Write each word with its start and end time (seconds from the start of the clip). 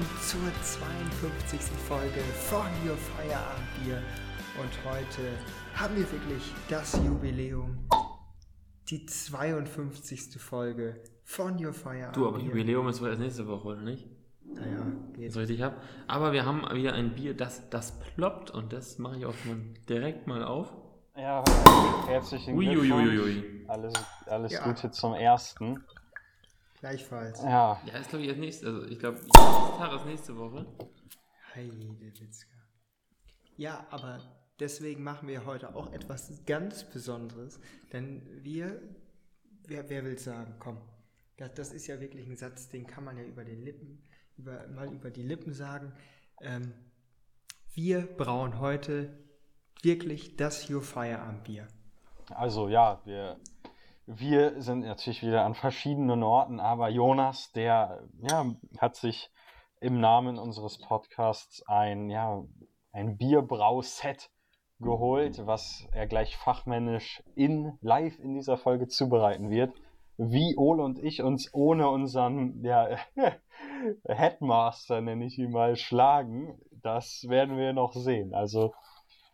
willkommen 0.00 0.20
zur 0.22 0.62
52. 0.62 1.60
Folge 1.86 2.20
von 2.48 2.66
Your 2.86 2.96
Feierabendbier. 2.96 4.02
Und 4.58 4.70
heute 4.84 5.28
haben 5.74 5.96
wir 5.96 6.10
wirklich 6.10 6.42
das 6.68 6.94
Jubiläum, 7.04 7.86
die 8.88 9.04
52. 9.04 10.40
Folge 10.40 11.02
von 11.24 11.62
Your 11.62 11.72
Feierabendbier. 11.72 12.22
Du, 12.22 12.28
aber 12.28 12.38
Jubiläum 12.38 12.88
ist 12.88 13.00
wohl 13.02 13.08
erst 13.08 13.20
nächste 13.20 13.46
Woche, 13.46 13.68
oder 13.68 13.82
nicht? 13.82 14.08
Naja, 14.44 14.86
geht. 15.12 15.32
So 15.32 15.40
richtig 15.40 15.62
hab. 15.62 15.82
Aber 16.06 16.32
wir 16.32 16.44
haben 16.46 16.62
wieder 16.74 16.94
ein 16.94 17.14
Bier, 17.14 17.36
das, 17.36 17.68
das 17.68 17.98
ploppt 18.00 18.50
und 18.50 18.72
das 18.72 18.98
mache 18.98 19.18
ich 19.18 19.26
auch 19.26 19.34
mal 19.46 19.56
direkt 19.88 20.26
mal 20.26 20.44
auf. 20.44 20.72
Ja, 21.16 21.44
herzlichen. 22.06 22.58
Glückwunsch. 22.58 23.44
Alles, 23.68 23.92
alles 24.26 24.52
Ja. 24.52 24.64
Gute 24.64 24.90
zum 24.90 25.14
ersten. 25.14 25.84
Gleichfalls. 26.80 27.42
Ja, 27.42 27.80
Ja, 27.84 27.98
ist 27.98 28.08
glaube 28.08 28.24
ich 28.24 28.28
erst 28.28 28.40
nächste, 28.40 28.66
also 28.66 28.84
ich 28.84 28.98
glaube, 28.98 29.20
Tag 29.28 29.94
ist 29.94 30.06
nächste 30.06 30.36
Woche. 30.36 30.66
Heidewitzka. 31.54 32.56
Ja, 33.56 33.86
aber 33.90 34.20
deswegen 34.58 35.02
machen 35.02 35.28
wir 35.28 35.44
heute 35.44 35.74
auch 35.74 35.92
etwas 35.92 36.44
ganz 36.46 36.84
Besonderes, 36.84 37.60
denn 37.92 38.22
wir, 38.42 38.80
wer, 39.66 39.90
wer 39.90 40.04
will 40.04 40.18
sagen, 40.18 40.54
komm, 40.58 40.78
das, 41.36 41.52
das 41.54 41.72
ist 41.72 41.86
ja 41.86 42.00
wirklich 42.00 42.26
ein 42.26 42.36
Satz, 42.36 42.68
den 42.68 42.86
kann 42.86 43.04
man 43.04 43.18
ja 43.18 43.24
über 43.24 43.44
den 43.44 43.62
Lippen, 43.62 44.02
über, 44.38 44.66
mal 44.68 44.90
über 44.92 45.10
die 45.10 45.22
Lippen 45.22 45.52
sagen. 45.52 45.92
Ähm, 46.40 46.72
wir 47.74 48.02
brauen 48.02 48.58
heute 48.58 49.10
wirklich 49.82 50.36
das 50.36 50.70
Your 50.70 50.82
Feierabendbier. 50.82 51.68
also 52.30 52.68
ja, 52.68 53.00
wir, 53.04 53.38
wir 54.12 54.60
sind 54.60 54.80
natürlich 54.80 55.22
wieder 55.22 55.44
an 55.44 55.54
verschiedenen 55.54 56.24
Orten, 56.24 56.58
aber 56.58 56.88
Jonas, 56.88 57.52
der 57.52 58.02
ja, 58.22 58.46
hat 58.78 58.96
sich 58.96 59.30
im 59.80 60.00
Namen 60.00 60.36
unseres 60.36 60.78
Podcasts 60.78 61.62
ein, 61.68 62.10
ja, 62.10 62.42
ein 62.92 63.16
Bierbrauset 63.16 64.30
geholt, 64.80 65.46
was 65.46 65.86
er 65.92 66.08
gleich 66.08 66.36
fachmännisch 66.36 67.22
in 67.36 67.78
live 67.82 68.18
in 68.18 68.34
dieser 68.34 68.56
Folge 68.56 68.88
zubereiten 68.88 69.48
wird. 69.48 69.72
Wie 70.16 70.56
Ole 70.56 70.82
und 70.82 70.98
ich 70.98 71.22
uns 71.22 71.54
ohne 71.54 71.88
unseren 71.88 72.64
ja, 72.64 72.96
Headmaster, 74.08 75.00
nenne 75.00 75.24
ich 75.24 75.38
ihn 75.38 75.52
mal, 75.52 75.76
schlagen, 75.76 76.60
das 76.72 77.26
werden 77.28 77.56
wir 77.56 77.72
noch 77.72 77.92
sehen. 77.92 78.34
Also 78.34 78.74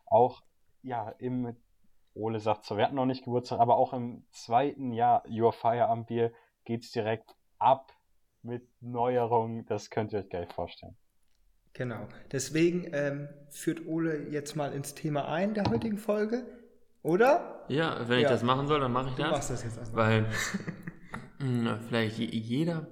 auch 0.04 0.42
ja 0.82 1.08
im, 1.18 1.56
Ole 2.16 2.40
sagt 2.40 2.64
zwar, 2.64 2.78
wir 2.78 2.84
hatten 2.84 2.96
noch 2.96 3.06
nicht 3.06 3.24
Geburtstag, 3.24 3.60
aber 3.60 3.76
auch 3.76 3.92
im 3.92 4.24
zweiten 4.30 4.92
Jahr 4.92 5.22
Your 5.28 5.52
Feierabend 5.52 6.06
Bier 6.06 6.32
geht's 6.64 6.90
direkt 6.90 7.34
ab 7.58 7.92
mit 8.42 8.66
Neuerungen. 8.80 9.66
Das 9.66 9.90
könnt 9.90 10.12
ihr 10.12 10.20
euch 10.20 10.28
gleich 10.28 10.52
vorstellen. 10.52 10.96
Genau. 11.74 12.08
Deswegen 12.32 12.88
ähm, 12.92 13.28
führt 13.50 13.86
Ole 13.86 14.28
jetzt 14.30 14.56
mal 14.56 14.72
ins 14.72 14.94
Thema 14.94 15.28
ein 15.28 15.52
der 15.52 15.64
heutigen 15.70 15.98
Folge, 15.98 16.46
oder? 17.02 17.64
Ja, 17.68 18.08
wenn 18.08 18.18
ich 18.18 18.24
Ja. 18.24 18.30
das 18.30 18.42
machen 18.42 18.66
soll, 18.66 18.80
dann 18.80 18.92
mache 18.92 19.10
ich 19.10 19.14
Du 19.16 19.22
das. 19.22 19.30
machst 19.32 19.50
das 19.50 19.62
jetzt 19.64 19.78
einfach. 19.78 19.94
Weil 19.94 20.26
mh, 21.40 21.80
vielleicht 21.88 22.18
je- 22.18 22.26
jeder, 22.34 22.86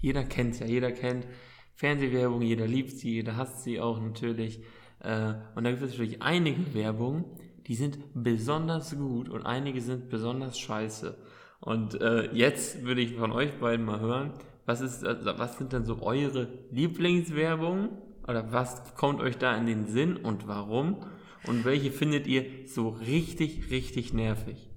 jeder 0.00 0.24
kennt 0.24 0.52
es 0.54 0.60
ja, 0.60 0.66
jeder 0.66 0.92
kennt 0.92 1.26
Fernsehwerbung, 1.74 2.42
jeder 2.42 2.66
liebt 2.66 2.90
sie, 2.90 3.12
jeder 3.14 3.36
hasst 3.36 3.62
sie 3.62 3.80
auch 3.80 4.00
natürlich. 4.00 4.62
Äh, 5.00 5.34
und 5.54 5.64
da 5.64 5.70
gibt 5.70 5.82
es 5.82 5.90
natürlich 5.92 6.22
einige 6.22 6.74
Werbungen, 6.74 7.24
die 7.66 7.74
sind 7.74 7.98
besonders 8.14 8.96
gut 8.96 9.28
und 9.28 9.44
einige 9.44 9.80
sind 9.80 10.08
besonders 10.08 10.58
scheiße. 10.58 11.16
Und 11.60 12.00
äh, 12.00 12.32
jetzt 12.32 12.84
würde 12.84 13.00
ich 13.00 13.16
von 13.16 13.32
euch 13.32 13.58
beiden 13.58 13.84
mal 13.84 14.00
hören, 14.00 14.32
was 14.66 14.80
ist, 14.80 15.04
also, 15.04 15.38
was 15.38 15.58
sind 15.58 15.72
denn 15.72 15.84
so 15.84 16.02
eure 16.02 16.48
Lieblingswerbungen? 16.70 17.90
Oder 18.26 18.52
was 18.52 18.94
kommt 18.96 19.20
euch 19.20 19.38
da 19.38 19.56
in 19.56 19.66
den 19.66 19.86
Sinn 19.86 20.16
und 20.16 20.48
warum? 20.48 20.98
Und 21.46 21.64
welche 21.64 21.92
findet 21.92 22.26
ihr 22.26 22.66
so 22.66 22.88
richtig, 22.88 23.70
richtig 23.70 24.12
nervig? 24.12 24.68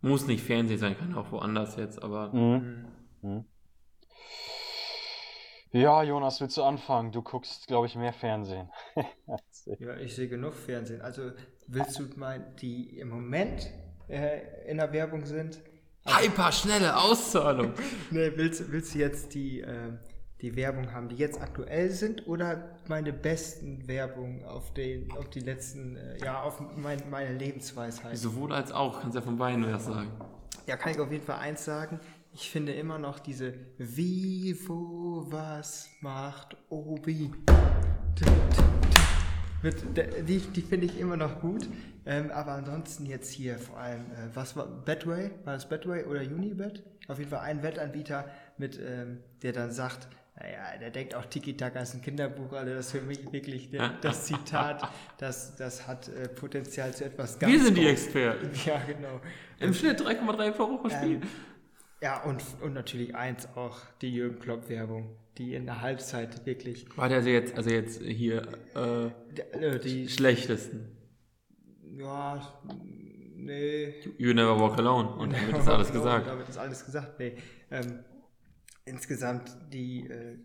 Muss 0.00 0.26
nicht 0.28 0.44
Fernsehen 0.44 0.78
sein, 0.78 0.96
kann 0.96 1.14
auch 1.14 1.32
woanders 1.32 1.76
jetzt, 1.76 2.02
aber 2.02 2.32
Mhm. 2.32 2.84
Mhm. 3.22 3.44
Ja, 5.72 6.02
Jonas, 6.02 6.40
willst 6.40 6.56
du 6.56 6.62
anfangen? 6.62 7.12
Du 7.12 7.22
guckst, 7.22 7.66
glaube 7.66 7.86
ich, 7.86 7.96
mehr 7.96 8.12
Fernsehen. 8.12 8.70
Ja, 9.80 9.96
ich 9.96 10.14
sehe 10.14 10.28
genug 10.28 10.54
Fernsehen. 10.54 11.02
Also 11.02 11.32
willst 11.66 11.98
du 11.98 12.04
mal, 12.14 12.54
die 12.60 13.00
im 13.00 13.08
Moment 13.08 13.68
äh, 14.08 14.70
in 14.70 14.76
der 14.76 14.92
Werbung 14.92 15.26
sind? 15.26 15.60
Also, 16.04 16.20
hyper 16.20 16.52
schnelle 16.52 16.96
Auszahlung. 16.96 17.72
nee, 18.12 18.30
willst, 18.36 18.70
willst 18.70 18.94
du 18.94 19.00
jetzt 19.00 19.34
die, 19.34 19.62
ähm, 19.62 19.98
die 20.40 20.54
Werbung 20.54 20.92
haben, 20.92 21.08
die 21.08 21.16
jetzt 21.16 21.40
aktuell 21.40 21.90
sind 21.90 22.28
oder 22.28 22.76
meine 22.86 23.12
besten 23.12 23.88
Werbungen 23.88 24.44
auf, 24.44 24.72
den, 24.72 25.10
auf 25.16 25.28
die 25.30 25.40
letzten, 25.40 25.96
äh, 25.96 26.18
ja, 26.24 26.42
auf 26.42 26.60
mein, 26.76 27.02
meine 27.10 27.36
Lebensweisheit? 27.36 28.16
Sowohl 28.16 28.52
als 28.52 28.70
auch, 28.70 29.00
kannst 29.00 29.16
ja 29.16 29.22
von 29.22 29.36
beiden 29.36 29.66
was 29.72 29.86
sagen. 29.86 30.12
Ja, 30.68 30.76
kann 30.76 30.92
ich 30.92 31.00
auf 31.00 31.10
jeden 31.10 31.24
Fall 31.24 31.38
eins 31.38 31.64
sagen. 31.64 31.98
Ich 32.38 32.50
finde 32.50 32.72
immer 32.72 32.98
noch 32.98 33.18
diese 33.18 33.54
Wie, 33.78 34.54
wo, 34.68 35.24
was 35.30 35.88
macht 36.02 36.54
Obi. 36.68 37.32
Mit, 39.62 39.76
die 40.28 40.40
die 40.40 40.60
finde 40.60 40.84
ich 40.84 41.00
immer 41.00 41.16
noch 41.16 41.40
gut. 41.40 41.66
Ähm, 42.04 42.30
aber 42.30 42.52
ansonsten 42.52 43.06
jetzt 43.06 43.30
hier 43.30 43.58
vor 43.58 43.78
allem, 43.78 44.02
äh, 44.10 44.28
was 44.34 44.54
war 44.54 44.66
Betway? 44.66 45.30
War 45.44 45.54
das 45.54 45.66
Betway 45.66 46.04
oder 46.04 46.20
Unibet? 46.20 46.82
Auf 47.08 47.18
jeden 47.18 47.30
Fall 47.30 47.40
ein 47.40 47.62
Wettanbieter, 47.62 48.26
mit, 48.58 48.78
ähm, 48.78 49.22
der 49.40 49.52
dann 49.52 49.70
sagt, 49.70 50.06
naja, 50.38 50.76
der 50.78 50.90
denkt 50.90 51.14
auch 51.14 51.24
Tiki-Taka 51.24 51.80
ist 51.80 51.94
ein 51.94 52.02
Kinderbuch, 52.02 52.52
also 52.52 52.74
das 52.74 52.86
ist 52.86 52.92
für 52.92 53.00
mich 53.00 53.32
wirklich 53.32 53.70
der, 53.70 53.94
das 54.02 54.26
Zitat, 54.26 54.86
das, 55.18 55.56
das 55.56 55.86
hat 55.86 56.08
äh, 56.08 56.28
Potenzial 56.28 56.92
zu 56.92 57.06
etwas 57.06 57.38
ganz 57.38 57.50
Wir 57.50 57.64
sind 57.64 57.78
die. 57.78 57.86
Experten. 57.86 58.50
Ja, 58.66 58.78
genau. 58.86 59.22
Im 59.58 59.72
Schnitt 59.72 60.02
3,3 60.02 60.50
pro 60.50 60.68
Woche. 60.68 60.90
Ähm, 61.02 61.22
ja, 62.02 62.22
und, 62.24 62.42
und 62.60 62.74
natürlich 62.74 63.14
eins 63.14 63.48
auch, 63.56 63.78
die 64.02 64.12
Jürgen 64.14 64.38
Klopp-Werbung, 64.38 65.16
die 65.38 65.54
in 65.54 65.66
der 65.66 65.80
Halbzeit 65.80 66.44
wirklich 66.46 66.86
War 66.96 67.08
der 67.08 67.18
also 67.18 67.28
jetzt, 67.30 67.56
also 67.56 67.70
jetzt 67.70 68.02
hier, 68.02 68.42
äh, 68.74 69.06
äh, 69.52 69.78
die, 69.80 70.08
schlechtesten? 70.08 70.92
ja, 71.82 72.40
nee. 73.36 73.94
You 74.18 74.32
never 74.34 74.58
walk 74.58 74.78
alone. 74.78 75.08
Und 75.16 75.32
damit 75.34 75.56
ist 75.58 75.68
alles 75.68 75.88
Genau, 75.88 76.04
gesagt. 76.04 76.26
Damit 76.26 76.48
ist 76.48 76.58
alles 76.58 76.84
gesagt, 76.84 77.18
nee. 77.18 77.36
Ähm, 77.70 78.04
insgesamt 78.84 79.56
die, 79.72 80.08
äh, 80.08 80.38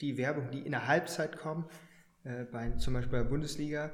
die 0.00 0.16
Werbung, 0.18 0.50
die 0.50 0.60
in 0.60 0.72
der 0.72 0.86
Halbzeit 0.86 1.36
kommen, 1.36 1.66
äh, 2.24 2.44
bei, 2.44 2.72
zum 2.72 2.94
Beispiel 2.94 3.12
bei 3.12 3.18
der 3.22 3.30
Bundesliga, 3.30 3.92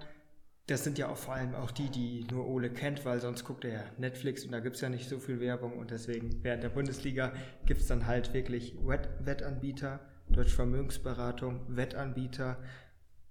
das 0.72 0.84
sind 0.84 0.96
ja 0.96 1.08
auch 1.08 1.16
vor 1.16 1.34
allem 1.34 1.54
auch 1.54 1.70
die, 1.70 1.90
die 1.90 2.26
nur 2.30 2.46
Ole 2.48 2.70
kennt, 2.70 3.04
weil 3.04 3.20
sonst 3.20 3.44
guckt 3.44 3.64
er 3.64 3.72
ja 3.72 3.82
Netflix 3.98 4.44
und 4.44 4.52
da 4.52 4.60
gibt 4.60 4.76
es 4.76 4.80
ja 4.80 4.88
nicht 4.88 5.06
so 5.06 5.18
viel 5.18 5.38
Werbung 5.38 5.78
und 5.78 5.90
deswegen 5.90 6.42
während 6.42 6.62
der 6.62 6.70
Bundesliga 6.70 7.32
gibt 7.66 7.82
es 7.82 7.86
dann 7.86 8.06
halt 8.06 8.32
wirklich 8.32 8.74
Wett 8.82 9.10
Wettanbieter, 9.20 10.00
Deutsche 10.28 10.56
Vermögensberatung, 10.56 11.60
Wettanbieter, 11.68 12.56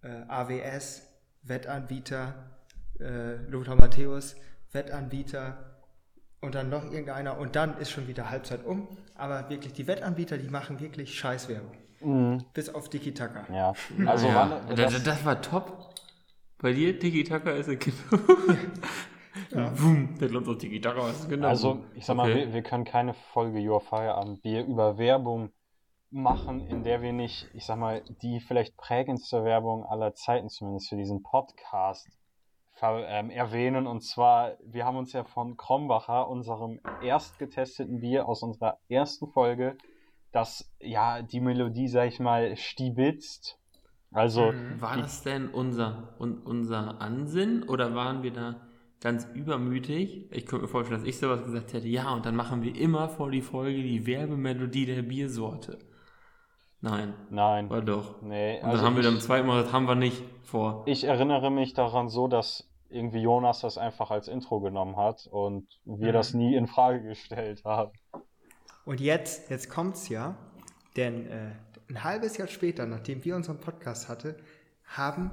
äh, 0.04 0.22
AWS, 0.28 1.08
Wettanbieter, 1.42 2.52
äh, 3.00 3.38
Lothar 3.50 3.76
Matthäus, 3.76 4.36
Wettanbieter 4.72 5.80
und 6.42 6.54
dann 6.54 6.70
noch 6.70 6.86
irgendeiner 6.86 7.40
und 7.40 7.56
dann 7.56 7.78
ist 7.80 7.90
schon 7.90 8.08
wieder 8.08 8.30
Halbzeit 8.30 8.64
um. 8.64 8.88
Aber 9.16 9.50
wirklich, 9.50 9.74
die 9.74 9.88
Wettanbieter, 9.88 10.38
die 10.38 10.50
machen 10.50 10.80
wirklich 10.80 11.18
Scheißwerbung. 11.18 11.76
Mhm. 12.02 12.44
Bis 12.54 12.70
auf 12.70 12.90
Tiki 12.90 13.14
Taka. 13.14 13.52
Ja, 13.52 13.74
also 14.06 14.28
ja, 14.28 14.62
wann, 14.68 14.76
das, 14.76 14.94
das, 14.94 15.04
das 15.04 15.26
war 15.26 15.42
top. 15.42 15.91
Bei 16.62 16.74
dir, 16.74 17.00
Tiki-Taka 17.00 17.52
ist 17.52 17.70
ein 17.70 17.80
Kinderbuch. 17.80 18.56
Wum, 19.76 20.18
der 20.20 20.28
glaubt 20.28 20.46
so, 20.46 20.54
Tiki-Taka 20.54 21.10
ist 21.10 21.28
Kinderbuch. 21.28 21.50
Also, 21.50 21.84
ich 21.96 22.06
sag 22.06 22.16
mal, 22.18 22.30
Okay. 22.30 22.48
wir, 22.48 22.54
wir 22.54 22.62
können 22.62 22.84
keine 22.84 23.14
Folge 23.14 23.60
Your 23.60 23.82
Feierabend 23.82 24.44
Bier 24.44 24.66
über 24.66 24.98
Werbung 24.98 25.52
machen, 26.12 26.68
in 26.68 26.84
der 26.84 27.02
wir 27.02 27.14
nicht, 27.14 27.50
ich 27.54 27.66
sag 27.66 27.78
mal, 27.78 28.04
die 28.22 28.40
vielleicht 28.42 28.78
prägendste 28.78 29.44
Werbung 29.44 29.86
aller 29.86 30.14
Zeiten, 30.14 30.50
zumindest 30.50 30.90
für 30.90 30.98
diesen 30.98 31.24
Podcast, 31.24 32.08
ähm, 32.82 33.30
erwähnen. 33.30 33.88
Und 33.88 34.02
zwar, 34.02 34.58
wir 34.64 34.86
haben 34.86 34.98
uns 34.98 35.14
ja 35.14 35.24
von 35.24 35.58
Krombacher, 35.58 36.30
unserem 36.30 36.80
erst 37.02 37.40
getesteten 37.40 38.02
Bier 38.02 38.28
aus 38.28 38.44
unserer 38.44 38.78
ersten 38.88 39.28
Folge, 39.28 39.78
das 40.32 40.72
ja 40.80 41.22
die 41.22 41.40
Melodie, 41.40 41.88
sag 41.88 42.08
ich 42.08 42.20
mal, 42.20 42.56
stibitzt. 42.56 43.58
Also, 44.14 44.54
War 44.80 44.98
das 44.98 45.24
denn 45.24 45.50
unser, 45.50 46.16
un, 46.20 46.40
unser 46.40 47.00
Ansinn 47.02 47.64
oder 47.64 47.96
waren 47.96 48.24
wir 48.24 48.32
da 48.32 48.56
ganz 49.00 49.26
übermütig? 49.34 50.30
Ich 50.32 50.46
könnte 50.46 50.64
mir 50.66 50.68
vorstellen, 50.68 51.00
dass 51.00 51.08
ich 51.10 51.18
sowas 51.18 51.44
gesagt 51.46 51.74
hätte, 51.74 51.88
ja, 51.88 52.14
und 52.14 52.26
dann 52.26 52.36
machen 52.36 52.62
wir 52.62 52.76
immer 52.76 53.08
vor 53.10 53.32
die 53.32 53.42
Folge 53.42 53.82
die 53.82 54.06
Werbemelodie 54.06 54.86
der 54.86 55.02
Biersorte. 55.04 55.80
Nein, 56.82 57.14
nein. 57.30 57.70
war 57.70 57.82
doch. 57.82 58.22
Nee, 58.22 58.56
Und 58.58 58.64
dann 58.64 58.72
also 58.72 58.86
haben 58.86 58.96
wir 58.96 59.04
dann 59.04 59.20
zweimal 59.22 59.58
gesagt, 59.58 59.68
das 59.68 59.74
haben 59.74 59.88
wir 59.88 59.96
nicht 59.96 60.24
vor. 60.44 60.84
Ich 60.88 61.04
erinnere 61.04 61.52
mich 61.52 61.74
daran 61.74 62.10
so, 62.10 62.28
dass 62.28 62.68
irgendwie 62.90 63.20
Jonas 63.22 63.62
das 63.62 63.78
einfach 63.78 64.12
als 64.12 64.28
Intro 64.28 64.60
genommen 64.60 64.98
hat 64.98 65.28
und 65.32 65.68
wir 65.86 66.10
Mhm. 66.10 66.14
das 66.14 66.34
nie 66.34 66.56
in 66.56 66.68
Frage 66.68 67.04
gestellt 67.04 67.64
haben. 67.64 67.92
Und 68.84 69.00
jetzt, 69.00 69.50
jetzt 69.52 69.70
kommt's 69.70 70.10
ja, 70.10 70.36
denn 70.98 71.28
äh, 71.28 71.52
ein 71.92 72.04
halbes 72.04 72.38
Jahr 72.38 72.48
später, 72.48 72.86
nachdem 72.86 73.24
wir 73.26 73.36
unseren 73.36 73.60
Podcast 73.60 74.08
hatten, 74.08 74.36
haben, 74.86 75.32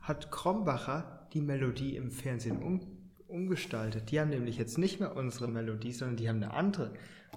hat 0.00 0.30
Krombacher 0.30 1.28
die 1.32 1.40
Melodie 1.40 1.96
im 1.96 2.10
Fernsehen 2.10 2.62
um, 2.62 2.80
umgestaltet. 3.28 4.10
Die 4.10 4.20
haben 4.20 4.30
nämlich 4.30 4.58
jetzt 4.58 4.76
nicht 4.76 4.98
mehr 4.98 5.16
unsere 5.16 5.48
Melodie, 5.48 5.92
sondern 5.92 6.16
die 6.16 6.28
haben 6.28 6.42
eine 6.42 6.52
andere. 6.52 6.92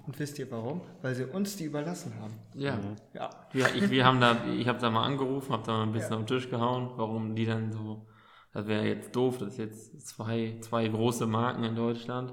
Und 0.06 0.18
wisst 0.18 0.38
ihr 0.40 0.50
warum? 0.50 0.82
Weil 1.02 1.14
sie 1.14 1.24
uns 1.24 1.56
die 1.56 1.64
überlassen 1.64 2.14
haben. 2.20 2.34
Ja. 2.54 2.78
Ja. 3.12 3.30
Ja, 3.52 3.68
ich, 3.74 3.90
wir 3.90 4.04
haben 4.04 4.20
da, 4.20 4.44
ich 4.58 4.66
habe 4.66 4.80
da 4.80 4.90
mal 4.90 5.04
angerufen, 5.04 5.52
habe 5.52 5.62
da 5.64 5.72
mal 5.72 5.82
ein 5.84 5.92
bisschen 5.92 6.14
auf 6.14 6.24
den 6.24 6.26
Tisch 6.26 6.50
gehauen, 6.50 6.90
warum 6.96 7.36
die 7.36 7.46
dann 7.46 7.72
so, 7.72 8.06
das 8.52 8.66
wäre 8.66 8.86
jetzt 8.86 9.14
doof, 9.14 9.38
dass 9.38 9.56
jetzt 9.56 10.04
zwei, 10.06 10.56
zwei 10.60 10.88
große 10.88 11.26
Marken 11.26 11.62
in 11.62 11.76
Deutschland 11.76 12.32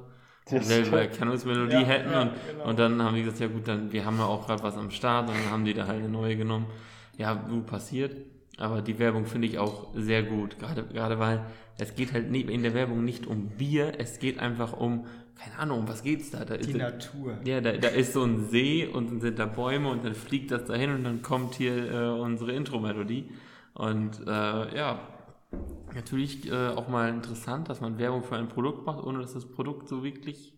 Stimmt. 0.60 0.94
Erkennungsmelodie 0.94 1.74
Ja, 1.74 1.80
hätten 1.82 2.12
ja, 2.12 2.22
und, 2.24 2.32
genau. 2.50 2.70
und 2.70 2.80
dann 2.80 3.02
haben 3.02 3.16
die 3.16 3.24
gesagt, 3.24 3.40
ja 3.42 3.48
gut, 3.48 3.68
dann 3.68 3.92
wir 3.92 4.06
haben 4.06 4.18
ja 4.18 4.26
auch 4.26 4.46
gerade 4.48 4.64
was 4.64 4.78
am 4.78 4.92
Start 4.92 5.30
und 5.30 5.36
dann 5.36 5.52
haben 5.52 5.66
die 5.66 5.74
da 5.74 5.88
halt 5.88 6.00
eine 6.00 6.10
neue 6.10 6.36
genommen. 6.36 6.66
Ja, 7.18 7.34
gut 7.34 7.68
passiert, 7.68 8.16
aber 8.58 8.82
die 8.82 8.98
Werbung 9.00 9.26
finde 9.26 9.48
ich 9.48 9.60
auch 9.60 9.88
sehr 9.96 10.24
gut, 10.24 10.58
gerade 10.60 10.84
gerade 10.84 11.20
weil 11.20 11.42
es 11.78 11.96
geht 11.96 12.14
halt 12.14 12.32
nicht, 12.32 12.50
in 12.50 12.64
der 12.64 12.74
Werbung 12.74 13.04
nicht 13.06 13.28
um 13.28 13.50
Bier, 13.50 13.94
es 13.98 14.20
geht 14.20 14.40
einfach 14.40 14.74
um 14.74 15.06
keine 15.44 15.58
Ahnung, 15.58 15.80
um 15.80 15.88
was 15.88 16.04
geht's 16.04 16.30
da? 16.30 16.46
da 16.46 16.56
Die 16.56 16.70
ist, 16.70 16.78
Natur. 16.78 17.40
ja, 17.46 17.62
da, 17.62 17.72
da 17.72 17.88
ist 17.88 18.14
so 18.14 18.24
ein 18.24 18.48
See 18.50 18.86
und 18.86 19.10
dann 19.10 19.22
sind 19.22 19.40
da 19.40 19.48
Bäume 19.48 19.90
und 19.90 20.06
dann 20.06 20.14
fliegt 20.14 20.52
das 20.52 20.66
dahin 20.66 20.94
und 20.94 21.04
dann 21.04 21.24
kommt 21.24 21.56
hier 21.56 21.92
äh, 21.92 22.10
unsere 22.10 22.52
Intro-Melodie. 22.52 23.32
Und 23.74 24.20
äh, 24.28 24.30
ja, 24.78 25.00
natürlich 25.94 26.50
äh, 26.50 26.70
auch 26.70 26.88
mal 26.88 27.10
interessant, 27.10 27.70
dass 27.70 27.82
man 27.82 27.98
Werbung 27.98 28.24
für 28.24 28.38
ein 28.38 28.48
Produkt 28.48 28.86
macht, 28.86 29.04
ohne 29.04 29.20
dass 29.22 29.34
das 29.34 29.50
Produkt 29.52 29.88
so 29.88 30.04
wirklich 30.04 30.58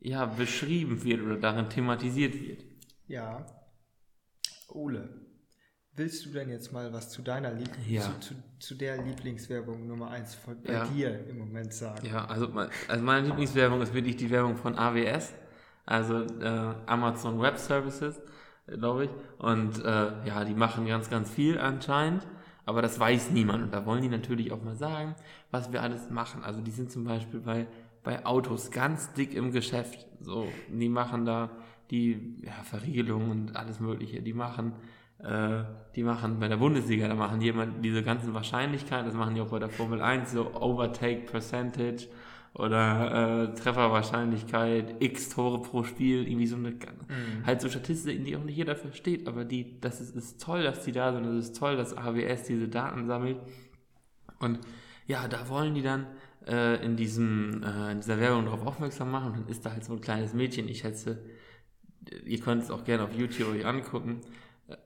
ja, 0.00 0.26
beschrieben 0.26 1.02
wird 1.04 1.22
oder 1.22 1.36
darin 1.36 1.68
thematisiert 1.68 2.34
wird. 2.40 2.64
Ja. 3.06 3.46
Ole, 4.68 5.08
willst 5.94 6.26
du 6.26 6.30
denn 6.30 6.50
jetzt 6.50 6.72
mal 6.72 6.92
was 6.92 7.10
zu 7.10 7.22
deiner 7.22 7.52
Lieb 7.52 7.70
Ja. 7.88 8.02
zu, 8.02 8.20
zu, 8.20 8.34
zu 8.58 8.74
der 8.74 9.02
Lieblingswerbung 9.02 9.86
Nummer 9.86 10.10
1 10.10 10.34
von 10.34 10.60
bei 10.62 10.72
Ja. 10.72 10.84
dir 10.86 11.26
im 11.28 11.38
Moment 11.38 11.72
sagen? 11.72 12.06
Ja, 12.06 12.26
also, 12.26 12.48
also 12.88 13.04
meine 13.04 13.26
Lieblingswerbung 13.26 13.80
ist 13.80 13.94
wirklich 13.94 14.16
die 14.16 14.30
Werbung 14.30 14.56
von 14.56 14.76
AWS, 14.76 15.32
also 15.86 16.22
äh, 16.22 16.74
Amazon 16.86 17.40
Web 17.40 17.58
Services, 17.58 18.20
glaube 18.66 19.04
ich. 19.04 19.10
Und 19.38 19.82
äh, 19.84 20.26
ja, 20.26 20.44
die 20.44 20.54
machen 20.54 20.86
ganz, 20.86 21.08
ganz 21.08 21.30
viel 21.30 21.58
anscheinend, 21.58 22.26
aber 22.66 22.82
das 22.82 23.00
weiß 23.00 23.30
niemand. 23.30 23.64
Und 23.64 23.72
da 23.72 23.86
wollen 23.86 24.02
die 24.02 24.08
natürlich 24.08 24.52
auch 24.52 24.62
mal 24.62 24.76
sagen, 24.76 25.14
was 25.50 25.72
wir 25.72 25.82
alles 25.82 26.10
machen. 26.10 26.42
Also 26.44 26.60
die 26.60 26.70
sind 26.70 26.92
zum 26.92 27.04
Beispiel 27.04 27.40
bei, 27.40 27.66
bei 28.02 28.26
Autos 28.26 28.70
ganz 28.70 29.14
dick 29.14 29.34
im 29.34 29.52
Geschäft. 29.52 30.06
So, 30.20 30.46
die 30.68 30.90
machen 30.90 31.24
da 31.24 31.50
die 31.90 32.42
ja, 32.42 32.52
Verriegelung 32.64 33.30
und 33.30 33.56
alles 33.56 33.80
Mögliche. 33.80 34.20
Die 34.20 34.34
machen 34.34 34.74
äh, 35.18 35.64
die 35.94 36.02
machen 36.02 36.38
bei 36.38 36.48
der 36.48 36.58
Bundesliga, 36.58 37.08
da 37.08 37.14
machen 37.14 37.40
die 37.40 37.48
immer 37.48 37.64
diese 37.66 38.02
ganzen 38.02 38.34
Wahrscheinlichkeiten, 38.34 39.06
das 39.06 39.14
machen 39.14 39.34
die 39.34 39.40
auch 39.40 39.48
bei 39.48 39.58
der 39.58 39.70
Formel 39.70 40.02
1, 40.02 40.32
so 40.32 40.54
Overtake 40.54 41.22
Percentage 41.22 42.08
oder 42.58 43.50
äh, 43.50 43.54
Trefferwahrscheinlichkeit, 43.54 44.96
x 45.00 45.28
Tore 45.28 45.60
pro 45.60 45.84
Spiel, 45.84 46.26
irgendwie 46.26 46.46
so 46.46 46.56
eine, 46.56 46.74
halt 47.44 47.60
so 47.60 47.68
Statistiken, 47.68 48.24
die 48.24 48.36
auch 48.36 48.44
nicht 48.44 48.56
jeder 48.56 48.76
versteht, 48.76 49.28
aber 49.28 49.44
die, 49.44 49.78
das 49.80 50.00
ist, 50.00 50.16
ist 50.16 50.40
toll, 50.40 50.62
dass 50.62 50.84
die 50.84 50.92
da 50.92 51.12
sind, 51.12 51.26
es 51.26 51.46
ist 51.46 51.58
toll, 51.58 51.76
dass 51.76 51.96
AWS 51.96 52.44
diese 52.44 52.68
Daten 52.68 53.06
sammelt. 53.06 53.38
Und 54.38 54.60
ja, 55.06 55.28
da 55.28 55.48
wollen 55.50 55.74
die 55.74 55.82
dann 55.82 56.06
äh, 56.46 56.82
in, 56.82 56.96
diesem, 56.96 57.62
äh, 57.62 57.92
in 57.92 58.00
dieser 58.00 58.18
Werbung 58.18 58.46
darauf 58.46 58.66
aufmerksam 58.66 59.10
machen. 59.10 59.32
Und 59.32 59.40
dann 59.40 59.48
ist 59.48 59.64
da 59.66 59.72
halt 59.72 59.84
so 59.84 59.92
ein 59.92 60.00
kleines 60.00 60.32
Mädchen, 60.32 60.66
ich 60.68 60.78
schätze, 60.78 61.22
ihr 62.24 62.40
könnt 62.40 62.62
es 62.62 62.70
auch 62.70 62.84
gerne 62.84 63.04
auf 63.04 63.14
YouTube 63.14 63.48
euch 63.50 63.66
angucken, 63.66 64.22
äh, 64.68 64.76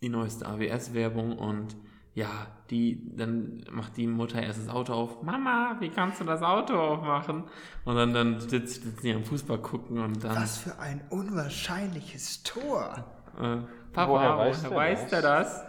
die 0.00 0.08
neueste 0.08 0.46
AWS-Werbung 0.46 1.36
und 1.36 1.76
ja, 2.16 2.46
die, 2.70 2.98
dann 3.14 3.62
macht 3.70 3.98
die 3.98 4.06
Mutter 4.06 4.42
erst 4.42 4.58
das 4.58 4.70
Auto 4.70 4.94
auf. 4.94 5.22
Mama, 5.22 5.76
wie 5.80 5.90
kannst 5.90 6.18
du 6.18 6.24
das 6.24 6.40
Auto 6.40 6.72
aufmachen? 6.72 7.44
Und 7.84 7.94
dann, 7.94 8.14
dann 8.14 8.40
sitzt, 8.40 8.82
sitzen 8.82 9.02
die 9.02 9.12
am 9.12 9.22
Fußball 9.22 9.58
gucken 9.58 9.98
und 9.98 10.24
dann, 10.24 10.34
Was 10.34 10.56
für 10.56 10.78
ein 10.78 11.02
unwahrscheinliches 11.10 12.42
Tor. 12.42 13.04
äh, 13.38 13.58
Papa, 13.92 14.08
Woher 14.08 14.34
woher 14.34 14.46
weiß 14.48 14.70
weiß, 14.70 15.10
der 15.10 15.20
das? 15.20 15.64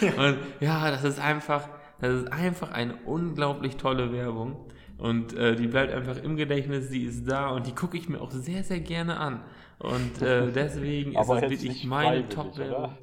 und 0.18 0.38
ja, 0.58 0.90
das 0.90 1.04
ist 1.04 1.20
einfach, 1.20 1.68
das 2.00 2.22
ist 2.22 2.32
einfach 2.32 2.72
eine 2.72 2.96
unglaublich 3.04 3.76
tolle 3.76 4.12
Werbung. 4.12 4.66
Und 4.98 5.32
äh, 5.34 5.54
die 5.54 5.68
bleibt 5.68 5.92
einfach 5.92 6.16
im 6.16 6.36
Gedächtnis, 6.36 6.90
die 6.90 7.04
ist 7.04 7.24
da 7.24 7.50
und 7.50 7.68
die 7.68 7.74
gucke 7.74 7.96
ich 7.96 8.08
mir 8.08 8.20
auch 8.20 8.32
sehr, 8.32 8.64
sehr 8.64 8.80
gerne 8.80 9.20
an. 9.20 9.44
Und 9.78 10.20
äh, 10.22 10.50
deswegen 10.52 11.14
ist 11.14 11.28
das 11.28 11.42
wirklich 11.42 11.84
meine 11.84 12.28
Top-Werbung. 12.28 12.98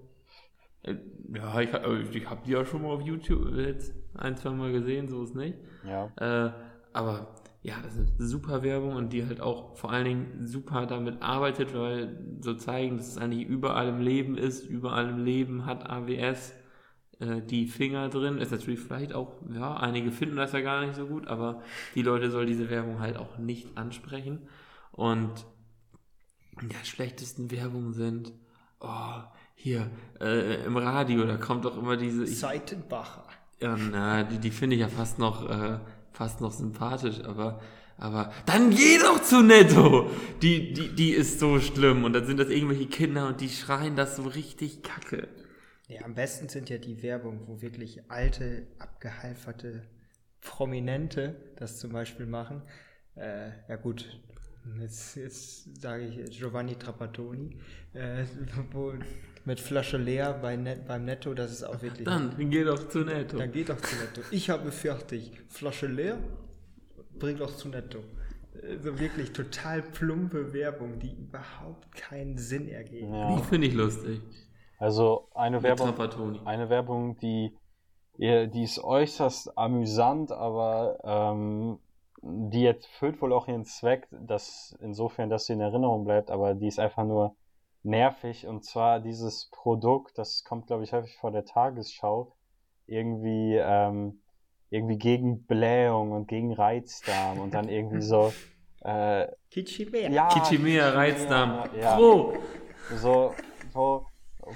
Äh, 0.84 0.96
Ja, 1.34 1.60
ich, 1.62 1.74
äh, 1.74 2.02
ich 2.18 2.30
habe 2.30 2.42
die 2.46 2.52
ja 2.52 2.66
schon 2.66 2.84
mal 2.84 2.90
auf 2.90 3.02
YouTube 3.02 3.56
jetzt 3.56 3.94
ein, 4.14 4.38
zwei 4.38 4.52
Mal 4.52 4.72
gesehen, 4.72 5.08
so 5.08 5.24
ist 5.24 5.36
nicht. 5.36 5.58
Ja. 5.84 6.12
Äh, 6.18 6.52
aber 6.94 7.36
ja, 7.62 7.76
das 7.82 7.96
ist 7.96 8.20
eine 8.20 8.28
super 8.28 8.62
Werbung 8.62 8.96
und 8.96 9.14
die 9.14 9.26
halt 9.26 9.40
auch 9.42 9.76
vor 9.78 9.92
allen 9.92 10.06
Dingen 10.06 10.46
super 10.48 10.86
damit 10.86 11.22
arbeitet, 11.22 11.74
weil 11.74 12.20
so 12.42 12.54
zeigen, 12.56 12.98
dass 12.98 13.08
es 13.08 13.18
eigentlich 13.18 13.48
überall 13.48 13.88
im 13.88 14.02
Leben 14.02 14.38
ist. 14.38 14.66
Überall 14.66 15.10
im 15.10 15.24
Leben 15.24 15.66
hat 15.66 15.90
AWS 15.90 16.54
äh, 17.20 17.42
die 17.42 17.68
Finger 17.68 18.10
drin. 18.10 18.38
Ist 18.38 18.52
natürlich 18.52 18.82
vielleicht 18.82 19.14
auch, 19.14 19.34
ja, 19.50 19.76
einige 19.78 20.12
finden 20.12 20.36
das 20.36 20.52
ja 20.52 20.60
gar 20.62 20.82
nicht 20.86 20.96
so 20.96 21.08
gut, 21.08 21.28
aber 21.28 21.62
die 21.96 22.02
Leute 22.02 22.30
soll 22.30 22.46
diese 22.46 22.70
Werbung 22.70 23.00
halt 23.00 23.18
auch 23.18 23.38
nicht 23.38 23.78
ansprechen. 23.78 24.48
Und 24.92 25.46
ja, 26.62 26.84
schlechtesten 26.84 27.50
Werbungen 27.52 27.94
sind, 27.94 28.34
oh, 28.80 29.22
hier, 29.56 29.90
äh, 30.20 30.66
im 30.66 30.78
Radio, 30.78 31.26
da 31.26 31.38
kommt 31.38 31.66
doch 31.66 31.78
immer 31.78 31.98
diese, 31.98 32.24
ich, 32.24 32.40
Seitenbacher. 32.40 33.26
ja, 33.62 33.78
na, 33.78 34.24
die, 34.24 34.38
die 34.38 34.52
finde 34.52 34.76
ich 34.76 34.82
ja 34.82 34.90
fast 34.90 35.20
noch, 35.20 35.50
äh, 35.50 35.80
fast 36.12 36.42
noch 36.42 36.52
sympathisch, 36.52 37.22
aber, 37.24 37.62
aber 37.98 38.34
dann 38.46 38.70
geh 38.72 38.98
doch 39.00 39.22
zu 39.22 39.42
Netto! 39.42 40.10
Die, 40.42 40.74
die, 40.74 40.90
die 40.90 41.12
ist 41.12 41.40
so 41.40 41.60
schlimm 41.60 42.04
und 42.04 42.14
dann 42.14 42.26
sind 42.26 42.40
das 42.40 42.50
irgendwelche 42.50 42.88
Kinder 42.88 43.28
und 43.28 43.42
die 43.42 43.50
schreien 43.50 43.96
das 43.96 44.16
so 44.18 44.24
richtig 44.24 44.84
kacke. 44.84 45.28
Ja, 45.88 46.06
am 46.06 46.16
besten 46.16 46.50
sind 46.50 46.70
ja 46.70 46.78
die 46.78 47.04
Werbung, 47.04 47.42
wo 47.48 47.62
wirklich 47.62 48.10
alte, 48.10 48.68
abgehalferte 48.80 49.84
Prominente 50.42 51.36
das 51.58 51.80
zum 51.80 51.92
Beispiel 51.92 52.26
machen. 52.26 52.62
Äh, 53.16 53.50
ja 53.70 53.76
gut, 53.76 54.20
jetzt, 54.80 55.16
jetzt 55.16 55.82
sage 55.82 56.06
ich 56.06 56.38
Giovanni 56.38 56.76
Trapattoni, 56.76 57.58
äh, 57.94 58.26
wo, 58.72 58.94
mit 59.46 59.60
Flasche 59.60 59.98
leer 59.98 60.34
bei 60.42 60.56
Net, 60.56 60.88
beim 60.88 61.06
Netto, 61.06 61.34
das 61.34 61.52
ist 61.52 61.64
auch 61.64 61.82
wirklich... 61.82 62.06
Dann 62.06 62.36
geh 62.38 62.64
doch 62.64 62.88
zu 62.88 63.00
Netto. 63.00 63.38
Dann 63.38 63.52
geht 63.52 63.70
doch 63.70 63.82
zu 63.82 63.96
Netto. 63.96 64.22
Ich 64.32 64.50
habe 64.50 64.72
fertig. 64.72 65.32
Flasche 65.50 65.88
leer, 65.88 66.18
bring 67.20 67.38
doch 67.38 67.56
zu 67.56 67.70
Netto. 67.70 68.00
So 68.82 69.00
wirklich 69.00 69.34
total 69.34 69.82
plumpe 69.82 70.54
Werbung, 70.54 71.00
die 71.00 71.14
überhaupt 71.14 71.92
keinen 71.96 72.38
Sinn 72.38 72.70
ergeben. 72.70 73.12
Die 73.12 73.18
ja. 73.18 73.38
finde 73.38 73.68
ich 73.68 73.74
lustig. 73.74 74.22
Also 74.78 75.28
eine 75.34 75.58
Mit 75.58 75.64
Werbung, 75.64 75.88
Trapattoni. 75.88 76.42
eine 76.46 76.70
Werbung, 76.70 77.18
die, 77.18 77.54
die 78.18 78.64
ist 78.64 78.84
äußerst 78.84 79.58
amüsant, 79.58 80.32
aber 80.32 81.00
ähm, 81.04 81.80
die 82.22 82.62
jetzt 82.62 82.88
füllt 82.88 83.22
wohl 83.22 83.34
auch 83.34 83.48
ihren 83.48 83.66
Zweck, 83.66 84.08
dass 84.12 84.78
insofern, 84.82 85.30
dass 85.30 85.46
sie 85.46 85.54
in 85.54 85.62
Erinnerung 85.62 86.06
bleibt, 86.06 86.32
aber 86.32 86.54
die 86.54 86.68
ist 86.68 86.80
einfach 86.80 87.04
nur 87.04 87.36
nervig. 87.84 88.48
Und 88.48 88.64
zwar 88.64 89.00
dieses 89.00 89.50
Produkt, 89.52 90.18
das 90.18 90.44
kommt, 90.44 90.68
glaube 90.68 90.84
ich, 90.84 90.94
häufig 90.94 91.16
vor 91.18 91.32
der 91.32 91.46
Tagesschau, 91.46 92.36
irgendwie, 92.88 93.56
ähm, 93.56 94.22
irgendwie 94.70 94.98
gegen 94.98 95.46
Blähung 95.46 96.12
und 96.12 96.28
gegen 96.28 96.54
Reizdarm 96.54 97.40
und 97.40 97.54
dann 97.54 97.70
irgendwie 97.70 98.02
so, 98.02 98.34
äh, 98.82 99.28
Kitschibär. 99.52 100.10
ja, 100.10 100.28
Kichimea, 100.28 100.90
Reizdarm. 100.90 101.70
ja. 101.80 101.96
Pro! 101.96 102.34
so, 102.96 103.34
wo, 103.72 104.06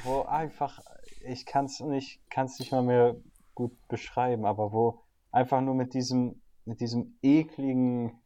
wo 0.03 0.21
einfach, 0.23 0.79
ich 1.25 1.45
kann 1.45 1.65
es 1.65 1.79
nicht, 1.79 2.19
kann's 2.29 2.59
nicht 2.59 2.71
mal 2.71 2.83
mehr 2.83 3.15
gut 3.55 3.71
beschreiben, 3.87 4.45
aber 4.45 4.71
wo 4.71 5.01
einfach 5.31 5.61
nur 5.61 5.75
mit 5.75 5.93
diesem, 5.93 6.41
mit 6.65 6.81
diesem 6.81 7.17
ekligen, 7.21 8.19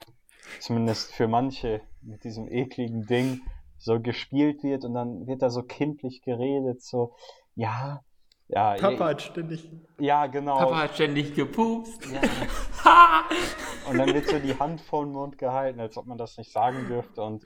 zumindest 0.59 1.13
für 1.13 1.27
manche, 1.27 1.81
mit 2.01 2.23
diesem 2.23 2.51
ekligen 2.51 3.05
Ding 3.05 3.41
so 3.81 3.99
gespielt 3.99 4.63
wird 4.63 4.85
und 4.85 4.93
dann 4.93 5.27
wird 5.27 5.41
da 5.41 5.49
so 5.49 5.63
kindlich 5.63 6.21
geredet, 6.21 6.81
so, 6.81 7.13
ja, 7.55 8.01
ja, 8.47 8.75
Papa 8.75 9.05
hat 9.05 9.21
ständig. 9.21 9.71
ja, 9.97 10.27
genau. 10.27 10.57
Papa 10.57 10.79
hat 10.79 10.95
ständig 10.95 11.33
gepupst. 11.33 12.05
Ja. 12.11 12.19
Und 13.89 13.97
dann 13.97 14.13
wird 14.13 14.27
so 14.27 14.39
die 14.39 14.59
Hand 14.59 14.81
vor 14.81 15.05
den 15.05 15.13
Mund 15.13 15.37
gehalten, 15.37 15.79
als 15.79 15.97
ob 15.97 16.05
man 16.05 16.17
das 16.17 16.37
nicht 16.37 16.51
sagen 16.51 16.87
dürfte. 16.87 17.21
Und 17.21 17.45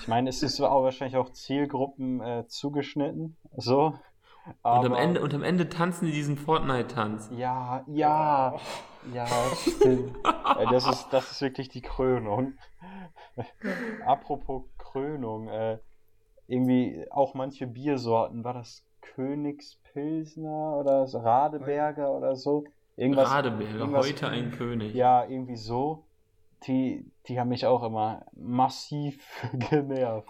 ich 0.00 0.06
meine, 0.06 0.30
es 0.30 0.44
ist 0.44 0.60
auch 0.60 0.84
wahrscheinlich 0.84 1.16
auch 1.16 1.30
Zielgruppen 1.30 2.20
äh, 2.20 2.46
zugeschnitten. 2.46 3.36
So. 3.56 3.94
Und 4.46 4.54
Aber, 4.62 4.86
am, 4.86 4.94
Ende, 4.94 5.22
und 5.22 5.34
am 5.34 5.42
Ende 5.42 5.68
tanzen 5.68 6.06
die 6.06 6.12
diesen 6.12 6.36
Fortnite-Tanz. 6.36 7.30
Ja, 7.32 7.82
ja, 7.88 8.54
ja, 9.12 9.26
stimmt. 9.56 10.14
Das, 10.70 10.86
ist, 10.86 11.08
das 11.10 11.32
ist 11.32 11.40
wirklich 11.42 11.68
die 11.68 11.82
Krönung. 11.82 12.54
Apropos 14.06 14.64
Krönung, 14.78 15.48
äh, 15.48 15.78
irgendwie 16.46 17.04
auch 17.10 17.34
manche 17.34 17.66
Biersorten, 17.66 18.44
war 18.44 18.54
das 18.54 18.84
Königspilsner 19.02 20.76
oder 20.78 21.04
Radeberger 21.12 22.10
oder 22.12 22.36
so? 22.36 22.64
Irgendwas, 22.96 23.30
Radeberger, 23.30 23.78
irgendwas- 23.80 24.06
heute 24.08 24.28
ein 24.28 24.50
König. 24.52 24.94
Ja, 24.94 25.24
irgendwie 25.26 25.56
so. 25.56 26.04
Die, 26.66 27.10
die 27.28 27.38
haben 27.38 27.48
mich 27.48 27.66
auch 27.66 27.82
immer 27.82 28.24
massiv 28.32 29.18
genervt. 29.70 30.28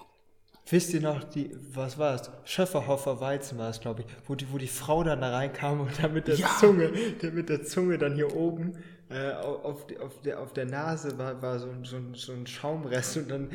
Wisst 0.70 0.94
ihr 0.94 1.02
noch, 1.02 1.23
die, 1.25 1.54
was 1.75 1.99
war 1.99 2.14
es? 2.14 2.30
Schöfferhofer 2.44 3.20
Weizen 3.20 3.58
war 3.58 3.68
es, 3.68 3.80
glaube 3.80 4.00
ich, 4.00 4.06
wo 4.26 4.34
die, 4.34 4.50
wo 4.50 4.56
die 4.56 4.66
Frau 4.66 5.04
dann 5.04 5.20
da 5.20 5.30
reinkam 5.30 5.80
und 5.82 6.02
dann 6.02 6.14
mit 6.14 6.26
der 6.26 6.37
Ja. 6.37 6.49
Zunge, 6.58 6.90
der 7.20 7.32
mit 7.32 7.50
der 7.50 7.62
Zunge 7.64 7.99
dann 7.99 8.14
hier 8.14 8.34
oben 8.34 8.82
äh, 9.11 9.32
au- 9.34 9.61
auf, 9.62 9.87
auf, 10.00 10.20
der, 10.23 10.40
auf 10.40 10.52
der 10.52 10.66
Nase 10.66 11.16
war, 11.18 11.40
war 11.42 11.58
so, 11.58 11.68
ein- 11.68 11.84
so, 11.84 11.96
ein- 11.96 12.14
so 12.14 12.32
ein 12.32 12.46
Schaumrest 12.46 13.16
und 13.18 13.30
dann 13.30 13.50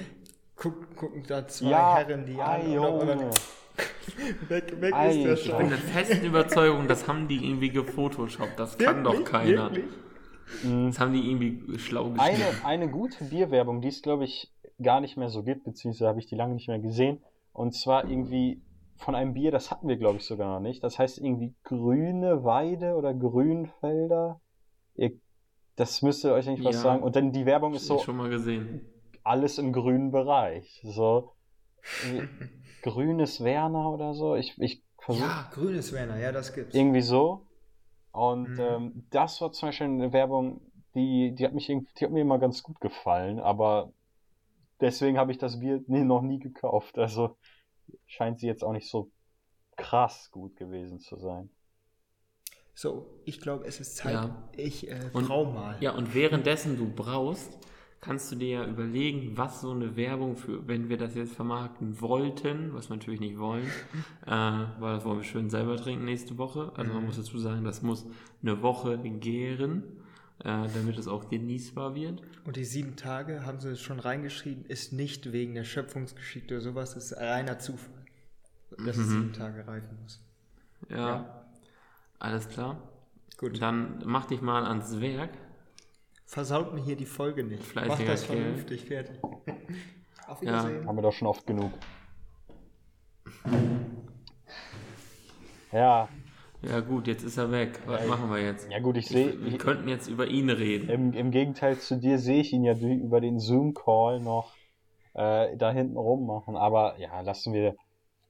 guck, 0.55 0.95
gucken 0.95 1.23
da 1.27 1.47
zwei 1.47 1.69
Ja, 1.71 1.97
Herren 1.97 2.25
die 2.25 2.39
an 2.39 2.61
und, 2.77 2.79
und 3.01 3.07
dann 3.07 3.19
Junge. 3.19 3.31
weg, 4.49 4.81
weg 4.81 4.93
Ei, 4.93 5.09
ist 5.09 5.23
der 5.23 5.33
ich 5.33 5.45
Ich 5.45 5.51
bin 5.51 5.59
Schaum. 5.59 5.69
der 5.69 5.77
festen 5.77 6.25
Überzeugung, 6.25 6.87
das 6.87 7.07
haben 7.07 7.27
die 7.27 7.37
irgendwie 7.45 7.69
gefotoshoppt. 7.69 8.59
Das 8.59 8.77
kann 8.77 9.03
doch 9.03 9.13
Wirklich? 9.13 9.29
keiner. 9.29 9.71
Wirklich? 9.71 9.85
Das 10.87 10.99
haben 10.99 11.13
die 11.13 11.29
irgendwie 11.29 11.77
schlau 11.79 12.09
geschrieben. 12.09 12.41
Eine, 12.41 12.65
eine 12.65 12.89
gute 12.91 13.23
Bierwerbung, 13.25 13.81
die 13.81 13.87
es, 13.89 14.01
glaube 14.01 14.25
ich, 14.25 14.51
gar 14.81 14.99
nicht 14.99 15.15
mehr 15.15 15.29
so 15.29 15.43
gibt, 15.43 15.63
beziehungsweise 15.63 16.07
habe 16.07 16.19
ich 16.19 16.25
die 16.25 16.35
lange 16.35 16.55
nicht 16.55 16.67
mehr 16.67 16.79
gesehen. 16.79 17.19
Und 17.53 17.73
zwar 17.75 18.09
irgendwie 18.09 18.59
von 18.97 19.13
einem 19.15 19.33
Bier, 19.33 19.51
das 19.51 19.69
hatten 19.71 19.87
wir, 19.87 19.95
glaube 19.97 20.17
ich, 20.17 20.25
sogar 20.25 20.51
noch 20.53 20.59
nicht. 20.59 20.83
Das 20.83 20.97
heißt 20.99 21.19
irgendwie 21.19 21.53
Grüne 21.63 22.43
Weide 22.43 22.95
oder 22.95 23.13
Grünfelder. 23.13 24.41
Ihr, 24.95 25.11
das 25.79 26.01
müsste 26.01 26.33
euch 26.33 26.47
eigentlich 26.47 26.65
was 26.65 26.75
Ja. 26.75 26.81
sagen. 26.81 27.03
Und 27.03 27.15
dann 27.15 27.31
die 27.31 27.45
Werbung 27.45 27.73
ist 27.73 27.87
so 27.87 27.99
schon 27.99 28.17
mal 28.17 28.29
gesehen. 28.29 28.81
alles 29.23 29.57
im 29.57 29.71
grünen 29.71 30.11
Bereich. 30.11 30.81
So 30.83 31.33
grünes 32.81 33.43
Werner 33.43 33.89
oder 33.89 34.13
so. 34.13 34.35
Ich, 34.35 34.57
ich 34.59 34.83
versuche 34.99 35.27
Ja, 35.27 35.49
grünes 35.51 35.93
Werner, 35.93 36.19
ja, 36.19 36.31
das 36.31 36.53
gibt's. 36.53 36.75
irgendwie 36.75 37.01
so. 37.01 37.45
Und 38.11 38.49
Mhm. 38.49 38.59
ähm, 38.59 39.07
das 39.11 39.39
war 39.41 39.51
zum 39.51 39.69
Beispiel 39.69 39.87
eine 39.87 40.11
Werbung, 40.13 40.61
die, 40.95 41.33
die 41.35 41.45
hat 41.45 41.53
mich 41.53 41.67
die 41.67 42.05
hat 42.05 42.11
mir 42.11 42.21
immer 42.21 42.39
ganz 42.39 42.63
gut 42.63 42.79
gefallen, 42.81 43.39
aber 43.39 43.93
deswegen 44.81 45.17
habe 45.17 45.31
ich 45.31 45.37
das 45.37 45.59
Bier 45.59 45.81
nie, 45.87 46.03
noch 46.03 46.21
nie 46.21 46.39
gekauft. 46.39 46.97
Also 46.97 47.37
scheint 48.07 48.39
sie 48.39 48.47
jetzt 48.47 48.63
auch 48.63 48.73
nicht 48.73 48.89
so 48.89 49.11
krass 49.77 50.29
gut 50.31 50.55
gewesen 50.57 50.99
zu 50.99 51.17
sein. 51.17 51.49
So, 52.75 53.09
ich 53.25 53.41
glaube, 53.41 53.65
es 53.65 53.79
ist 53.79 53.97
Zeit, 53.97 54.13
Ja. 54.13 54.49
ich 54.55 54.89
äh, 54.89 54.97
Und- 55.13 55.27
brau 55.27 55.45
mal. 55.51 55.75
Ja, 55.81 55.91
und 55.91 56.13
währenddessen 56.15 56.77
du 56.77 56.89
brauchst, 56.89 57.57
kannst 58.01 58.31
du 58.31 58.37
dir 58.37 58.47
ja 58.49 58.65
überlegen, 58.65 59.35
was 59.35 59.59
so 59.59 59.71
eine 59.71 59.97
Werbung 59.97 60.37
für, 60.37 60.65
wenn 60.67 60.87
wir 60.87 60.97
das 60.97 61.15
jetzt 61.15 61.33
vermarkten 61.35 61.99
wollten, 61.99 62.73
was 62.73 62.89
wir 62.89 62.95
natürlich 62.95 63.19
nicht 63.19 63.37
wollen, 63.37 63.65
äh, 64.25 64.31
weil 64.31 64.95
das 64.95 65.03
wollen 65.03 65.17
wir 65.17 65.25
schön 65.25 65.49
selber 65.49 65.75
trinken 65.75 66.05
nächste 66.05 66.37
Woche. 66.37 66.71
Also 66.75 66.93
man 66.93 67.05
muss 67.05 67.17
dazu 67.17 67.37
sagen, 67.37 67.65
das 67.65 67.81
muss 67.81 68.05
eine 68.41 68.61
Woche 68.61 68.97
gären, 68.97 69.83
äh, 70.39 70.67
damit 70.73 70.97
es 70.97 71.09
auch 71.09 71.27
genießbar 71.29 71.95
wird. 71.95 72.21
Und 72.45 72.55
die 72.55 72.63
sieben 72.63 72.95
Tage, 72.95 73.45
haben 73.45 73.59
sie 73.59 73.75
schon 73.75 73.99
reingeschrieben, 73.99 74.63
ist 74.65 74.93
nicht 74.93 75.33
wegen 75.33 75.53
der 75.55 75.65
Schöpfungsgeschichte 75.65 76.53
oder 76.55 76.63
sowas, 76.63 76.95
ist 76.95 77.17
reiner 77.17 77.59
Zufall, 77.59 78.05
dass 78.85 78.95
es 78.95 79.09
sieben 79.09 79.33
Tage 79.33 79.67
reifen 79.67 79.97
muss. 80.01 80.21
Ja, 80.89 80.97
Ja. 80.97 81.38
Alles 82.19 82.47
klar. 82.49 82.77
Gut. 83.37 83.61
Dann 83.61 84.01
mach 84.05 84.25
dich 84.25 84.41
mal 84.41 84.65
ans 84.65 84.99
Werk. 84.99 85.31
Versaut 86.25 86.73
mir 86.73 86.81
hier 86.83 86.95
die 86.95 87.05
Folge 87.05 87.43
nicht. 87.43 87.63
Fleißiger 87.63 87.95
Mach 87.97 88.05
das 88.05 88.27
Kerl. 88.27 88.37
vernünftig 88.37 88.85
fertig. 88.85 89.15
Auf 90.27 90.41
Ja. 90.43 90.49
Wiedersehen. 90.63 90.87
Haben 90.87 90.97
wir 90.97 91.01
doch 91.01 91.13
schon 91.13 91.27
oft 91.27 91.47
genug. 91.47 91.71
Ja, 95.71 96.09
Ja 96.61 96.79
gut, 96.81 97.07
jetzt 97.07 97.23
ist 97.23 97.37
er 97.37 97.51
weg. 97.51 97.79
Was 97.85 98.05
machen 98.07 98.29
wir 98.31 98.41
jetzt? 98.41 98.69
ja 98.69 98.79
gut, 98.79 98.97
ich 98.97 99.07
sehe, 99.07 99.33
Wir 99.43 99.57
könnten 99.57 99.87
jetzt 99.87 100.07
über 100.07 100.27
ihn 100.27 100.49
reden. 100.49 100.89
im, 100.89 101.13
im 101.13 101.31
Gegenteil 101.31 101.77
zu 101.79 101.97
dir 101.97 102.17
sehe 102.19 102.41
ich 102.41 102.51
ihn 102.53 102.63
ja 102.63 102.73
durch- 102.73 102.99
über 102.99 103.21
den 103.21 103.39
Zoom-Call 103.39 104.19
noch 104.19 104.53
äh, 105.13 105.55
da 105.57 105.71
hinten 105.71 105.95
rummachen. 105.97 106.55
Aber 106.57 106.99
ja, 106.99 107.21
lassen 107.21 107.53
wir, 107.53 107.75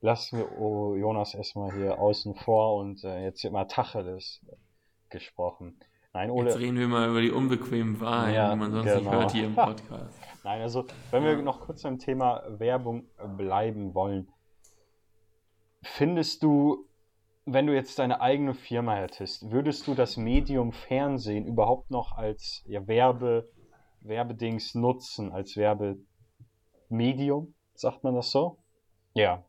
lassen 0.01 0.39
wir 0.39 0.97
Jonas 0.97 1.33
erstmal 1.33 1.73
hier 1.73 1.99
außen 1.99 2.35
vor 2.35 2.75
und 2.75 3.03
äh, 3.03 3.23
jetzt 3.23 3.43
wird 3.43 3.53
mal 3.53 3.65
Tacheles 3.65 4.41
gesprochen. 5.09 5.79
Nein, 6.13 6.31
Ole, 6.31 6.49
Jetzt 6.49 6.59
reden 6.59 6.79
wir 6.79 6.87
mal 6.87 7.09
über 7.09 7.21
die 7.21 7.29
unbequemen 7.31 7.99
Wahlen, 7.99 8.33
Ja, 8.33 8.51
die 8.51 8.57
man 8.57 8.71
sonst 8.71 8.85
nicht 8.85 8.97
genau. 8.97 9.11
hört 9.11 9.31
hier 9.31 9.45
im 9.45 9.55
Podcast. 9.55 10.19
Nein, 10.43 10.61
also 10.61 10.85
wenn 11.11 11.23
wir 11.23 11.37
noch 11.41 11.59
kurz 11.61 11.83
beim 11.83 11.99
Thema 11.99 12.41
Werbung 12.47 13.07
bleiben 13.37 13.93
wollen, 13.93 14.31
findest 15.83 16.41
du, 16.41 16.87
wenn 17.45 17.67
du 17.67 17.75
jetzt 17.75 17.99
deine 17.99 18.21
eigene 18.21 18.55
Firma 18.55 18.95
hättest, 18.95 19.51
würdest 19.51 19.85
du 19.85 19.93
das 19.93 20.17
Medium 20.17 20.71
Fernsehen 20.71 21.45
überhaupt 21.45 21.91
noch 21.91 22.13
als 22.13 22.63
ja, 22.65 22.87
Werbe, 22.87 23.51
Werbedings 24.01 24.73
nutzen, 24.73 25.31
als 25.31 25.57
Werbemedium? 25.57 27.53
Sagt 27.75 28.03
man 28.03 28.15
das 28.15 28.31
so? 28.31 28.57
Ja. 29.13 29.43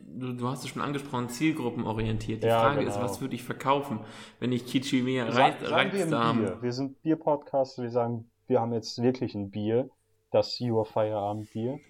Du, 0.00 0.32
du 0.32 0.48
hast 0.48 0.64
es 0.64 0.70
schon 0.70 0.82
angesprochen, 0.82 1.28
zielgruppenorientiert. 1.28 2.42
Die 2.42 2.46
Ja, 2.46 2.60
Frage 2.60 2.82
ist, 2.82 2.94
genau. 2.94 3.04
was 3.04 3.20
würde 3.20 3.34
ich 3.34 3.42
verkaufen, 3.42 4.00
wenn 4.40 4.52
ich 4.52 4.66
Kichimea 4.66 5.30
Sa 5.30 5.46
Reiz, 5.46 5.54
Reizdarm... 5.62 6.38
Bier. 6.38 6.58
Wir 6.62 6.72
sind 6.72 7.02
Bier-Podcast, 7.02 7.78
wir 7.78 7.90
sagen, 7.90 8.30
wir 8.46 8.60
haben 8.60 8.72
jetzt 8.72 9.02
wirklich 9.02 9.34
ein 9.34 9.50
Bier, 9.50 9.90
das 10.30 10.60
Your 10.60 10.84
Feierabend-Bier. 10.86 11.80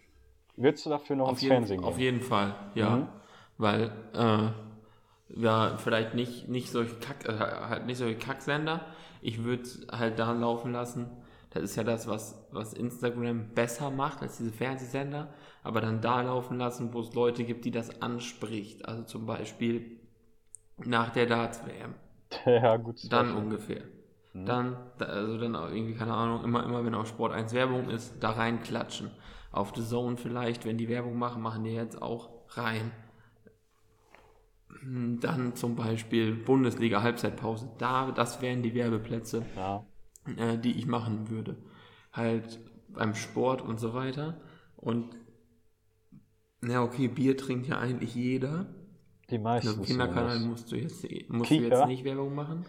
Würdest 0.57 0.87
du 0.87 0.91
dafür 0.91 1.17
noch 1.17 1.27
Auf 1.27 1.33
ins 1.33 1.43
jeden, 1.43 1.55
Fernsehen 1.55 1.85
auf 1.85 1.97
gehen? 1.97 2.05
jeden 2.05 2.21
Fall, 2.21 2.55
ja. 2.75 2.97
Mhm. 2.97 3.09
Weil, 3.59 3.93
äh, 4.15 5.41
ja, 5.41 5.77
vielleicht 5.79 6.15
nicht, 6.15 6.49
nicht 6.49 6.71
solche 6.71 6.97
Kack, 6.97 7.29
äh, 7.29 7.39
halt 7.39 7.87
nicht 7.87 7.99
solche 7.99 8.17
Kacksender. 8.19 8.87
Ich 9.21 9.45
würde 9.45 9.63
halt 9.91 10.19
da 10.19 10.33
laufen 10.33 10.73
lassen. 10.73 11.11
Das 11.57 11.71
ist 11.71 11.77
ja 11.77 11.85
das, 11.85 12.07
was, 12.07 12.47
was 12.53 12.73
Instagram 12.75 13.55
besser 13.55 13.91
macht 13.91 14.23
als 14.23 14.37
diese 14.39 14.53
Fernsehsender. 14.53 15.33
Aber 15.63 15.81
dann 15.81 16.01
da 16.01 16.23
laufen 16.23 16.59
lassen, 16.59 16.93
wo 16.93 17.01
es 17.01 17.15
Leute 17.15 17.45
gibt, 17.45 17.65
die 17.65 17.71
das 17.71 18.03
anspricht. 18.03 18.87
Also 18.87 19.03
zum 19.05 19.27
Beispiel 19.27 20.01
nach 20.85 21.11
der 21.11 21.27
Darts-WM. 21.27 21.95
ja, 22.47 22.77
gut. 22.77 23.11
Dann 23.13 23.35
ungefähr. 23.35 23.83
Dann, 24.35 24.77
da- 24.99 25.07
also 25.07 25.39
dann 25.39 25.57
auch 25.57 25.71
irgendwie, 25.71 25.95
keine 25.95 26.15
Ahnung, 26.15 26.45
immer, 26.45 26.63
immer 26.65 26.85
wenn 26.85 26.95
auf 26.95 27.09
Sport 27.09 27.33
1 27.33 27.53
Werbung 27.55 27.89
ist, 27.91 28.15
da 28.21 28.31
reinklatschen. 28.33 29.11
Auf 29.53 29.73
The 29.75 29.83
Zone 29.83 30.17
vielleicht, 30.19 30.65
wenn 30.67 30.77
die 30.79 30.89
Werbung 30.89 31.17
machen, 31.19 31.41
machen 31.43 31.65
die 31.65 31.71
jetzt 31.71 32.01
auch 32.03 32.31
rein. 32.51 32.93
Dann 34.85 35.55
zum 35.55 35.75
Beispiel 35.77 36.35
Bundesliga 36.35 37.03
Halbzeitpause. 37.03 37.71
Da, 37.79 38.11
das 38.13 38.41
wären 38.43 38.63
die 38.63 38.75
Werbeplätze, 38.75 39.45
Ja. 39.57 39.85
Äh, 40.37 40.59
die 40.59 40.79
ich 40.79 40.87
machen 40.87 41.31
würde. 41.31 41.57
Halt 42.13 42.61
beim 42.89 43.15
Sport 43.15 43.63
und 43.63 43.79
so 43.79 43.95
weiter. 43.95 44.41
Und 44.77 45.17
na 46.61 46.83
okay, 46.83 47.09
Bier 47.09 47.37
trinkt 47.37 47.67
ja 47.69 47.79
eigentlich 47.79 48.15
jeder. 48.15 48.67
Die 49.31 49.37
Auf 49.37 49.43
meisten. 49.43 49.75
dem 49.75 49.83
Kinderkanal 49.85 50.39
zumindest. 50.39 50.49
musst 50.49 50.73
du 50.73 50.77
jetzt, 50.77 51.31
musst 51.31 51.51
du 51.51 51.55
jetzt 51.55 51.87
nicht 51.87 52.05
Werbung 52.05 52.35
machen. 52.35 52.65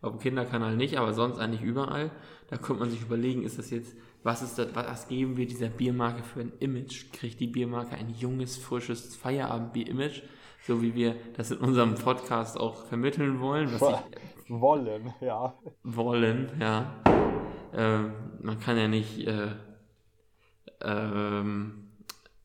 Auf 0.00 0.12
dem 0.12 0.20
Kinderkanal 0.20 0.76
nicht, 0.76 0.96
aber 0.96 1.12
sonst 1.12 1.38
eigentlich 1.38 1.62
überall. 1.62 2.12
Da 2.48 2.56
könnte 2.56 2.80
man 2.80 2.90
sich 2.90 3.02
überlegen, 3.02 3.42
ist 3.42 3.58
das 3.58 3.70
jetzt, 3.70 3.96
was 4.22 4.42
ist 4.42 4.56
das, 4.58 4.74
was 4.74 5.08
geben 5.08 5.36
wir 5.36 5.46
dieser 5.46 5.68
Biermarke 5.68 6.22
für 6.22 6.40
ein 6.40 6.52
Image? 6.60 7.12
Kriegt 7.12 7.40
die 7.40 7.48
Biermarke 7.48 7.96
ein 7.96 8.10
junges, 8.10 8.56
frisches 8.56 9.16
Feierabendbier-Image? 9.16 10.22
So 10.66 10.82
wie 10.82 10.94
wir 10.94 11.16
das 11.36 11.50
in 11.50 11.58
unserem 11.58 11.94
Podcast 11.96 12.58
auch 12.58 12.86
vermitteln 12.86 13.40
wollen, 13.40 13.72
was 13.72 13.82
ich 13.82 14.18
Wollen, 14.48 15.12
ja. 15.20 15.54
wollen, 15.82 16.50
ja. 16.60 16.94
Ähm, 17.74 18.12
man 18.40 18.58
kann 18.60 18.76
ja 18.76 18.88
nicht 18.88 19.26
äh, 19.26 19.50
ähm, 20.82 21.88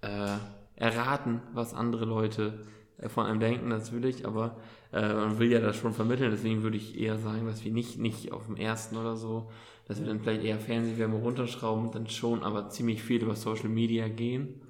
äh, 0.01 0.37
erraten, 0.75 1.41
was 1.53 1.73
andere 1.73 2.05
Leute 2.05 2.65
äh, 2.97 3.09
von 3.09 3.25
einem 3.25 3.39
denken, 3.39 3.69
natürlich, 3.69 4.25
aber 4.27 4.57
äh, 4.91 5.13
man 5.13 5.39
will 5.39 5.51
ja 5.51 5.59
das 5.59 5.77
schon 5.77 5.93
vermitteln, 5.93 6.31
deswegen 6.31 6.63
würde 6.63 6.77
ich 6.77 6.99
eher 6.99 7.17
sagen, 7.17 7.45
dass 7.45 7.63
wir 7.63 7.71
nicht, 7.71 7.97
nicht 7.97 8.31
auf 8.31 8.47
dem 8.47 8.57
ersten 8.57 8.97
oder 8.97 9.15
so, 9.15 9.49
dass 9.87 9.99
wir 9.99 10.07
dann 10.07 10.19
vielleicht 10.19 10.43
eher 10.43 10.59
Fernsehwerbung 10.59 11.21
runterschrauben 11.21 11.85
und 11.85 11.95
dann 11.95 12.07
schon 12.07 12.43
aber 12.43 12.69
ziemlich 12.69 13.01
viel 13.03 13.21
über 13.21 13.35
Social 13.35 13.69
Media 13.69 14.07
gehen. 14.07 14.61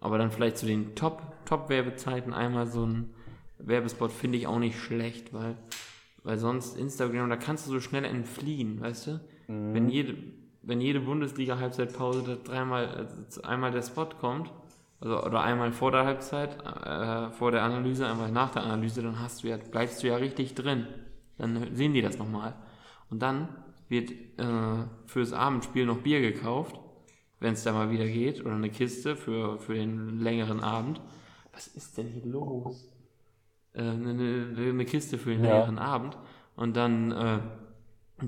Aber 0.00 0.18
dann 0.18 0.30
vielleicht 0.30 0.58
zu 0.58 0.66
den 0.66 0.94
Top, 0.94 1.22
Top-Werbezeiten 1.44 2.32
einmal 2.32 2.66
so 2.66 2.86
ein 2.86 3.10
Werbespot 3.58 4.12
finde 4.12 4.38
ich 4.38 4.46
auch 4.46 4.58
nicht 4.58 4.78
schlecht, 4.78 5.32
weil, 5.32 5.56
weil 6.22 6.38
sonst 6.38 6.76
Instagram, 6.76 7.30
da 7.30 7.36
kannst 7.36 7.66
du 7.66 7.72
so 7.72 7.80
schnell 7.80 8.04
entfliehen, 8.04 8.80
weißt 8.80 9.06
du? 9.06 9.20
Wenn 9.74 9.88
jede, 9.88 10.16
wenn 10.62 10.80
jede 10.80 11.00
Bundesliga-Halbzeitpause 11.00 12.22
da 12.22 12.36
dreimal, 12.36 13.08
also 13.24 13.42
einmal 13.42 13.72
der 13.72 13.82
Spot 13.82 14.06
kommt, 14.06 14.52
also 15.00 15.22
oder 15.24 15.42
einmal 15.42 15.72
vor 15.72 15.90
der 15.90 16.04
Halbzeit, 16.04 16.56
äh, 16.64 17.30
vor 17.32 17.50
der 17.50 17.62
Analyse, 17.62 18.06
einmal 18.06 18.30
nach 18.30 18.50
der 18.50 18.62
Analyse, 18.62 19.02
dann 19.02 19.18
hast 19.18 19.42
du 19.42 19.48
ja, 19.48 19.56
bleibst 19.56 20.02
du 20.02 20.08
ja 20.08 20.16
richtig 20.16 20.54
drin. 20.54 20.86
Dann 21.38 21.74
sehen 21.74 21.94
die 21.94 22.02
das 22.02 22.18
nochmal. 22.18 22.54
Und 23.08 23.20
dann 23.22 23.48
wird 23.88 24.10
äh, 24.10 24.84
fürs 25.06 25.32
Abendspiel 25.32 25.86
noch 25.86 25.98
Bier 25.98 26.20
gekauft 26.20 26.78
wenn 27.40 27.54
es 27.54 27.64
da 27.64 27.72
mal 27.72 27.90
wieder 27.90 28.06
geht, 28.06 28.44
oder 28.44 28.54
eine 28.54 28.70
Kiste 28.70 29.16
für, 29.16 29.58
für 29.58 29.74
den 29.74 30.20
längeren 30.20 30.60
Abend. 30.60 31.00
Was 31.52 31.66
ist 31.66 31.98
denn 31.98 32.08
hier 32.08 32.26
los? 32.26 32.86
Äh, 33.72 33.82
eine, 33.82 34.54
eine 34.56 34.84
Kiste 34.84 35.18
für 35.18 35.30
den 35.30 35.44
Ja. 35.44 35.58
längeren 35.58 35.78
Abend. 35.78 36.18
Und 36.56 36.76
dann, 36.76 37.12
äh, 37.12 37.38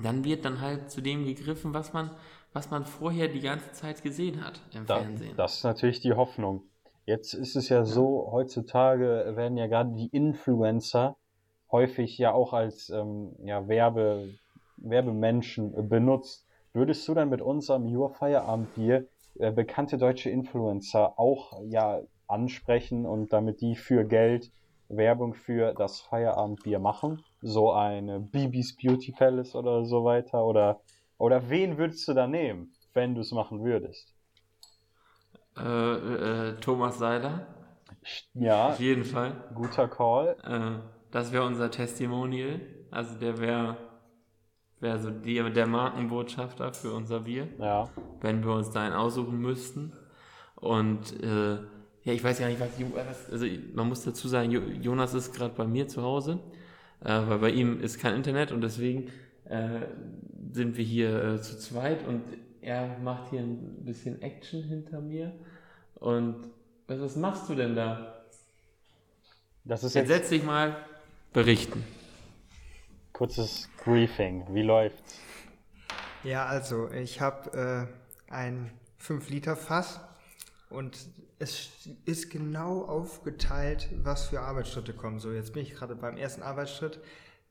dann 0.01 0.23
wird 0.23 0.45
dann 0.45 0.61
halt 0.61 0.89
zu 0.89 1.01
dem 1.01 1.25
gegriffen, 1.25 1.73
was 1.73 1.93
man, 1.93 2.11
was 2.53 2.71
man 2.71 2.85
vorher 2.85 3.27
die 3.27 3.41
ganze 3.41 3.71
Zeit 3.73 4.01
gesehen 4.03 4.43
hat 4.43 4.61
im 4.73 4.85
Da, 4.85 4.99
Fernsehen. 4.99 5.35
das 5.37 5.55
ist 5.57 5.63
natürlich 5.63 5.99
die 5.99 6.13
Hoffnung. 6.13 6.63
Jetzt 7.05 7.33
ist 7.33 7.55
es 7.55 7.67
ja 7.69 7.83
so, 7.83 8.29
heutzutage 8.31 9.33
werden 9.35 9.57
ja 9.57 9.67
gerade 9.67 9.93
die 9.93 10.07
Influencer 10.07 11.17
häufig 11.71 12.17
ja 12.17 12.31
auch 12.31 12.53
als 12.53 12.89
ähm, 12.89 13.35
ja, 13.43 13.67
Werbe, 13.67 14.29
Werbemenschen 14.77 15.89
benutzt. 15.89 16.47
Würdest 16.71 17.07
du 17.07 17.13
dann 17.13 17.29
mit 17.29 17.41
unserem 17.41 17.85
Your 17.93 18.09
Feierabendbier 18.11 19.07
äh, 19.39 19.51
bekannte 19.51 19.97
deutsche 19.97 20.29
Influencer 20.29 21.19
auch 21.19 21.61
ja 21.65 22.01
ansprechen 22.27 23.05
und 23.05 23.33
damit 23.33 23.61
die 23.61 23.75
für 23.75 24.05
Geld 24.05 24.51
Werbung 24.97 25.33
für 25.33 25.73
das 25.73 26.01
Feierabendbier 26.01 26.79
machen? 26.79 27.23
So 27.41 27.71
eine 27.71 28.19
Bibis 28.19 28.75
Beauty 28.75 29.11
Palace 29.11 29.55
oder 29.55 29.85
so 29.85 30.03
weiter? 30.03 30.43
Oder, 30.45 30.79
oder 31.17 31.49
wen 31.49 31.77
würdest 31.77 32.07
du 32.07 32.13
da 32.13 32.27
nehmen, 32.27 32.73
wenn 32.93 33.15
du 33.15 33.21
es 33.21 33.31
machen 33.31 33.63
würdest? 33.63 34.13
Äh, 35.57 35.61
äh, 35.63 36.55
Thomas 36.61 36.97
Seiler, 36.97 37.47
Ja, 38.33 38.69
auf 38.69 38.79
jeden 38.79 39.03
Fall. 39.03 39.33
guter 39.53 39.87
Call. 39.87 40.35
Äh, 40.43 40.79
das 41.11 41.31
wäre 41.31 41.45
unser 41.45 41.69
Testimonial. 41.69 42.59
Also 42.89 43.17
der 43.19 43.37
wäre 43.37 43.77
wär 44.79 44.97
so 44.99 45.11
die, 45.11 45.35
der 45.53 45.67
Markenbotschafter 45.67 46.73
für 46.73 46.93
unser 46.93 47.21
Bier, 47.21 47.47
Ja. 47.59 47.87
wenn 48.21 48.43
wir 48.43 48.53
uns 48.53 48.71
da 48.71 48.81
einen 48.81 48.95
aussuchen 48.95 49.37
müssten. 49.39 49.93
Und 50.55 51.13
äh, 51.23 51.59
ja, 52.03 52.13
ich 52.13 52.23
weiß 52.23 52.39
gar 52.39 52.47
nicht, 52.47 52.59
was, 52.59 52.69
was 52.95 53.31
also 53.31 53.45
man 53.73 53.87
muss 53.87 54.03
dazu 54.03 54.27
sagen, 54.27 54.51
Jo- 54.51 54.61
Jonas 54.81 55.13
ist 55.13 55.33
gerade 55.33 55.53
bei 55.55 55.65
mir 55.65 55.87
zu 55.87 56.01
Hause, 56.01 56.39
äh, 57.01 57.07
weil 57.09 57.39
bei 57.39 57.49
ihm 57.51 57.79
ist 57.81 57.99
kein 57.99 58.15
Internet 58.15 58.51
und 58.51 58.61
deswegen 58.61 59.09
äh, 59.45 59.81
sind 60.51 60.77
wir 60.77 60.83
hier 60.83 61.23
äh, 61.35 61.41
zu 61.41 61.57
zweit 61.57 62.05
und 62.07 62.21
er 62.61 62.97
macht 62.99 63.29
hier 63.29 63.41
ein 63.41 63.83
bisschen 63.85 64.21
Action 64.21 64.63
hinter 64.63 65.01
mir. 65.01 65.33
Und 65.95 66.49
was, 66.87 66.99
was 66.99 67.15
machst 67.15 67.49
du 67.49 67.55
denn 67.55 67.75
da? 67.75 68.23
Das 69.65 69.83
ist 69.83 69.93
Jetzt 69.95 70.09
jetzt 70.09 70.17
setz 70.23 70.29
dich 70.29 70.43
mal 70.43 70.75
berichten. 71.33 71.83
kurzes 73.13 73.69
Briefing. 73.83 74.45
Wie 74.53 74.61
läuft's? 74.63 75.19
Ja, 76.23 76.45
also 76.45 76.89
ich 76.91 77.19
habe 77.21 77.87
äh, 78.29 78.31
ein 78.33 78.71
5-Liter-Fass 79.01 79.99
und 80.69 80.97
es 81.39 81.69
ist 82.05 82.29
genau 82.29 82.83
aufgeteilt, 82.85 83.89
was 84.03 84.27
für 84.27 84.41
Arbeitsschritte 84.41 84.93
kommen. 84.93 85.19
So, 85.19 85.31
jetzt 85.31 85.53
bin 85.53 85.63
ich 85.63 85.73
gerade 85.75 85.95
beim 85.95 86.17
ersten 86.17 86.41
Arbeitsschritt. 86.41 86.99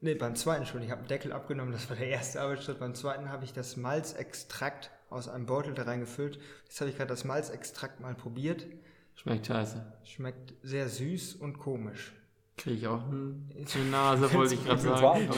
Ne, 0.00 0.14
beim 0.16 0.34
zweiten 0.34 0.66
schon. 0.66 0.82
Ich 0.82 0.90
habe 0.90 1.00
einen 1.00 1.08
Deckel 1.08 1.32
abgenommen, 1.32 1.72
das 1.72 1.88
war 1.88 1.96
der 1.96 2.08
erste 2.08 2.40
Arbeitsschritt. 2.40 2.80
Beim 2.80 2.94
zweiten 2.94 3.28
habe 3.30 3.44
ich 3.44 3.52
das 3.52 3.76
Malzextrakt 3.76 4.90
aus 5.10 5.28
einem 5.28 5.46
Beutel 5.46 5.74
da 5.74 5.82
reingefüllt. 5.82 6.38
Jetzt 6.64 6.80
habe 6.80 6.90
ich 6.90 6.96
gerade 6.96 7.08
das 7.10 7.24
Malzextrakt 7.24 8.00
mal 8.00 8.14
probiert. 8.14 8.66
Schmeckt 9.14 9.46
scheiße. 9.46 9.84
Schmeckt 10.04 10.54
sehr 10.62 10.88
süß 10.88 11.34
und 11.36 11.58
komisch. 11.58 12.12
Kriege 12.56 12.76
ich 12.76 12.86
auch 12.88 13.06
ein- 13.08 13.48
eine 13.74 13.84
Nase, 13.84 14.32
wollte 14.32 14.54
ich 14.54 14.64
gerade 14.64 14.80
sagen. 14.80 15.02
warten. 15.02 15.28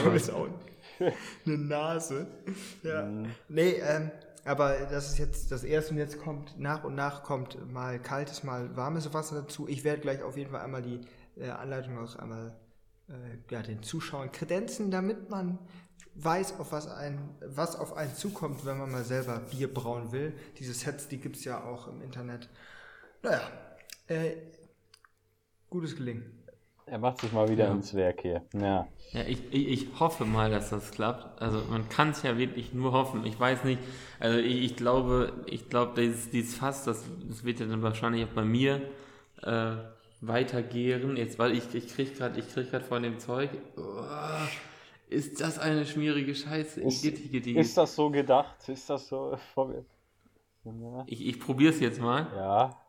Eine 1.45 1.57
Nase. 1.57 2.27
Ja. 2.83 3.03
Mhm. 3.03 3.29
Nee, 3.49 3.71
ähm, 3.81 4.11
aber 4.45 4.77
das 4.85 5.09
ist 5.09 5.17
jetzt 5.17 5.51
das 5.51 5.63
erste 5.63 5.91
und 5.91 5.97
jetzt 5.97 6.19
kommt 6.19 6.57
nach 6.59 6.83
und 6.83 6.95
nach 6.95 7.23
kommt 7.23 7.71
mal 7.71 7.99
kaltes, 7.99 8.43
mal 8.43 8.75
warmes 8.77 9.11
Wasser 9.13 9.41
dazu. 9.41 9.67
Ich 9.67 9.83
werde 9.83 10.01
gleich 10.01 10.21
auf 10.21 10.37
jeden 10.37 10.51
Fall 10.51 10.61
einmal 10.61 10.83
die 10.83 11.01
äh, 11.35 11.49
Anleitung 11.49 11.97
auch 11.97 12.15
einmal 12.15 12.55
äh, 13.09 13.13
ja, 13.51 13.63
den 13.63 13.81
Zuschauern 13.81 14.31
kredenzen, 14.31 14.91
damit 14.91 15.31
man 15.31 15.57
weiß, 16.13 16.59
auf 16.59 16.71
was, 16.71 16.87
ein, 16.87 17.35
was 17.41 17.75
auf 17.75 17.97
einen 17.97 18.13
zukommt, 18.13 18.65
wenn 18.65 18.77
man 18.77 18.91
mal 18.91 19.03
selber 19.03 19.39
Bier 19.39 19.73
brauen 19.73 20.11
will. 20.11 20.33
Diese 20.59 20.73
Sets, 20.73 21.07
die 21.07 21.19
gibt 21.19 21.37
es 21.37 21.43
ja 21.43 21.63
auch 21.63 21.87
im 21.87 22.01
Internet. 22.01 22.47
Naja, 23.23 23.41
äh, 24.07 24.37
gutes 25.69 25.95
Gelingen. 25.95 26.44
Er 26.87 26.99
macht 26.99 27.19
sich 27.21 27.31
mal 27.31 27.49
wieder 27.49 27.65
Ja. 27.65 27.71
ins 27.71 27.93
Werk 27.95 28.21
hier. 28.21 28.43
Ja. 28.53 28.87
ja, 29.11 29.21
ich, 29.27 29.39
ich, 29.51 29.67
ich 29.69 29.99
hoffe 29.99 30.23
mal, 30.25 30.51
dass 30.51 30.69
das 30.69 30.91
klappt. 30.91 31.41
Also 31.41 31.61
man 31.69 31.89
kann 31.89 32.11
es 32.11 32.21
ja 32.21 32.37
wirklich 32.37 32.73
nur 32.73 32.91
hoffen. 32.91 33.25
Ich 33.25 33.39
weiß 33.39 33.63
nicht, 33.63 33.79
also 34.19 34.37
ich, 34.37 34.63
ich 34.63 34.75
glaube, 34.75 35.33
ich 35.47 35.69
glaube, 35.69 35.99
dieses, 35.99 36.29
dieses 36.29 36.55
Fass, 36.55 36.83
das, 36.83 37.03
das 37.27 37.43
wird 37.43 37.59
ja 37.59 37.65
dann 37.65 37.81
wahrscheinlich 37.81 38.23
auch 38.25 38.33
bei 38.35 38.45
mir 38.45 38.81
äh, 39.41 39.71
weitergären. 40.21 41.17
Jetzt, 41.17 41.39
weil 41.39 41.53
ich, 41.53 41.73
ich 41.73 41.87
krieg 41.87 42.15
gerade, 42.17 42.39
ich 42.39 42.47
krieg 42.49 42.69
gerade 42.69 42.85
von 42.85 43.01
dem 43.01 43.17
Zeug. 43.17 43.49
Oh, 43.77 44.03
ist 45.09 45.41
das 45.41 45.57
eine 45.57 45.85
schmierige 45.85 46.35
Scheiße? 46.35 46.81
Ist, 46.81 47.03
ist 47.03 47.77
das 47.77 47.95
so 47.95 48.11
gedacht? 48.11 48.69
Ist 48.69 48.89
das 48.89 49.07
so 49.07 49.37
ich 51.05 51.25
ich 51.27 51.39
probiere 51.39 51.71
es 51.73 51.79
jetzt 51.79 51.99
mal. 51.99 52.27
ja. 52.35 52.84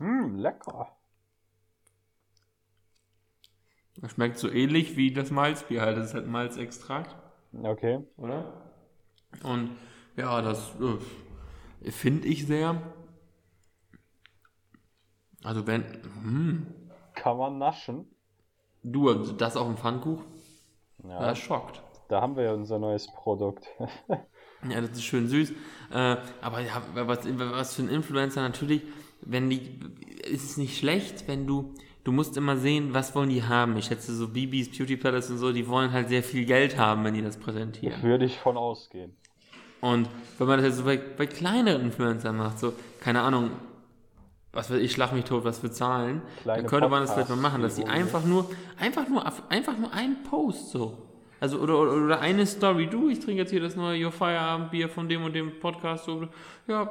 Hm, 0.00 0.34
lecker. 0.38 0.96
Das 4.00 4.10
schmeckt 4.12 4.36
so 4.36 4.50
ähnlich 4.50 4.96
wie 4.96 5.12
das 5.12 5.30
Malzbier 5.30 5.82
halt. 5.82 5.96
Das 5.96 6.06
ist 6.06 6.14
halt 6.14 6.26
Malzextrakt. 6.26 7.14
Okay. 7.64 8.04
oder? 8.16 8.52
Und 9.42 9.70
ja, 10.16 10.42
das 10.42 10.72
äh, 11.84 11.90
finde 11.90 12.26
ich 12.28 12.46
sehr. 12.46 12.80
Also 15.44 15.66
wenn 15.66 15.84
hm, 16.22 16.66
Kann 17.14 17.36
man 17.36 17.58
naschen. 17.58 18.10
du 18.82 19.12
das 19.32 19.56
auf 19.56 19.66
dem 19.66 19.76
Pfannkuchen, 19.78 20.24
Ja. 21.04 21.20
das 21.20 21.38
schockt. 21.38 21.82
Da 22.08 22.20
haben 22.20 22.36
wir 22.36 22.44
ja 22.44 22.52
unser 22.54 22.78
neues 22.78 23.06
Produkt. 23.12 23.66
Ja, 24.68 24.80
das 24.80 24.90
ist 24.90 25.04
schön 25.04 25.26
süß. 25.28 25.52
Äh, 25.92 26.16
aber 26.42 26.60
ja, 26.60 26.82
was, 26.94 27.20
was 27.26 27.74
für 27.74 27.82
ein 27.82 27.88
Influencer 27.88 28.42
natürlich, 28.42 28.82
wenn 29.22 29.50
die, 29.50 29.60
ist 30.30 30.44
es 30.44 30.56
nicht 30.56 30.78
schlecht, 30.78 31.28
wenn 31.28 31.46
du, 31.46 31.74
du 32.04 32.12
musst 32.12 32.36
immer 32.36 32.56
sehen, 32.56 32.92
was 32.92 33.14
wollen 33.14 33.30
die 33.30 33.42
haben. 33.42 33.76
Ich 33.76 33.86
schätze 33.86 34.14
so 34.14 34.28
Bibis, 34.28 34.70
Beauty 34.76 34.96
Palace 34.96 35.30
und 35.30 35.38
so, 35.38 35.52
die 35.52 35.66
wollen 35.68 35.92
halt 35.92 36.08
sehr 36.08 36.22
viel 36.22 36.44
Geld 36.44 36.78
haben, 36.78 37.04
wenn 37.04 37.14
die 37.14 37.22
das 37.22 37.36
präsentieren. 37.36 38.02
Würde 38.02 38.24
ich 38.24 38.38
von 38.38 38.56
ausgehen. 38.56 39.12
Und 39.80 40.08
wenn 40.38 40.46
man 40.46 40.58
das 40.58 40.66
jetzt 40.66 40.76
so 40.78 40.84
bei, 40.84 40.98
bei 40.98 41.26
kleineren 41.26 41.82
Influencern 41.82 42.36
macht, 42.36 42.58
so, 42.58 42.74
keine 43.00 43.22
Ahnung, 43.22 43.50
was 44.52 44.70
weiß 44.70 44.80
ich, 44.80 44.92
schlag 44.92 45.12
mich 45.12 45.24
tot, 45.24 45.44
was 45.44 45.60
für 45.60 45.70
Zahlen, 45.70 46.22
Kleine 46.42 46.62
dann 46.62 46.70
könnte 46.70 46.88
man 46.88 47.02
das 47.02 47.12
vielleicht 47.12 47.30
mal 47.30 47.36
machen, 47.36 47.62
dass 47.62 47.76
die 47.76 47.84
einfach 47.84 48.24
nur, 48.24 48.50
einfach 48.78 49.08
nur, 49.08 49.24
einfach 49.48 49.78
nur 49.78 49.92
einen 49.92 50.22
Post 50.24 50.70
so. 50.70 51.06
Also, 51.38 51.58
oder, 51.60 51.78
oder, 51.78 51.92
oder 51.92 52.20
eine 52.20 52.44
Story, 52.44 52.86
du, 52.86 53.08
ich 53.08 53.20
trinke 53.20 53.40
jetzt 53.40 53.50
hier 53.50 53.60
das 53.60 53.74
neue 53.74 54.04
Your 54.04 54.12
Feierabendbier 54.12 54.90
von 54.90 55.08
dem 55.08 55.24
und 55.24 55.32
dem 55.34 55.58
Podcast, 55.58 56.04
so, 56.04 56.28
ja, 56.66 56.90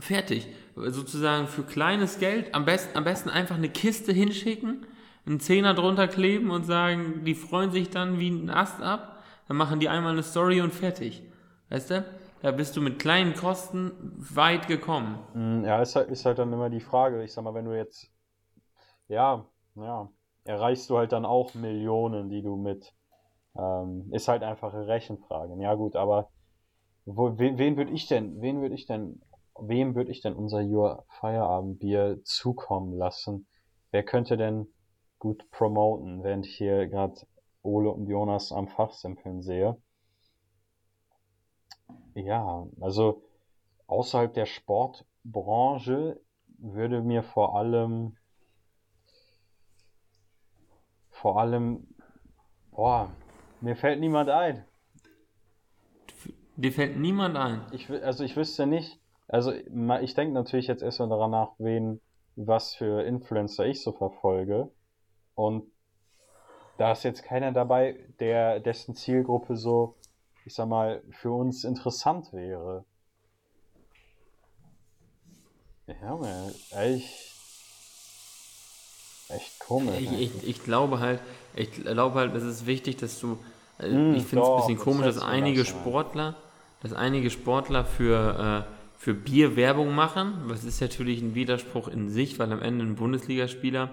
fertig. 0.00 0.48
Sozusagen 0.76 1.46
für 1.48 1.62
kleines 1.62 2.18
Geld, 2.18 2.54
am 2.54 2.64
besten, 2.64 2.96
am 2.96 3.04
besten 3.04 3.30
einfach 3.30 3.56
eine 3.56 3.68
Kiste 3.68 4.12
hinschicken, 4.12 4.86
einen 5.26 5.40
Zehner 5.40 5.74
drunter 5.74 6.08
kleben 6.08 6.50
und 6.50 6.64
sagen, 6.64 7.24
die 7.24 7.34
freuen 7.34 7.70
sich 7.70 7.90
dann 7.90 8.18
wie 8.18 8.30
ein 8.30 8.50
Ast 8.50 8.82
ab, 8.82 9.22
dann 9.48 9.56
machen 9.56 9.80
die 9.80 9.88
einmal 9.88 10.12
eine 10.12 10.22
Story 10.22 10.60
und 10.60 10.72
fertig. 10.72 11.22
Weißt 11.70 11.90
du? 11.90 12.04
Da 12.42 12.50
bist 12.50 12.76
du 12.76 12.82
mit 12.82 12.98
kleinen 12.98 13.34
Kosten 13.34 13.92
weit 14.18 14.66
gekommen. 14.68 15.18
Mm, 15.32 15.64
Ja, 15.64 15.82
ist 15.82 15.96
halt, 15.96 16.08
ist 16.10 16.24
halt 16.24 16.38
dann 16.38 16.52
immer 16.52 16.70
die 16.70 16.80
Frage. 16.80 17.22
Ich 17.24 17.32
sag 17.32 17.44
mal, 17.44 17.54
wenn 17.54 17.64
du 17.64 17.76
jetzt, 17.76 18.10
ja, 19.08 19.46
ja, 19.76 20.10
erreichst 20.44 20.90
du 20.90 20.98
halt 20.98 21.12
dann 21.12 21.24
auch 21.24 21.54
Millionen, 21.54 22.28
die 22.30 22.42
du 22.42 22.56
mit, 22.56 22.94
ähm, 23.56 24.08
ist 24.12 24.28
halt 24.28 24.42
einfach 24.44 24.74
eine 24.74 24.86
Rechenfrage. 24.88 25.56
Ja 25.62 25.74
gut, 25.74 25.96
aber 25.96 26.30
wo, 27.06 27.38
wen, 27.38 27.58
wen 27.58 27.76
würde 27.76 27.92
ich 27.92 28.06
denn, 28.08 28.40
wen 28.42 28.62
würde 28.62 28.74
ich 28.76 28.86
denn, 28.86 29.22
wem 29.58 29.94
würde 29.94 30.10
ich 30.10 30.20
denn 30.20 30.34
unser 30.34 30.62
Your 30.62 31.04
Feierabendbier 31.08 32.22
zukommen 32.24 32.96
lassen? 32.96 33.46
Wer 33.90 34.02
könnte 34.02 34.36
denn 34.36 34.66
gut 35.18 35.50
promoten, 35.50 36.22
während 36.22 36.46
ich 36.46 36.56
hier 36.56 36.86
gerade 36.88 37.14
Ole 37.62 37.90
und 37.90 38.06
Jonas 38.06 38.52
am 38.52 38.68
Fachsimpeln 38.68 39.42
sehe? 39.42 39.80
Ja, 42.14 42.66
also 42.80 43.22
außerhalb 43.86 44.32
der 44.34 44.46
Sportbranche 44.46 46.20
würde 46.58 47.02
mir 47.02 47.22
vor 47.22 47.56
allem 47.56 48.16
vor 51.10 51.40
allem 51.40 51.86
boah, 52.70 53.10
mir 53.60 53.76
fällt 53.76 54.00
niemand 54.00 54.28
ein. 54.28 54.64
Dir 56.56 56.72
fällt 56.72 56.96
niemand 56.96 57.36
ein. 57.36 57.66
Ich 57.72 57.90
also 57.90 58.24
ich 58.24 58.36
wüsste 58.36 58.66
nicht, 58.66 59.00
also 59.34 59.52
ich 59.52 60.14
denke 60.14 60.32
natürlich 60.32 60.68
jetzt 60.68 60.82
erstmal 60.82 61.08
daran 61.08 61.30
nach, 61.32 61.52
wen 61.58 62.00
was 62.36 62.74
für 62.74 63.02
Influencer 63.02 63.66
ich 63.66 63.82
so 63.82 63.92
verfolge 63.92 64.70
und 65.34 65.64
da 66.78 66.92
ist 66.92 67.04
jetzt 67.04 67.22
keiner 67.22 67.52
dabei, 67.52 67.98
der 68.20 68.60
dessen 68.60 68.94
Zielgruppe 68.94 69.56
so 69.56 69.96
ich 70.44 70.54
sag 70.54 70.68
mal, 70.68 71.02
für 71.10 71.32
uns 71.32 71.64
interessant 71.64 72.32
wäre. 72.32 72.84
Ja, 75.86 76.16
man, 76.16 76.54
echt, 76.72 77.34
echt 79.28 79.58
komisch. 79.60 80.00
Ich, 80.00 80.20
ich, 80.20 80.48
ich 80.48 80.64
glaube 80.64 81.00
halt, 81.00 81.20
ich 81.56 81.70
glaube 81.72 82.18
halt, 82.18 82.34
es 82.34 82.42
ist 82.42 82.66
wichtig, 82.66 82.96
dass 82.96 83.18
du, 83.20 83.38
Mm, 83.80 84.14
ich 84.14 84.22
finde 84.24 84.44
es 84.44 84.50
ein 84.50 84.56
bisschen 84.56 84.76
das 84.76 84.84
komisch, 84.84 85.06
dass 85.06 85.16
hättest 85.16 85.26
du 85.26 85.30
einige. 85.30 85.64
Sportler, 85.64 86.34
dass 86.82 86.92
einige 86.92 87.30
Sportler 87.30 87.84
für, 87.84 88.66
äh, 88.66 88.83
für 89.04 89.12
Bier 89.12 89.54
Werbung 89.54 89.94
machen. 89.94 90.46
Das 90.48 90.64
ist 90.64 90.80
natürlich 90.80 91.20
ein 91.20 91.34
Widerspruch 91.34 91.88
in 91.88 92.08
sich, 92.08 92.38
weil 92.38 92.50
am 92.50 92.62
Ende 92.62 92.86
ein 92.86 92.94
Bundesligaspieler, 92.94 93.90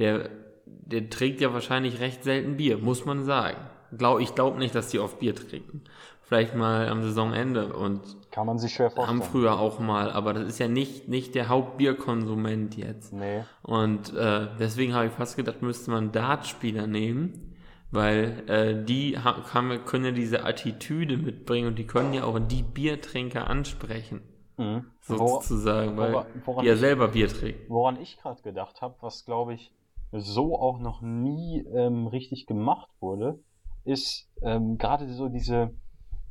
der, 0.00 0.30
der 0.66 1.08
trägt 1.10 1.40
ja 1.40 1.54
wahrscheinlich 1.54 2.00
recht 2.00 2.24
selten 2.24 2.56
Bier, 2.56 2.78
muss 2.78 3.04
man 3.04 3.22
sagen. 3.22 3.58
Glaub, 3.96 4.18
ich 4.18 4.34
glaube 4.34 4.58
nicht, 4.58 4.74
dass 4.74 4.88
die 4.88 4.98
oft 4.98 5.20
Bier 5.20 5.36
trinken. 5.36 5.82
Vielleicht 6.22 6.56
mal 6.56 6.88
am 6.88 7.04
Saisonende 7.04 7.72
und 7.72 8.00
Kann 8.32 8.48
man 8.48 8.58
sich 8.58 8.74
schwer 8.74 8.90
vorstellen. 8.90 9.20
haben 9.20 9.30
früher 9.30 9.60
auch 9.60 9.78
mal, 9.78 10.10
aber 10.10 10.34
das 10.34 10.48
ist 10.48 10.58
ja 10.58 10.66
nicht, 10.66 11.06
nicht 11.06 11.36
der 11.36 11.48
Hauptbierkonsument 11.48 12.76
jetzt. 12.76 13.12
Nee. 13.12 13.44
Und 13.62 14.12
äh, 14.16 14.48
deswegen 14.58 14.92
habe 14.92 15.06
ich 15.06 15.12
fast 15.12 15.36
gedacht, 15.36 15.62
müsste 15.62 15.92
man 15.92 16.10
Dartspieler 16.10 16.88
nehmen, 16.88 17.54
weil 17.92 18.42
äh, 18.48 18.84
die 18.84 19.16
ha 19.16 19.54
haben, 19.54 19.84
können 19.84 20.06
ja 20.06 20.10
diese 20.10 20.44
Attitüde 20.44 21.16
mitbringen 21.16 21.68
und 21.68 21.78
die 21.78 21.86
können 21.86 22.12
ja 22.12 22.24
auch 22.24 22.40
die 22.40 22.64
Biertrinker 22.64 23.48
ansprechen, 23.48 24.20
Mhm. 24.58 24.90
Sozusagen, 25.00 25.96
weil 25.96 26.12
woran 26.44 26.62
die 26.62 26.68
ja 26.68 26.74
ich- 26.74 26.80
selber 26.80 27.08
Bier 27.08 27.28
trinken. 27.28 27.64
woran 27.68 28.00
ich 28.00 28.18
gerade 28.18 28.42
gedacht 28.42 28.82
habe, 28.82 28.96
was 29.00 29.24
glaube 29.24 29.54
ich 29.54 29.72
so 30.12 30.58
auch 30.58 30.78
noch 30.78 31.00
nie 31.02 31.64
ähm, 31.74 32.06
richtig 32.06 32.46
gemacht 32.46 32.88
wurde, 33.00 33.38
ist 33.84 34.28
ähm, 34.42 34.76
gerade 34.78 35.08
so 35.12 35.28
diese, 35.28 35.70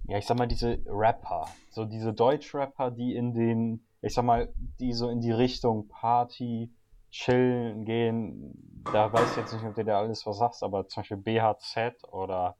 ja 0.08 0.18
ich 0.18 0.26
sag 0.26 0.38
mal 0.38 0.48
diese 0.48 0.80
Rapper, 0.88 1.46
so 1.70 1.86
diese 1.86 2.14
Deutsch-Rapper, 2.14 2.92
die 2.92 3.16
in 3.16 3.34
den, 3.34 3.86
ich 4.02 4.14
sag 4.14 4.26
mal, 4.26 4.52
die 4.80 4.94
so 4.94 5.10
in 5.10 5.22
die 5.22 5.32
Richtung 5.32 5.88
Party, 5.88 6.72
Chillen 7.12 7.86
gehen. 7.86 8.84
Da 8.92 9.12
weiß 9.14 9.32
ich 9.32 9.38
jetzt 9.38 9.54
nicht, 9.54 9.64
ob 9.66 9.76
du 9.76 9.86
da 9.86 10.00
alles 10.00 10.26
was 10.26 10.38
sagst, 10.40 10.62
aber 10.64 10.88
zum 10.88 11.02
Beispiel 11.02 11.18
BHZ 11.18 12.04
oder 12.12 12.58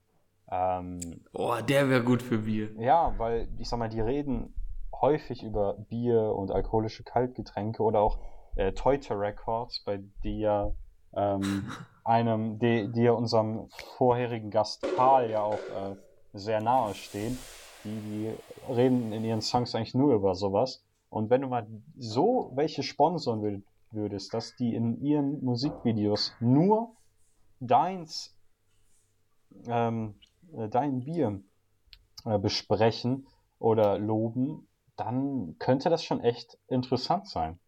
ähm, 0.50 1.00
Oh, 1.34 1.56
der 1.68 1.90
wäre 1.90 2.04
gut 2.04 2.22
für 2.22 2.38
Bier. 2.40 2.72
ja, 2.80 3.14
weil 3.18 3.50
ich 3.60 3.68
sag 3.68 3.78
mal, 3.80 3.90
die 3.90 4.00
reden 4.02 4.54
häufig 5.02 5.44
über 5.44 5.74
Bier 5.90 6.34
und 6.36 6.52
alkoholische 6.52 7.04
Kaltgetränke 7.04 7.84
oder 7.84 8.02
auch 8.02 8.20
äh, 8.56 8.74
Teute 8.74 9.20
Records, 9.20 9.84
bei 9.86 10.00
die 10.24 10.40
ja 10.40 10.72
ähm, 11.14 11.72
einem, 12.04 12.60
die, 12.60 12.92
die 12.92 13.04
ja 13.04 13.12
unserem 13.12 13.70
vorherigen 13.98 14.50
Gast 14.50 14.86
Karl 14.96 15.30
ja 15.30 15.42
auch 15.42 15.54
äh, 15.54 15.96
sehr 16.34 16.62
nahe 16.62 16.94
stehen. 16.94 17.38
Die, 17.84 17.90
die 17.90 18.74
reden 18.74 19.14
in 19.14 19.24
ihren 19.24 19.42
Songs 19.42 19.76
eigentlich 19.76 19.94
nur 19.94 20.14
über 20.14 20.36
sowas. 20.36 20.84
Und 21.10 21.30
wenn 21.30 21.42
du 21.42 21.48
mal 21.48 21.68
so 21.98 22.52
welche 22.56 22.84
sponsoren 22.84 23.42
würd, 23.42 23.64
würdest, 23.92 24.34
dass 24.34 24.56
die 24.56 24.76
in 24.76 25.02
ihren 25.02 25.44
Musikvideos 25.44 26.34
nur 26.40 26.96
deins, 27.60 28.36
ähm, 29.68 30.16
äh, 30.54 30.68
dein 30.68 31.00
Bier 31.00 31.42
äh, 32.26 32.38
besprechen 32.38 33.28
oder 33.60 33.98
loben, 33.98 34.67
dann 34.98 35.56
könnte 35.60 35.90
das 35.90 36.04
schon 36.04 36.22
echt 36.22 36.58
interessant 36.68 37.28
sein. 37.28 37.60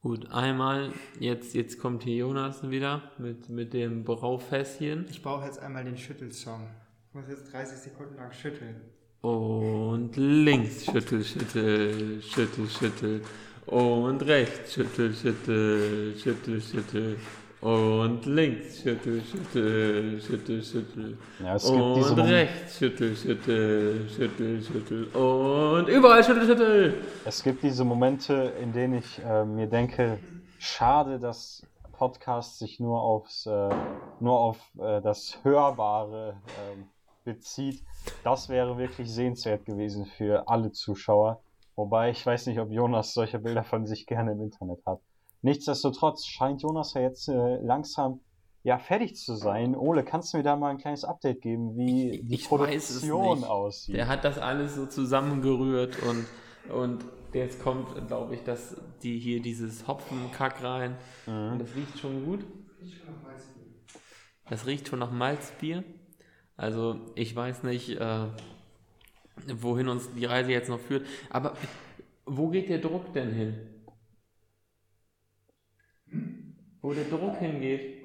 Gut, 0.00 0.30
einmal, 0.30 0.92
jetzt, 1.18 1.54
jetzt 1.54 1.80
kommt 1.80 2.04
hier 2.04 2.16
Jonas 2.18 2.70
wieder 2.70 3.10
mit, 3.18 3.48
mit 3.48 3.72
dem 3.72 4.04
Braufässchen. 4.04 5.06
Ich 5.10 5.22
brauche 5.22 5.44
jetzt 5.44 5.58
einmal 5.58 5.84
den 5.84 5.96
Schüttelsong. 5.96 6.70
Ich 7.08 7.14
muss 7.14 7.28
jetzt 7.28 7.52
30 7.52 7.78
Sekunden 7.78 8.14
lang 8.14 8.30
schütteln. 8.30 8.80
Und 9.22 10.12
links 10.16 10.84
schüttel, 10.84 11.24
schüttel, 11.24 12.22
schüttel, 12.22 12.68
schüttel. 12.68 13.22
Und 13.66 14.22
rechts 14.22 14.74
schüttel, 14.74 15.12
schüttel, 15.12 16.16
schüttel, 16.16 16.60
schüttel. 16.60 17.18
Und 17.60 18.24
links 18.24 18.82
schüttel, 18.82 19.20
schüttel, 19.20 20.20
schüttel, 20.20 20.62
schüttel. 20.62 21.18
Ja, 21.42 21.56
es 21.56 21.64
gibt 21.64 21.76
Und 21.76 22.18
rechts 22.20 22.78
schüttel, 22.78 23.16
schüttel, 23.16 24.08
schüttel, 24.08 24.62
schüttel. 24.62 25.04
Und 25.06 25.88
überall 25.88 26.22
schüttel, 26.22 26.46
schüttel. 26.46 26.94
Es 27.24 27.42
gibt 27.42 27.64
diese 27.64 27.84
Momente, 27.84 28.52
in 28.62 28.72
denen 28.72 28.94
ich 28.98 29.20
äh, 29.24 29.44
mir 29.44 29.66
denke, 29.66 30.20
schade, 30.58 31.18
dass 31.18 31.66
Podcast 31.92 32.60
sich 32.60 32.78
nur 32.78 33.02
aufs, 33.02 33.46
äh, 33.46 33.70
nur 34.20 34.38
auf 34.38 34.58
äh, 34.78 35.00
das 35.00 35.40
Hörbare 35.42 36.36
ähm, 36.72 36.88
bezieht. 37.24 37.82
Das 38.22 38.48
wäre 38.48 38.78
wirklich 38.78 39.12
sehenswert 39.12 39.66
gewesen 39.66 40.06
für 40.06 40.48
alle 40.48 40.70
Zuschauer. 40.70 41.40
Wobei 41.74 42.10
ich 42.10 42.24
weiß 42.24 42.46
nicht, 42.46 42.60
ob 42.60 42.70
Jonas 42.70 43.14
solche 43.14 43.40
Bilder 43.40 43.64
von 43.64 43.84
sich 43.84 44.06
gerne 44.06 44.32
im 44.32 44.42
Internet 44.42 44.78
hat. 44.86 45.00
Nichtsdestotrotz 45.42 46.26
scheint 46.26 46.62
Jonas 46.62 46.94
ja 46.94 47.02
jetzt 47.02 47.28
äh, 47.28 47.56
langsam 47.62 48.20
ja 48.64 48.78
fertig 48.78 49.16
zu 49.16 49.34
sein. 49.34 49.76
Ole, 49.76 50.04
kannst 50.04 50.32
du 50.32 50.38
mir 50.38 50.42
da 50.42 50.56
mal 50.56 50.70
ein 50.70 50.78
kleines 50.78 51.04
Update 51.04 51.40
geben, 51.42 51.76
wie 51.76 52.22
die 52.22 52.34
Ich 52.34 52.50
weiß 52.50 52.90
es 52.90 53.00
Produktion 53.00 53.44
aussieht? 53.44 53.96
Der 53.96 54.08
hat 54.08 54.24
das 54.24 54.38
alles 54.38 54.74
so 54.74 54.86
zusammengerührt 54.86 55.96
und, 56.02 56.26
und 56.74 57.04
jetzt 57.32 57.62
kommt, 57.62 58.08
glaube 58.08 58.34
ich, 58.34 58.42
dass 58.42 58.76
die 59.02 59.18
hier 59.18 59.40
dieses 59.40 59.86
Hopfenkack 59.86 60.62
rein. 60.62 60.96
Mhm. 61.26 61.52
Und 61.52 61.58
das 61.60 61.74
riecht 61.74 61.98
schon 61.98 62.24
gut. 62.24 62.44
Das 64.50 64.66
riecht 64.66 64.88
schon 64.88 64.98
nach 64.98 65.12
Malzbier. 65.12 65.84
Also 66.56 66.96
ich 67.14 67.34
weiß 67.36 67.62
nicht, 67.62 67.90
äh, 67.90 68.26
wohin 69.54 69.88
uns 69.88 70.12
die 70.14 70.24
Reise 70.24 70.50
jetzt 70.50 70.68
noch 70.68 70.80
führt. 70.80 71.06
Aber 71.30 71.54
wo 72.26 72.48
geht 72.48 72.68
der 72.68 72.78
Druck 72.78 73.12
denn 73.12 73.32
hin? 73.32 73.77
Wo 76.82 76.92
der 76.92 77.04
Druck 77.04 77.36
hingeht? 77.38 78.04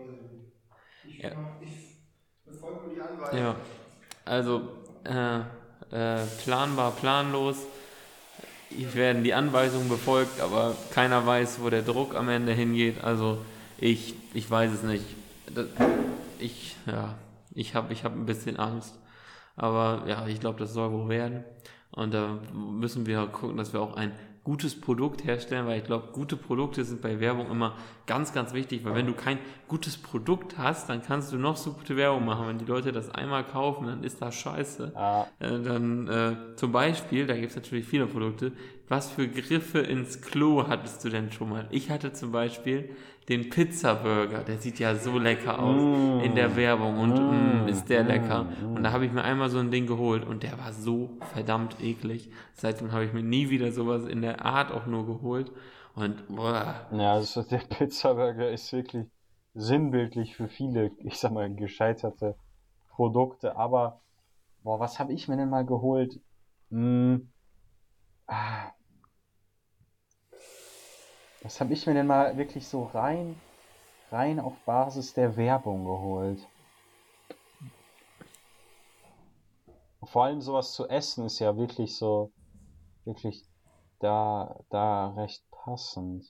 Ich, 1.05 1.19
Ja. 1.19 1.31
ich 1.61 1.97
befolge 2.45 2.87
nur 2.87 2.95
die 2.95 3.01
Anweisung. 3.01 3.39
Ja, 3.39 3.55
also 4.25 4.61
äh, 5.03 5.39
äh, 6.21 6.25
planbar, 6.43 6.91
planlos. 6.91 7.57
Ich 8.69 8.95
werden 8.95 9.23
die 9.23 9.33
Anweisungen 9.33 9.87
befolgt, 9.87 10.39
aber 10.41 10.75
keiner 10.91 11.25
weiß, 11.25 11.61
wo 11.61 11.69
der 11.69 11.83
Druck 11.83 12.15
am 12.15 12.29
Ende 12.29 12.53
hingeht. 12.53 13.03
Also 13.03 13.37
ich, 13.77 14.15
ich 14.33 14.49
weiß 14.49 14.71
es 14.71 14.83
nicht. 14.83 15.05
Das, 15.53 15.67
ich, 16.39 16.75
ja, 16.87 17.15
ich 17.53 17.75
habe 17.75 17.93
ich 17.93 18.03
hab 18.03 18.13
ein 18.15 18.25
bisschen 18.25 18.57
Angst. 18.57 18.95
Aber 19.55 20.03
ja, 20.07 20.25
ich 20.27 20.39
glaube, 20.39 20.59
das 20.59 20.73
soll 20.73 20.91
wohl 20.91 21.09
werden. 21.09 21.43
Und 21.91 22.13
da 22.13 22.39
müssen 22.53 23.05
wir 23.05 23.27
gucken, 23.27 23.57
dass 23.57 23.73
wir 23.73 23.81
auch 23.81 23.95
ein 23.95 24.11
gutes 24.43 24.79
Produkt 24.79 25.23
herstellen, 25.23 25.67
weil 25.67 25.79
ich 25.79 25.85
glaube, 25.85 26.09
gute 26.11 26.35
Produkte 26.35 26.83
sind 26.83 27.01
bei 27.01 27.19
Werbung 27.21 27.49
immer 27.49 27.75
ganz, 28.05 28.33
ganz 28.33 28.53
wichtig, 28.53 28.83
weil 28.83 28.93
wenn 28.95 29.05
du 29.07 29.13
kein 29.13 29.39
gutes 29.69 29.95
Produkt 29.97 30.57
hast, 30.57 30.89
dann 30.89 31.01
kannst 31.01 31.31
du 31.31 31.37
noch 31.37 31.55
so 31.55 31.71
gute 31.71 31.95
Werbung 31.95 32.25
machen. 32.25 32.47
Wenn 32.47 32.57
die 32.57 32.65
Leute 32.65 32.91
das 32.91 33.09
einmal 33.09 33.45
kaufen, 33.45 33.87
dann 33.87 34.03
ist 34.03 34.21
das 34.21 34.35
scheiße. 34.35 34.91
Ja, 34.93 35.27
Äh, 35.39 35.61
dann 35.61 36.07
äh, 36.07 36.35
zum 36.57 36.73
Beispiel, 36.73 37.25
da 37.25 37.35
gibt 37.35 37.51
es 37.51 37.55
natürlich 37.55 37.85
viele 37.85 38.05
Produkte, 38.05 38.51
was 38.93 39.11
für 39.11 39.27
Griffe 39.27 39.79
ins 39.79 40.21
Klo 40.21 40.67
hattest 40.67 41.03
du 41.03 41.09
denn 41.09 41.31
schon 41.31 41.49
mal? 41.49 41.67
Ich 41.71 41.89
hatte 41.89 42.13
zum 42.13 42.31
Beispiel 42.31 42.89
den 43.29 43.49
Pizza-Burger, 43.49 44.43
der 44.43 44.57
sieht 44.59 44.79
ja 44.79 44.95
so 44.95 45.17
lecker 45.17 45.59
aus 45.59 45.87
Mm. 45.87 45.95
in 46.17 46.35
der 46.35 46.55
Werbung 46.55 46.99
und 46.99 47.15
Mm, 47.15 47.67
mm, 47.69 47.69
ist 47.69 47.89
der 47.89 48.03
mm, 48.03 48.03
lecker. 48.03 48.47
mm. 48.61 48.73
Und 48.75 48.83
da 48.83 48.91
habe 48.91 49.05
ich 49.05 49.11
mir 49.11 49.23
einmal 49.23 49.49
so 49.49 49.59
ein 49.59 49.71
Ding 49.71 49.87
geholt 49.87 50.25
und 50.25 50.43
der 50.43 50.57
war 50.59 50.73
so 50.73 51.09
verdammt 51.33 51.77
eklig. 51.81 52.29
Seitdem 52.53 52.91
habe 52.91 53.05
ich 53.05 53.13
mir 53.13 53.23
nie 53.23 53.49
wieder 53.49 53.71
sowas 53.71 54.05
in 54.05 54.21
der 54.21 54.45
Art 54.45 54.71
auch 54.71 54.85
nur 54.85 55.05
geholt. 55.05 55.51
Und 55.95 56.27
boah, 56.35 56.75
Ja, 56.91 57.15
also 57.15 57.43
der 57.43 57.57
Pizzaburger 57.59 58.49
ist 58.49 58.71
wirklich 58.71 59.07
sinnbildlich 59.53 60.37
für 60.37 60.47
viele, 60.47 60.91
ich 60.99 61.17
sag 61.19 61.33
mal, 61.33 61.53
gescheiterte 61.53 62.37
Produkte. 62.89 63.57
Aber, 63.57 64.01
boah, 64.63 64.79
was 64.79 64.99
habe 64.99 65.13
ich 65.13 65.27
mir 65.27 65.37
denn 65.37 65.49
mal 65.49 65.65
geholt? 65.65 66.21
Hm, 66.71 67.29
ah, 68.27 68.73
was 71.43 71.59
habe 71.59 71.73
ich 71.73 71.85
mir 71.85 71.93
denn 71.93 72.07
mal 72.07 72.37
wirklich 72.37 72.67
so 72.67 72.83
rein, 72.85 73.39
rein 74.11 74.39
auf 74.39 74.53
Basis 74.65 75.13
der 75.13 75.35
Werbung 75.35 75.83
geholt? 75.85 76.47
Vor 80.05 80.25
allem 80.25 80.41
sowas 80.41 80.73
zu 80.73 80.87
essen 80.87 81.25
ist 81.25 81.39
ja 81.39 81.55
wirklich 81.57 81.95
so, 81.97 82.31
wirklich 83.05 83.43
da, 83.99 84.59
da 84.69 85.09
recht 85.15 85.43
passend. 85.51 86.25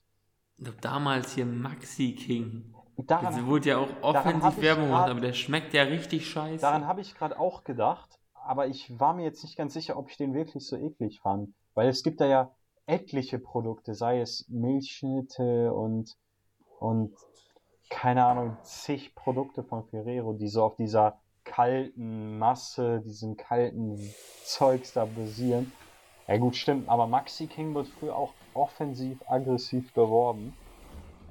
ich 0.58 0.66
glaub, 0.66 0.82
damals 0.82 1.34
hier 1.34 1.46
Maxi 1.46 2.16
King. 2.16 2.74
Daran, 2.96 3.36
Das 3.36 3.46
wurde 3.46 3.70
ja 3.70 3.78
auch 3.80 3.90
offensiv 4.02 4.62
Werbung 4.62 4.86
gemacht, 4.86 5.10
aber 5.10 5.20
der 5.20 5.34
schmeckt 5.34 5.74
ja 5.74 5.84
richtig 5.84 6.30
scheiße. 6.30 6.62
Daran 6.62 6.86
habe 6.86 7.02
ich 7.02 7.16
gerade 7.16 7.40
auch 7.40 7.64
gedacht, 7.64 8.20
aber 8.34 8.68
ich 8.68 9.00
war 9.00 9.14
mir 9.14 9.24
jetzt 9.24 9.44
nicht 9.44 9.58
ganz 9.58 9.74
sicher, 9.74 9.98
ob 9.98 10.10
ich 10.10 10.18
den 10.18 10.34
wirklich 10.34 10.66
so 10.68 10.78
eklig 10.78 11.20
fand. 11.22 11.54
Weil 11.74 11.90
es 11.90 12.04
gibt 12.04 12.22
da 12.22 12.26
ja 12.28 12.56
etliche 12.86 13.40
Produkte, 13.40 13.94
sei 13.94 14.20
es 14.20 14.48
Milchschnitte 14.50 15.74
und, 15.74 16.18
und 16.80 17.14
keine 17.90 18.26
Ahnung, 18.26 18.58
zig 18.64 19.16
Produkte 19.16 19.64
von 19.64 19.86
Ferrero, 19.86 20.34
die 20.34 20.48
so 20.48 20.64
auf 20.64 20.76
dieser 20.76 21.20
kalten 21.44 22.38
Masse, 22.40 23.02
diesem 23.02 23.38
kalten 23.38 23.98
Zeugs 24.46 24.94
da 24.94 25.06
basieren. 25.06 25.72
Ja 26.28 26.38
gut, 26.38 26.56
stimmt, 26.56 26.88
aber 26.90 27.08
Maxi 27.08 27.48
King 27.48 27.76
wird 27.76 27.88
früher 27.88 28.16
auch 28.16 28.34
offensiv, 28.54 29.20
aggressiv 29.28 29.94
beworben. 29.94 30.54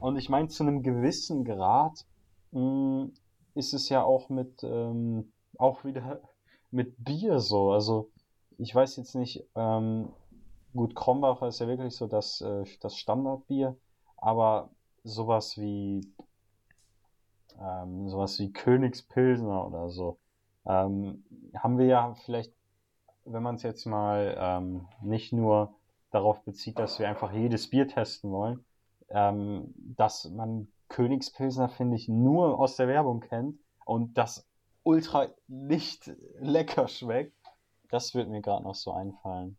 Und 0.01 0.17
ich 0.17 0.29
meine, 0.29 0.49
zu 0.49 0.65
einem 0.65 0.83
gewissen 0.83 1.45
Grad 1.45 2.05
mh, 2.51 2.61
hm, 2.61 3.15
ist 3.55 3.75
es 3.75 3.89
ja 3.89 4.03
auch 4.03 4.29
mit, 4.29 4.63
ähm, 4.63 5.33
auch 5.59 5.85
wieder 5.85 6.21
mit 6.71 6.95
Bier 7.05 7.39
so. 7.39 7.73
Also 7.73 8.11
ich 8.59 8.75
weiß 8.75 8.97
jetzt 8.97 9.15
nicht, 9.15 9.45
ähm, 9.55 10.09
gut, 10.75 10.95
Krombacher 10.95 11.49
ist 11.49 11.61
ja 11.61 11.69
wirklich 11.69 11.95
so 11.95 12.07
das, 12.07 12.41
äh, 12.41 12.65
das 12.81 12.97
Standardbier, 12.97 13.77
aber 14.17 14.71
sowas 15.05 15.59
wie 15.59 16.01
ähm, 17.61 18.09
sowas 18.09 18.39
wie 18.39 18.53
Königspilsner 18.53 19.67
oder 19.67 19.91
so, 19.91 20.19
ähm, 20.67 21.25
haben 21.55 21.79
wir 21.79 21.87
ja 21.87 22.15
vielleicht, 22.25 22.53
wenn 23.25 23.43
man 23.43 23.57
es 23.57 23.63
jetzt 23.63 23.87
mal 23.87 24.37
ähm, 24.39 24.89
nicht 25.01 25.33
nur 25.33 25.75
darauf 26.11 26.43
bezieht, 26.43 26.79
dass 26.79 26.99
wir 26.99 27.09
einfach 27.09 27.33
jedes 27.33 27.71
Bier 27.71 27.89
testen 27.89 28.31
wollen, 28.31 28.65
ähm, 29.09 29.73
dass 29.97 30.29
man 30.31 30.69
Königspilsner, 30.89 31.69
finde 31.69 31.97
ich, 31.97 32.09
nur 32.09 32.59
aus 32.59 32.77
der 32.77 32.89
Werbung 32.89 33.21
kennt 33.21 33.59
und 33.85 34.19
das 34.19 34.47
ultra 34.83 35.29
nicht 35.47 36.13
lecker 36.39 36.89
schmeckt. 36.89 37.37
Das 37.91 38.15
wird 38.15 38.29
mir 38.29 38.43
gerade 38.43 38.65
noch 38.65 38.75
so 38.75 38.93
einfallen. 38.93 39.57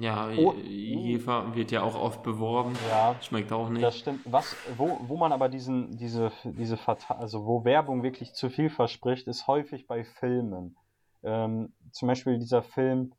Ja, 0.00 0.28
oh, 0.28 0.52
Jefer 0.52 1.56
wird 1.56 1.72
ja 1.72 1.82
auch 1.82 1.96
oft 1.96 2.22
beworben. 2.22 2.76
Ja, 2.88 3.16
schmeckt 3.20 3.50
auch 3.50 3.68
nicht. 3.68 3.82
Das 3.82 3.98
stimmt. 3.98 4.20
Was, 4.26 4.54
wo, 4.76 4.96
wo 5.02 5.16
man 5.16 5.32
aber 5.32 5.48
diesen, 5.48 5.96
diese, 5.96 6.30
diese 6.44 6.78
also 7.08 7.44
wo 7.44 7.64
Werbung 7.64 8.04
wirklich 8.04 8.32
zu 8.32 8.48
viel 8.48 8.70
verspricht, 8.70 9.26
ist 9.26 9.48
häufig 9.48 9.88
bei 9.88 10.04
Filmen. 10.04 10.76
Ähm, 11.24 11.72
zum 11.90 12.06
Beispiel 12.06 12.38
dieser 12.38 12.62
Film, 12.62 13.12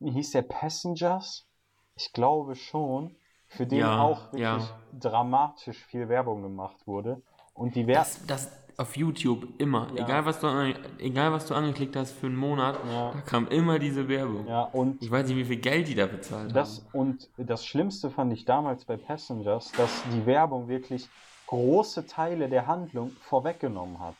wie 0.00 0.10
hieß 0.10 0.32
der 0.32 0.42
Passengers? 0.42 1.46
Ich 1.94 2.12
glaube 2.12 2.56
schon, 2.56 3.14
für 3.46 3.66
den 3.66 3.80
ja, 3.80 4.02
auch 4.02 4.32
wirklich 4.32 4.42
ja. 4.42 4.78
dramatisch 4.98 5.78
viel 5.84 6.08
Werbung 6.08 6.42
gemacht 6.42 6.84
wurde. 6.84 7.22
Und 7.54 7.76
die 7.76 7.86
Werbung. 7.86 8.02
Das, 8.26 8.26
das, 8.26 8.61
auf 8.82 8.96
YouTube 8.96 9.48
immer. 9.58 9.88
Ja. 9.94 10.04
Egal, 10.04 10.26
was 10.26 10.40
du, 10.40 10.74
egal 10.98 11.32
was 11.32 11.46
du 11.46 11.54
angeklickt 11.54 11.96
hast 11.96 12.12
für 12.12 12.26
einen 12.26 12.36
Monat, 12.36 12.78
ja. 12.86 13.12
da 13.12 13.20
kam 13.20 13.48
immer 13.48 13.78
diese 13.78 14.08
Werbung. 14.08 14.46
Ja, 14.46 14.64
und 14.64 15.02
ich 15.02 15.10
weiß 15.10 15.28
nicht, 15.28 15.36
wie 15.36 15.44
viel 15.44 15.60
Geld 15.60 15.88
die 15.88 15.94
da 15.94 16.06
bezahlt 16.06 16.54
das, 16.54 16.84
haben. 16.92 16.98
Und 16.98 17.30
das 17.38 17.64
Schlimmste 17.64 18.10
fand 18.10 18.32
ich 18.32 18.44
damals 18.44 18.84
bei 18.84 18.96
Passengers, 18.96 19.72
dass 19.72 20.02
die 20.12 20.26
Werbung 20.26 20.68
wirklich 20.68 21.08
große 21.46 22.06
Teile 22.06 22.48
der 22.48 22.66
Handlung 22.66 23.12
vorweggenommen 23.20 24.00
hat. 24.00 24.14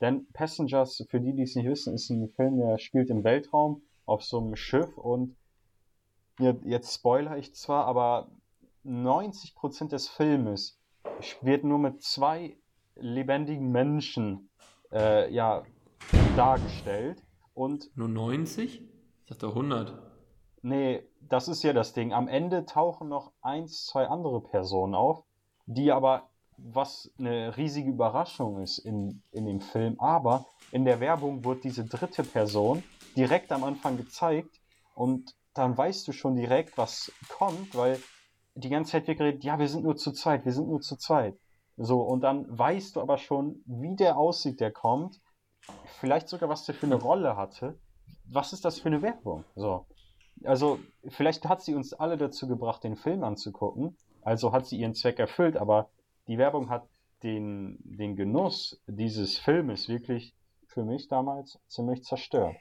Denn 0.00 0.26
Passengers, 0.32 1.04
für 1.08 1.20
die, 1.20 1.34
die 1.34 1.42
es 1.42 1.54
nicht 1.54 1.68
wissen, 1.68 1.94
ist 1.94 2.10
ein 2.10 2.28
Film, 2.36 2.58
der 2.58 2.78
spielt 2.78 3.10
im 3.10 3.24
Weltraum 3.24 3.82
auf 4.06 4.22
so 4.22 4.38
einem 4.38 4.56
Schiff 4.56 4.96
und 4.96 5.36
jetzt 6.38 6.94
spoiler 6.94 7.36
ich 7.36 7.54
zwar, 7.54 7.86
aber 7.86 8.30
90% 8.84 9.88
des 9.88 10.08
Filmes 10.08 10.80
wird 11.42 11.64
nur 11.64 11.78
mit 11.78 12.02
zwei 12.02 12.56
lebendigen 13.00 13.70
Menschen 13.70 14.50
äh, 14.92 15.32
ja, 15.32 15.62
dargestellt. 16.36 17.22
Und 17.54 17.90
Nur 17.96 18.08
90? 18.08 18.82
Ich 18.82 19.26
dachte 19.26 19.48
100. 19.48 19.98
Nee, 20.62 21.02
das 21.20 21.48
ist 21.48 21.62
ja 21.62 21.72
das 21.72 21.92
Ding. 21.92 22.12
Am 22.12 22.28
Ende 22.28 22.64
tauchen 22.64 23.08
noch 23.08 23.32
eins, 23.42 23.86
zwei 23.86 24.06
andere 24.06 24.40
Personen 24.40 24.94
auf, 24.94 25.24
die 25.66 25.92
aber, 25.92 26.28
was 26.56 27.12
eine 27.18 27.56
riesige 27.56 27.90
Überraschung 27.90 28.60
ist 28.60 28.78
in, 28.78 29.22
in 29.30 29.46
dem 29.46 29.60
Film, 29.60 29.98
aber 30.00 30.46
in 30.72 30.84
der 30.84 31.00
Werbung 31.00 31.44
wird 31.44 31.64
diese 31.64 31.84
dritte 31.84 32.24
Person 32.24 32.82
direkt 33.16 33.52
am 33.52 33.64
Anfang 33.64 33.96
gezeigt 33.96 34.60
und 34.94 35.36
dann 35.54 35.76
weißt 35.76 36.06
du 36.08 36.12
schon 36.12 36.36
direkt, 36.36 36.76
was 36.78 37.12
kommt, 37.28 37.76
weil 37.76 38.00
die 38.54 38.68
ganze 38.68 38.92
Zeit 38.92 39.06
wird 39.06 39.18
geredet, 39.18 39.44
ja, 39.44 39.58
wir 39.58 39.68
sind 39.68 39.84
nur 39.84 39.96
zu 39.96 40.12
zweit, 40.12 40.44
wir 40.44 40.52
sind 40.52 40.68
nur 40.68 40.80
zu 40.80 40.96
zweit. 40.96 41.36
So, 41.78 42.00
und 42.00 42.22
dann 42.22 42.46
weißt 42.58 42.96
du 42.96 43.00
aber 43.00 43.18
schon, 43.18 43.62
wie 43.64 43.94
der 43.94 44.16
aussieht, 44.16 44.60
der 44.60 44.72
kommt. 44.72 45.20
Vielleicht 46.00 46.28
sogar, 46.28 46.48
was 46.48 46.64
der 46.64 46.74
für 46.74 46.86
eine 46.86 46.96
Rolle 46.96 47.36
hatte. 47.36 47.78
Was 48.30 48.52
ist 48.52 48.64
das 48.64 48.80
für 48.80 48.88
eine 48.88 49.00
Werbung? 49.00 49.44
So. 49.54 49.86
Also, 50.44 50.80
vielleicht 51.08 51.48
hat 51.48 51.62
sie 51.62 51.74
uns 51.74 51.92
alle 51.92 52.16
dazu 52.16 52.48
gebracht, 52.48 52.82
den 52.82 52.96
Film 52.96 53.22
anzugucken. 53.22 53.96
Also 54.22 54.52
hat 54.52 54.66
sie 54.66 54.76
ihren 54.76 54.94
Zweck 54.94 55.18
erfüllt, 55.20 55.56
aber 55.56 55.88
die 56.26 56.36
Werbung 56.36 56.68
hat 56.68 56.88
den, 57.22 57.78
den 57.84 58.16
Genuss 58.16 58.80
dieses 58.86 59.38
Filmes 59.38 59.88
wirklich 59.88 60.34
für 60.66 60.84
mich 60.84 61.08
damals 61.08 61.60
ziemlich 61.68 62.02
zerstört. 62.02 62.56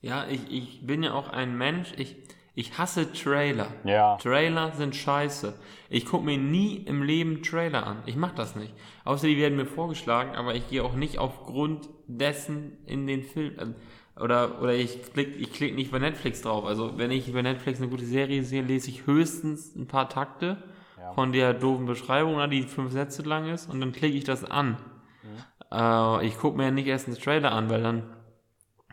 Ja, 0.00 0.26
ich, 0.26 0.50
ich 0.50 0.86
bin 0.86 1.04
ja 1.04 1.14
auch 1.14 1.28
ein 1.28 1.56
Mensch, 1.56 1.94
ich, 1.96 2.16
ich 2.54 2.76
hasse 2.76 3.12
Trailer. 3.12 3.68
Ja. 3.84 4.16
Trailer 4.16 4.72
sind 4.72 4.94
scheiße. 4.94 5.54
Ich 5.88 6.04
gucke 6.04 6.24
mir 6.24 6.36
nie 6.36 6.76
im 6.76 7.02
Leben 7.02 7.42
Trailer 7.42 7.86
an. 7.86 8.02
Ich 8.06 8.16
mache 8.16 8.34
das 8.34 8.56
nicht. 8.56 8.74
Außer 9.04 9.26
die 9.26 9.38
werden 9.38 9.56
mir 9.56 9.66
vorgeschlagen, 9.66 10.34
aber 10.34 10.54
ich 10.54 10.68
gehe 10.68 10.84
auch 10.84 10.94
nicht 10.94 11.18
aufgrund 11.18 11.88
dessen 12.06 12.78
in 12.86 13.06
den 13.06 13.22
Film. 13.22 13.58
Äh, 13.58 14.20
oder, 14.20 14.60
oder 14.60 14.74
ich 14.74 15.12
klicke 15.14 15.32
ich 15.38 15.52
klick 15.52 15.74
nicht 15.74 15.90
bei 15.90 15.98
Netflix 15.98 16.42
drauf. 16.42 16.66
Also 16.66 16.98
wenn 16.98 17.10
ich 17.10 17.32
bei 17.32 17.40
Netflix 17.40 17.80
eine 17.80 17.88
gute 17.88 18.04
Serie 18.04 18.42
sehe, 18.42 18.62
lese 18.62 18.90
ich 18.90 19.06
höchstens 19.06 19.74
ein 19.74 19.86
paar 19.86 20.10
Takte 20.10 20.62
ja. 20.98 21.12
von 21.12 21.32
der 21.32 21.54
doofen 21.54 21.86
Beschreibung, 21.86 22.38
die 22.50 22.64
fünf 22.64 22.92
Sätze 22.92 23.22
lang 23.22 23.48
ist, 23.48 23.70
und 23.70 23.80
dann 23.80 23.92
klicke 23.92 24.16
ich 24.16 24.24
das 24.24 24.44
an. 24.44 24.76
Mhm. 25.22 25.78
Äh, 25.78 26.26
ich 26.26 26.36
gucke 26.38 26.58
mir 26.58 26.64
ja 26.64 26.70
nicht 26.70 26.86
erst 26.86 27.08
einen 27.08 27.16
Trailer 27.16 27.52
an, 27.52 27.70
weil 27.70 27.82
dann 27.82 28.02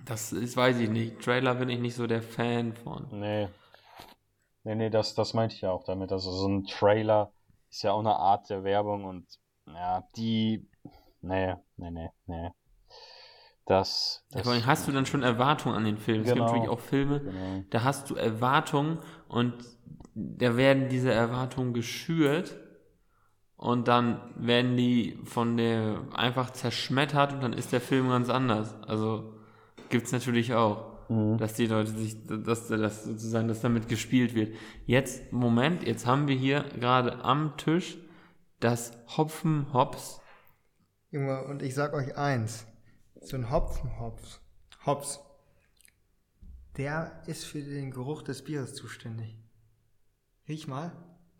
das 0.09 0.33
ist, 0.33 0.57
weiß 0.57 0.79
ich 0.79 0.89
nicht. 0.89 1.21
Trailer 1.21 1.53
bin 1.55 1.69
ich 1.69 1.79
nicht 1.79 1.95
so 1.95 2.07
der 2.07 2.23
Fan 2.23 2.73
von. 2.73 3.07
Nee. 3.11 3.47
Nee, 4.63 4.75
nee, 4.75 4.89
das, 4.89 5.13
das 5.13 5.35
meinte 5.35 5.55
ich 5.55 5.61
ja 5.61 5.71
auch 5.71 5.83
damit. 5.83 6.11
Also 6.11 6.31
so 6.31 6.47
ein 6.47 6.65
Trailer 6.65 7.31
ist 7.69 7.83
ja 7.83 7.91
auch 7.91 7.99
eine 7.99 8.15
Art 8.15 8.49
der 8.49 8.63
Werbung 8.63 9.05
und 9.05 9.25
ja, 9.67 10.03
die. 10.15 10.67
Nee, 11.21 11.55
nee, 11.77 11.91
nee, 11.91 12.09
nee. 12.25 12.49
Das. 13.65 14.25
das 14.31 14.47
ja, 14.47 14.65
hast 14.65 14.87
du 14.87 14.91
dann 14.91 15.05
schon 15.05 15.21
Erwartungen 15.21 15.75
an 15.75 15.85
den 15.85 15.97
Film? 15.99 16.23
Genau, 16.23 16.29
es 16.29 16.33
gibt 16.33 16.37
genau. 16.37 16.51
natürlich 16.51 16.69
auch 16.69 16.79
Filme, 16.79 17.19
genau. 17.19 17.63
da 17.69 17.83
hast 17.83 18.09
du 18.09 18.15
Erwartungen 18.15 18.97
und 19.27 19.53
da 20.15 20.57
werden 20.57 20.89
diese 20.89 21.13
Erwartungen 21.13 21.73
geschürt 21.73 22.57
und 23.57 23.87
dann 23.87 24.33
werden 24.35 24.75
die 24.75 25.19
von 25.23 25.55
der 25.55 26.01
einfach 26.13 26.49
zerschmettert 26.49 27.33
und 27.33 27.41
dann 27.41 27.53
ist 27.53 27.71
der 27.71 27.81
Film 27.81 28.09
ganz 28.09 28.29
anders. 28.29 28.75
Also 28.87 29.38
gibt 29.89 30.05
es 30.05 30.11
natürlich 30.11 30.53
auch. 30.53 31.09
Mhm. 31.09 31.37
Dass 31.37 31.55
die 31.55 31.65
Leute 31.65 31.91
sich, 31.91 32.25
dass, 32.27 32.67
dass 32.67 33.03
sozusagen, 33.03 33.47
dass 33.47 33.61
damit 33.61 33.89
gespielt 33.89 34.35
wird. 34.35 34.55
Jetzt, 34.85 35.33
Moment, 35.33 35.83
jetzt 35.83 36.05
haben 36.05 36.27
wir 36.27 36.35
hier 36.35 36.65
gerade 36.79 37.23
am 37.23 37.57
Tisch 37.57 37.97
das 38.59 38.93
Hopfen 39.17 39.73
Hops. 39.73 40.21
Junge, 41.11 41.43
und 41.45 41.63
ich 41.63 41.73
sag 41.73 41.93
euch 41.93 42.15
eins: 42.15 42.67
so 43.21 43.37
ein 43.37 43.49
Hopfen 43.49 43.99
Hops, 43.99 44.39
Hops, 44.85 45.19
der 46.77 47.23
ist 47.25 47.45
für 47.45 47.61
den 47.61 47.91
Geruch 47.91 48.21
des 48.21 48.43
Bieres 48.43 48.75
zuständig. 48.75 49.35
Riech 50.47 50.67
mal. 50.67 50.91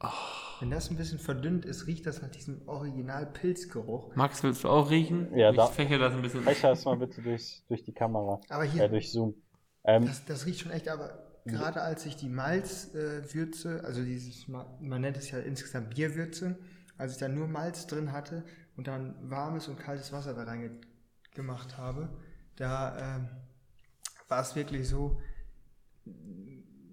Oh. 0.01 0.48
Wenn 0.59 0.71
das 0.71 0.89
ein 0.89 0.97
bisschen 0.97 1.19
verdünnt 1.19 1.65
ist, 1.65 1.87
riecht 1.87 2.05
das 2.05 2.21
nach 2.21 2.29
diesem 2.29 2.67
Original-Pilzgeruch. 2.67 4.15
Max, 4.15 4.43
willst 4.43 4.63
du 4.63 4.69
auch 4.69 4.89
riechen? 4.89 5.35
Ja, 5.37 5.51
ich 5.51 5.55
da. 5.55 5.67
fäche 5.67 5.97
das 5.97 6.13
ein 6.13 6.21
bisschen. 6.21 6.43
Fächer 6.43 6.71
es 6.71 6.83
mal 6.83 6.97
bitte 6.97 7.21
durch, 7.21 7.63
durch 7.67 7.83
die 7.83 7.93
Kamera. 7.93 8.41
Aber 8.49 8.63
hier. 8.63 8.83
Äh, 8.83 8.89
durch 8.89 9.11
Zoom. 9.11 9.35
Ähm, 9.85 10.05
das, 10.05 10.25
das, 10.25 10.45
riecht 10.45 10.59
schon 10.59 10.71
echt, 10.71 10.89
aber 10.89 11.23
gerade 11.45 11.81
als 11.81 12.05
ich 12.05 12.17
die 12.17 12.27
Malzwürze, 12.27 13.79
äh, 13.79 13.85
also 13.85 14.03
dieses, 14.03 14.47
man 14.47 15.01
nennt 15.01 15.17
es 15.17 15.31
ja 15.31 15.39
insgesamt 15.39 15.95
Bierwürze, 15.95 16.57
als 16.97 17.13
ich 17.13 17.17
da 17.17 17.29
nur 17.29 17.47
Malz 17.47 17.87
drin 17.87 18.11
hatte 18.11 18.43
und 18.75 18.87
dann 18.87 19.15
warmes 19.29 19.69
und 19.69 19.79
kaltes 19.79 20.11
Wasser 20.11 20.33
da 20.33 20.43
reingemacht 20.43 21.77
habe, 21.77 22.09
da 22.57 23.17
äh, 23.17 23.19
war 24.27 24.41
es 24.41 24.55
wirklich 24.55 24.89
so, 24.89 25.21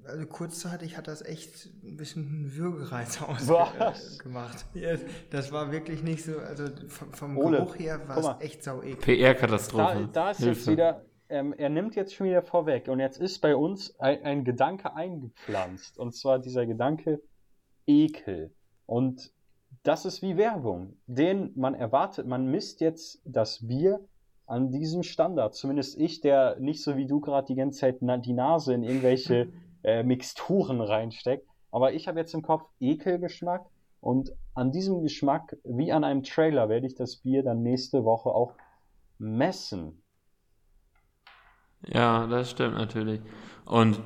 also 0.06 0.26
kurzzeitig 0.26 0.96
hat 0.96 1.08
das 1.08 1.22
echt 1.22 1.70
ein 1.84 1.96
bisschen 1.96 2.54
Würgereiz 2.56 3.20
ausgemacht. 3.82 4.66
Ja, 4.74 4.96
das 5.30 5.52
war 5.52 5.72
wirklich 5.72 6.02
nicht 6.02 6.24
so, 6.24 6.38
also 6.38 6.64
vom, 6.88 7.38
Ole, 7.38 7.58
Geruch 7.58 7.78
her 7.78 8.00
war 8.08 8.18
es 8.18 8.44
echt 8.44 8.64
sau 8.64 8.82
eklig. 8.82 9.00
PR-Katastrophe. 9.00 10.08
Da, 10.12 10.24
da, 10.24 10.30
ist 10.30 10.38
Hilfe. 10.38 10.52
jetzt 10.52 10.66
wieder, 10.68 11.04
ähm, 11.28 11.54
er 11.56 11.68
nimmt 11.68 11.96
jetzt 11.96 12.14
schon 12.14 12.26
wieder 12.26 12.42
vorweg 12.42 12.88
und 12.88 13.00
jetzt 13.00 13.18
ist 13.18 13.40
bei 13.40 13.56
uns 13.56 13.98
ein, 13.98 14.22
ein 14.24 14.44
Gedanke 14.44 14.94
eingepflanzt 14.94 15.98
und 15.98 16.14
zwar 16.14 16.38
dieser 16.38 16.66
Gedanke 16.66 17.20
Ekel. 17.86 18.54
Und 18.86 19.32
das 19.82 20.04
ist 20.04 20.22
wie 20.22 20.36
Werbung, 20.36 20.96
den 21.06 21.52
man 21.54 21.74
erwartet, 21.74 22.26
man 22.26 22.46
misst 22.46 22.80
jetzt 22.80 23.20
das 23.24 23.66
Bier 23.66 24.00
an 24.46 24.70
diesem 24.70 25.02
Standard. 25.02 25.54
Zumindest 25.54 25.98
ich, 25.98 26.20
der 26.20 26.58
nicht 26.60 26.82
so 26.82 26.96
wie 26.96 27.06
du 27.06 27.20
gerade 27.20 27.46
die 27.46 27.56
ganze 27.56 27.80
Zeit 27.80 27.98
die 28.00 28.32
Nase 28.32 28.74
in 28.74 28.82
irgendwelche 28.82 29.52
äh, 29.86 30.02
Mixturen 30.02 30.80
reinsteckt. 30.82 31.48
Aber 31.70 31.94
ich 31.94 32.08
habe 32.08 32.20
jetzt 32.20 32.34
im 32.34 32.42
Kopf 32.42 32.68
Ekelgeschmack 32.80 33.66
Und 34.00 34.32
an 34.54 34.72
diesem 34.72 35.02
Geschmack, 35.02 35.56
wie 35.64 35.92
an 35.92 36.04
einem 36.04 36.22
Trailer, 36.24 36.68
werde 36.68 36.86
ich 36.86 36.94
das 36.96 37.16
Bier 37.18 37.42
dann 37.42 37.62
nächste 37.62 38.04
Woche 38.04 38.30
auch 38.30 38.54
messen. 39.18 40.02
Ja, 41.86 42.26
das 42.26 42.50
stimmt 42.50 42.74
natürlich. 42.76 43.20
Und 43.64 44.00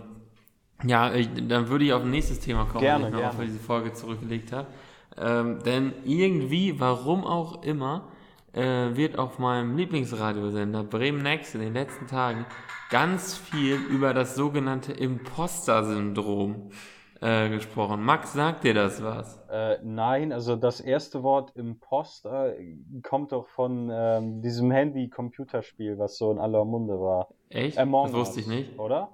ja, 0.85 1.13
ich, 1.15 1.29
dann 1.49 1.69
würde 1.69 1.85
ich 1.85 1.93
auf 1.93 2.03
ein 2.03 2.11
nächstes 2.11 2.41
Thema 2.41 2.65
kommen, 2.67 2.81
Gerne, 2.81 3.05
wenn 3.07 3.13
ich 3.13 3.17
gerne. 3.17 3.33
noch 3.33 3.41
für 3.41 3.47
diese 3.47 3.59
Folge 3.59 3.93
zurückgelegt 3.93 4.53
habe. 4.53 4.69
Ähm, 5.17 5.63
denn 5.65 5.93
irgendwie, 6.05 6.81
warum 6.81 7.25
auch 7.25 7.63
immer, 7.63 8.09
äh, 8.53 8.97
wird 8.97 9.19
auf 9.19 9.39
meinem 9.39 9.77
Lieblingsradiosender 9.77 10.85
Bremen 10.85 11.23
Next 11.23 11.55
in 11.55 11.61
den 11.61 11.75
letzten 11.75 12.07
Tagen 12.07 12.47
ganz 12.91 13.37
viel 13.37 13.77
über 13.77 14.15
das 14.15 14.35
sogenannte 14.35 14.93
Imposter-Syndrom 14.93 16.71
äh, 17.21 17.49
gesprochen. 17.51 18.03
Max, 18.03 18.33
sagt 18.33 18.65
dir 18.65 18.75
das 18.75 19.03
was? 19.03 19.41
Äh, 19.51 19.79
nein, 19.83 20.33
also 20.33 20.57
das 20.57 20.81
erste 20.81 21.23
Wort 21.23 21.55
Imposter 21.55 22.55
kommt 23.03 23.33
doch 23.33 23.47
von 23.49 23.91
ähm, 23.93 24.43
diesem 24.43 24.71
Handy-Computerspiel, 24.71 25.99
was 25.99 26.17
so 26.19 26.33
in 26.33 26.39
aller 26.39 26.65
Munde 26.65 26.95
war. 27.01 27.29
Echt? 27.49 27.79
Among 27.79 28.07
das 28.07 28.15
wusste 28.15 28.41
Us, 28.41 28.47
ich 28.47 28.47
nicht. 28.47 28.79
Oder? 28.79 29.11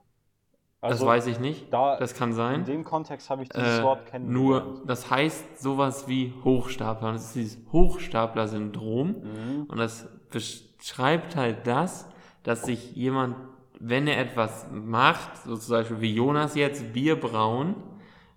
Das 0.89 0.99
Also, 1.01 1.07
weiß 1.07 1.27
ich 1.29 1.39
nicht. 1.41 1.73
da- 1.73 1.97
das 1.99 2.15
kann 2.15 2.31
In 2.31 2.35
sein. 2.35 2.65
dem 2.65 2.85
Kontext 2.85 3.31
habe 3.31 3.43
ich 3.43 3.49
dieses 3.49 3.79
Äh, 3.79 3.83
Wort 3.83 4.07
kennengelernt. 4.07 4.67
nur, 4.77 4.83
das 4.87 5.11
heißt 5.11 5.61
sowas 5.61 6.09
wie 6.09 6.33
Hochstapler. 6.45 7.13
Das 7.13 7.27
ist 7.27 7.35
dieses 7.35 7.59
Hochstapler-Syndrom. 7.73 9.09
Mhm. 9.09 9.65
Und 9.69 9.79
das 9.79 10.09
beschreibt 10.31 11.37
halt 11.37 11.67
das, 11.67 12.09
dass 12.43 12.63
sich 12.65 12.95
jemand, 12.95 13.37
wenn 13.81 14.07
er 14.07 14.19
etwas 14.21 14.67
macht, 14.73 15.37
so 15.45 15.57
zum 15.57 15.73
Beispiel 15.73 16.01
wie 16.01 16.15
Jonas 16.15 16.55
jetzt, 16.55 16.93
Bier 16.93 17.19
brauen, 17.19 17.75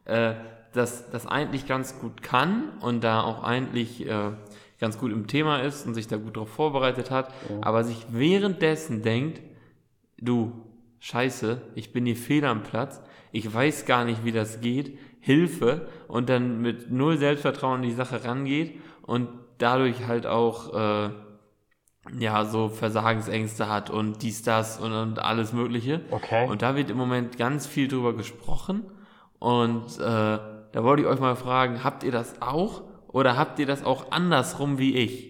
äh, 0.06 0.34
das, 0.74 1.10
das 1.10 1.26
eigentlich 1.26 1.66
ganz 1.68 2.00
gut 2.00 2.22
kann 2.22 2.70
und 2.82 3.04
da 3.04 3.22
auch 3.24 3.44
eigentlich 3.44 4.06
äh, 4.08 4.32
ganz 4.80 5.00
gut 5.00 5.12
im 5.12 5.28
Thema 5.28 5.58
ist 5.62 5.86
und 5.88 5.94
sich 5.96 6.08
da 6.08 6.18
gut 6.18 6.36
darauf 6.38 6.50
vorbereitet 6.50 7.10
hat, 7.12 7.34
aber 7.62 7.84
sich 7.84 8.06
währenddessen 8.12 9.02
denkt, 9.02 9.42
du, 10.20 10.52
scheiße, 11.00 11.62
ich 11.76 11.92
bin 11.92 12.06
hier 12.06 12.16
fehl 12.16 12.46
am 12.46 12.64
Platz, 12.64 13.02
ich 13.32 13.52
weiß 13.52 13.86
gar 13.86 14.06
nicht, 14.06 14.24
wie 14.24 14.32
das 14.32 14.62
geht, 14.62 14.98
Hilfe 15.20 15.90
und 16.08 16.30
dann 16.30 16.62
mit 16.62 16.92
null 16.92 17.18
Selbstvertrauen 17.18 17.78
an 17.78 17.82
die 17.84 17.92
Sache 17.92 18.24
rangeht 18.24 18.80
und 19.04 19.30
dadurch 19.58 20.08
halt 20.08 20.26
auch 20.26 20.74
äh, 20.74 21.10
ja 22.18 22.46
so 22.46 22.70
Versagensängste 22.70 23.70
hat 23.70 23.90
und 23.90 24.22
dies, 24.24 24.42
das 24.42 24.80
und, 24.80 24.94
und 24.94 25.20
alles 25.20 25.54
Mögliche. 25.54 26.02
Okay. 26.12 26.48
Und 26.48 26.62
da 26.62 26.76
wird 26.76 26.90
im 26.90 26.98
Moment 26.98 27.38
ganz 27.38 27.68
viel 27.68 27.88
drüber 27.88 28.16
gesprochen 28.16 28.84
und 29.40 30.00
äh, 30.00 30.40
da 30.72 30.84
wollte 30.84 31.04
ich 31.04 31.08
euch 31.08 31.20
mal 31.20 31.36
fragen, 31.36 31.84
habt 31.84 32.04
ihr 32.04 32.12
das 32.12 32.42
auch 32.42 32.84
oder 33.08 33.38
habt 33.38 33.60
ihr 33.60 33.66
das 33.66 33.84
auch 33.84 34.12
andersrum 34.12 34.78
wie 34.78 34.96
ich? 34.96 35.30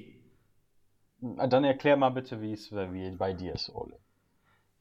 Dann 1.21 1.63
erklär 1.63 1.97
mal 1.97 2.09
bitte, 2.09 2.41
wie 2.41 2.53
es 2.53 2.69
bei 2.69 3.33
dir 3.33 3.53
ist, 3.53 3.69
Ole. 3.73 3.99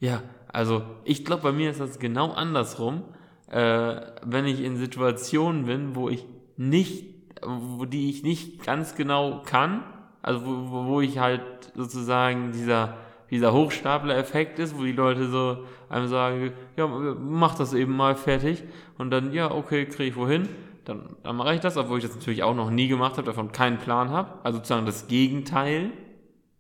Ja, 0.00 0.22
also 0.52 0.82
ich 1.04 1.24
glaube, 1.24 1.42
bei 1.42 1.52
mir 1.52 1.70
ist 1.70 1.80
das 1.80 1.98
genau 1.98 2.30
andersrum. 2.32 3.02
Äh, 3.50 4.00
wenn 4.24 4.46
ich 4.46 4.62
in 4.62 4.76
Situationen 4.76 5.64
bin, 5.66 5.94
wo 5.96 6.08
ich 6.08 6.24
nicht, 6.56 7.06
wo 7.42 7.84
die 7.84 8.10
ich 8.10 8.22
nicht 8.22 8.64
ganz 8.64 8.94
genau 8.94 9.42
kann, 9.44 9.82
also 10.22 10.44
wo, 10.44 10.86
wo- 10.86 11.00
ich 11.00 11.18
halt 11.18 11.42
sozusagen 11.74 12.52
dieser, 12.52 12.96
dieser 13.30 13.52
Hochstapler-Effekt 13.52 14.58
ist, 14.58 14.76
wo 14.78 14.82
die 14.82 14.92
Leute 14.92 15.28
so 15.28 15.58
einem 15.88 16.08
sagen, 16.08 16.52
ja, 16.76 16.86
mach 16.86 17.54
das 17.54 17.72
eben 17.72 17.96
mal 17.96 18.16
fertig 18.16 18.64
und 18.98 19.10
dann, 19.10 19.32
ja, 19.32 19.50
okay, 19.50 19.86
kriege 19.86 20.10
ich 20.10 20.16
wohin, 20.16 20.48
dann, 20.84 21.16
dann 21.22 21.36
mache 21.36 21.54
ich 21.54 21.60
das, 21.60 21.76
obwohl 21.76 21.98
ich 21.98 22.04
das 22.04 22.14
natürlich 22.16 22.42
auch 22.42 22.54
noch 22.54 22.70
nie 22.70 22.88
gemacht 22.88 23.12
habe, 23.16 23.22
davon 23.26 23.52
keinen 23.52 23.78
Plan 23.78 24.10
habe, 24.10 24.32
also 24.42 24.58
sozusagen 24.58 24.84
das 24.86 25.06
Gegenteil, 25.06 25.90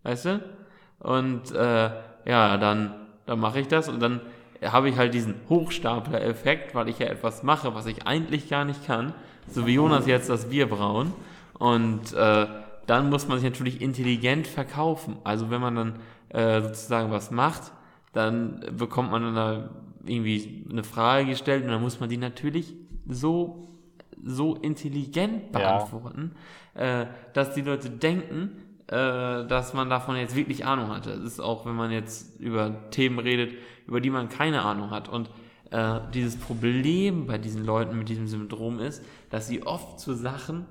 weißt 0.04 0.24
du? 0.26 0.40
Und 1.00 1.52
äh, 1.52 1.90
ja, 2.24 2.56
dann, 2.56 2.94
dann 3.28 3.38
mache 3.40 3.60
ich 3.60 3.68
das 3.68 3.88
und 3.88 4.00
dann 4.00 4.20
habe 4.62 4.88
ich 4.88 4.96
halt 4.96 5.14
diesen 5.14 5.34
Hochstapler-Effekt, 5.48 6.74
weil 6.74 6.88
ich 6.88 6.98
ja 6.98 7.06
etwas 7.06 7.42
mache, 7.42 7.74
was 7.74 7.86
ich 7.86 8.06
eigentlich 8.06 8.48
gar 8.48 8.64
nicht 8.64 8.84
kann, 8.86 9.12
so 9.48 9.66
wie 9.66 9.74
Jonas 9.74 10.06
jetzt 10.06 10.28
das 10.28 10.48
Bier 10.48 10.68
brauen. 10.68 11.12
Und 11.58 12.12
äh, 12.12 12.46
dann 12.86 13.10
muss 13.10 13.28
man 13.28 13.38
sich 13.38 13.48
natürlich 13.48 13.80
intelligent 13.80 14.46
verkaufen. 14.46 15.16
Also 15.24 15.50
wenn 15.50 15.60
man 15.60 15.74
dann 15.76 15.92
äh, 16.30 16.60
sozusagen 16.62 17.10
was 17.10 17.30
macht, 17.30 17.72
dann 18.12 18.64
bekommt 18.76 19.10
man 19.10 19.22
dann 19.22 19.34
da 19.34 19.70
irgendwie 20.04 20.64
eine 20.70 20.82
Frage 20.84 21.26
gestellt 21.26 21.64
und 21.64 21.70
dann 21.70 21.82
muss 21.82 22.00
man 22.00 22.08
die 22.08 22.16
natürlich 22.16 22.74
so 23.08 23.64
so 24.24 24.56
intelligent 24.56 25.54
Ja. 25.54 25.60
beantworten, 25.60 26.32
äh, 26.74 27.06
dass 27.34 27.54
die 27.54 27.60
Leute 27.60 27.88
denken, 27.88 28.50
dass 28.92 29.74
man 29.74 29.90
davon 29.90 30.16
jetzt 30.16 30.34
wirklich 30.34 30.64
Ahnung 30.64 30.88
hatte. 30.88 31.10
Es 31.10 31.24
ist 31.24 31.40
auch, 31.40 31.66
wenn 31.66 31.74
man 31.74 31.90
jetzt 31.90 32.40
über 32.40 32.90
Themen 32.90 33.18
redet, 33.18 33.54
über 33.86 34.00
die 34.00 34.10
man 34.10 34.28
keine 34.28 34.62
Ahnung 34.62 34.90
hat. 34.90 35.08
Und 35.08 35.30
äh, 35.70 36.00
dieses 36.14 36.36
Problem 36.36 37.26
bei 37.26 37.36
diesen 37.36 37.64
Leuten 37.64 37.98
mit 37.98 38.08
diesem 38.08 38.26
Syndrom 38.26 38.78
ist, 38.78 39.04
dass 39.30 39.48
sie 39.48 39.66
oft 39.66 40.00
zu 40.00 40.14
Sachen, 40.14 40.64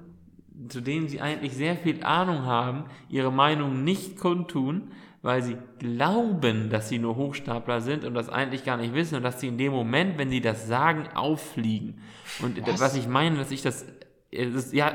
zu 0.69 0.81
denen 0.81 1.07
sie 1.07 1.21
eigentlich 1.21 1.53
sehr 1.53 1.75
viel 1.75 2.03
Ahnung 2.03 2.45
haben, 2.45 2.85
ihre 3.09 3.31
Meinung 3.31 3.83
nicht 3.83 4.17
kundtun, 4.17 4.91
weil 5.21 5.43
sie 5.43 5.57
glauben, 5.77 6.69
dass 6.69 6.89
sie 6.89 6.97
nur 6.97 7.15
Hochstapler 7.15 7.81
sind 7.81 8.05
und 8.05 8.15
das 8.15 8.29
eigentlich 8.29 8.63
gar 8.63 8.77
nicht 8.77 8.93
wissen 8.95 9.15
und 9.15 9.23
dass 9.23 9.39
sie 9.39 9.49
in 9.49 9.57
dem 9.57 9.73
Moment, 9.73 10.17
wenn 10.17 10.29
sie 10.29 10.41
das 10.41 10.67
sagen, 10.67 11.07
auffliegen. 11.13 11.99
Und 12.41 12.59
was, 12.79 12.95
ich 12.95 13.07
meine, 13.07 13.37
dass 13.37 13.51
ich 13.51 13.61
das, 13.61 13.85
äh, 14.31 14.49
das, 14.49 14.73
ja, 14.73 14.93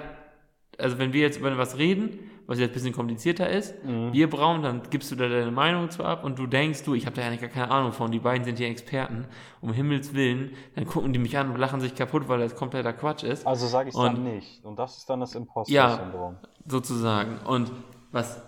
also 0.78 0.98
wenn 0.98 1.12
wir 1.12 1.20
jetzt 1.20 1.38
über 1.38 1.56
was 1.58 1.78
reden, 1.78 2.18
was 2.52 2.58
jetzt 2.58 2.72
ein 2.72 2.74
bisschen 2.74 2.92
komplizierter 2.92 3.48
ist, 3.48 3.74
wir 3.82 4.28
brauen, 4.28 4.62
dann 4.62 4.82
gibst 4.90 5.10
du 5.10 5.16
da 5.16 5.26
deine 5.26 5.50
Meinung 5.50 5.88
zu 5.88 6.04
ab 6.04 6.22
und 6.22 6.38
du 6.38 6.46
denkst, 6.46 6.82
du, 6.82 6.94
ich 6.94 7.06
habe 7.06 7.16
da 7.16 7.22
eigentlich 7.22 7.40
gar 7.40 7.48
keine 7.48 7.70
Ahnung 7.70 7.92
von, 7.92 8.12
die 8.12 8.18
beiden 8.18 8.44
sind 8.44 8.58
hier 8.58 8.68
Experten, 8.68 9.24
um 9.62 9.72
Himmels 9.72 10.12
Willen, 10.12 10.50
dann 10.74 10.84
gucken 10.84 11.14
die 11.14 11.18
mich 11.18 11.38
an 11.38 11.50
und 11.50 11.56
lachen 11.56 11.80
sich 11.80 11.94
kaputt, 11.94 12.28
weil 12.28 12.40
das 12.40 12.54
kompletter 12.54 12.92
Quatsch 12.92 13.22
ist. 13.22 13.46
Also 13.46 13.66
sage 13.66 13.88
ich 13.88 13.94
dann 13.94 14.22
nicht. 14.22 14.62
Und 14.66 14.78
das 14.78 14.98
ist 14.98 15.08
dann 15.08 15.20
das 15.20 15.34
Imposter-Syndrom. 15.34 16.36
sozusagen. 16.66 17.38
Und 17.46 17.72
was, 18.10 18.42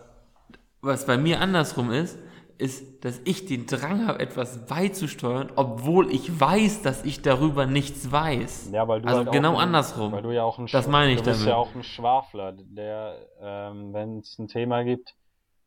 was 0.83 1.07
bei 1.07 1.17
mir 1.17 1.41
andersrum 1.41 1.91
ist, 1.91 2.19
ist, 2.59 3.05
dass 3.05 3.21
ich 3.25 3.47
den 3.47 3.67
Drang 3.67 4.07
habe, 4.07 4.21
etwas 4.21 4.67
beizusteuern, 4.67 5.51
obwohl 5.57 6.13
ich 6.13 6.41
weiß, 6.41 6.83
dass 6.83 7.05
ich 7.05 7.23
darüber 7.23 7.67
nichts 7.67 8.11
weiß. 8.13 8.71
Ja, 8.73 8.87
weil 8.89 9.01
du 9.03 9.09
also 9.09 9.19
halt 9.19 9.29
auch 9.29 9.33
genau 9.33 9.57
ein- 9.57 9.69
andersrum. 9.69 10.13
Weil 10.13 10.23
du 10.23 10.31
ja 10.31 10.45
auch 10.45 10.59
ein 10.59 10.67
Das 10.67 10.87
meine 10.89 11.13
ich 11.13 11.19
du 11.19 11.25
bist 11.25 11.41
damit. 11.41 11.51
ja 11.51 11.57
auch 11.57 11.75
ein 11.75 11.83
Schwafler, 11.83 12.53
der, 12.53 13.17
ähm, 13.41 13.93
wenn 13.93 14.19
es 14.21 14.39
ein 14.39 14.49
Thema 14.49 14.83
gibt, 14.85 15.15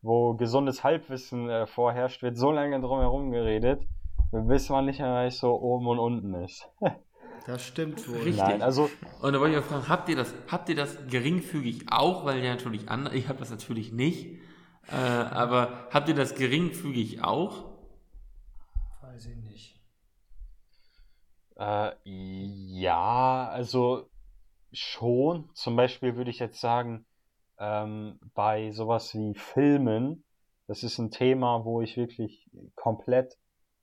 wo 0.02 0.34
gesundes 0.36 0.84
Halbwissen 0.84 1.50
äh, 1.50 1.68
vorherrscht, 1.68 2.22
wird 2.24 2.38
so 2.38 2.52
lange 2.52 2.80
drum 2.80 3.00
herum 3.00 3.32
geredet, 3.32 3.82
bis 4.32 4.70
man 4.70 4.86
nicht 4.86 5.00
mehr 5.00 5.14
weiß, 5.14 5.40
so 5.40 5.54
oben 5.60 5.88
und 5.88 6.00
unten 6.00 6.34
ist. 6.44 6.68
Das 7.46 7.64
stimmt 7.64 8.06
wohl. 8.10 8.18
Richtig. 8.18 8.44
Nein, 8.44 8.62
also 8.62 8.90
Und 9.22 9.32
da 9.32 9.40
wollte 9.40 9.56
ich 9.56 9.62
auch 9.64 9.66
fragen, 9.66 9.88
habt 9.88 10.10
ihr 10.10 10.18
das, 10.18 10.34
habt 10.52 10.68
ihr 10.68 10.76
das 10.76 10.98
geringfügig 11.10 11.86
auch, 11.90 12.26
weil 12.26 12.44
ja 12.44 12.50
natürlich 12.54 12.90
anders, 12.90 13.14
ich 13.14 13.30
habe 13.30 13.40
das 13.40 13.50
natürlich 13.50 13.94
nicht, 13.94 14.38
äh, 14.92 14.96
aber 14.96 15.88
habt 15.92 16.08
ihr 16.10 16.16
das 16.16 16.36
geringfügig 16.36 17.24
auch? 17.24 17.66
Weiß 19.02 19.26
ich 19.26 19.36
nicht. 19.38 19.82
Äh, 21.58 21.92
ja, 22.06 23.50
also 23.50 24.10
schon. 24.72 25.50
Zum 25.54 25.76
Beispiel 25.76 26.16
würde 26.16 26.30
ich 26.30 26.40
jetzt 26.40 26.62
sagen, 26.62 27.06
ähm, 27.60 28.20
bei 28.34 28.72
sowas 28.72 29.14
wie 29.16 29.34
Filmen, 29.34 30.24
das 30.68 30.84
ist 30.84 31.00
ein 31.00 31.12
Thema, 31.12 31.66
wo 31.66 31.82
ich 31.82 31.98
wirklich 31.98 32.50
komplett 32.76 33.38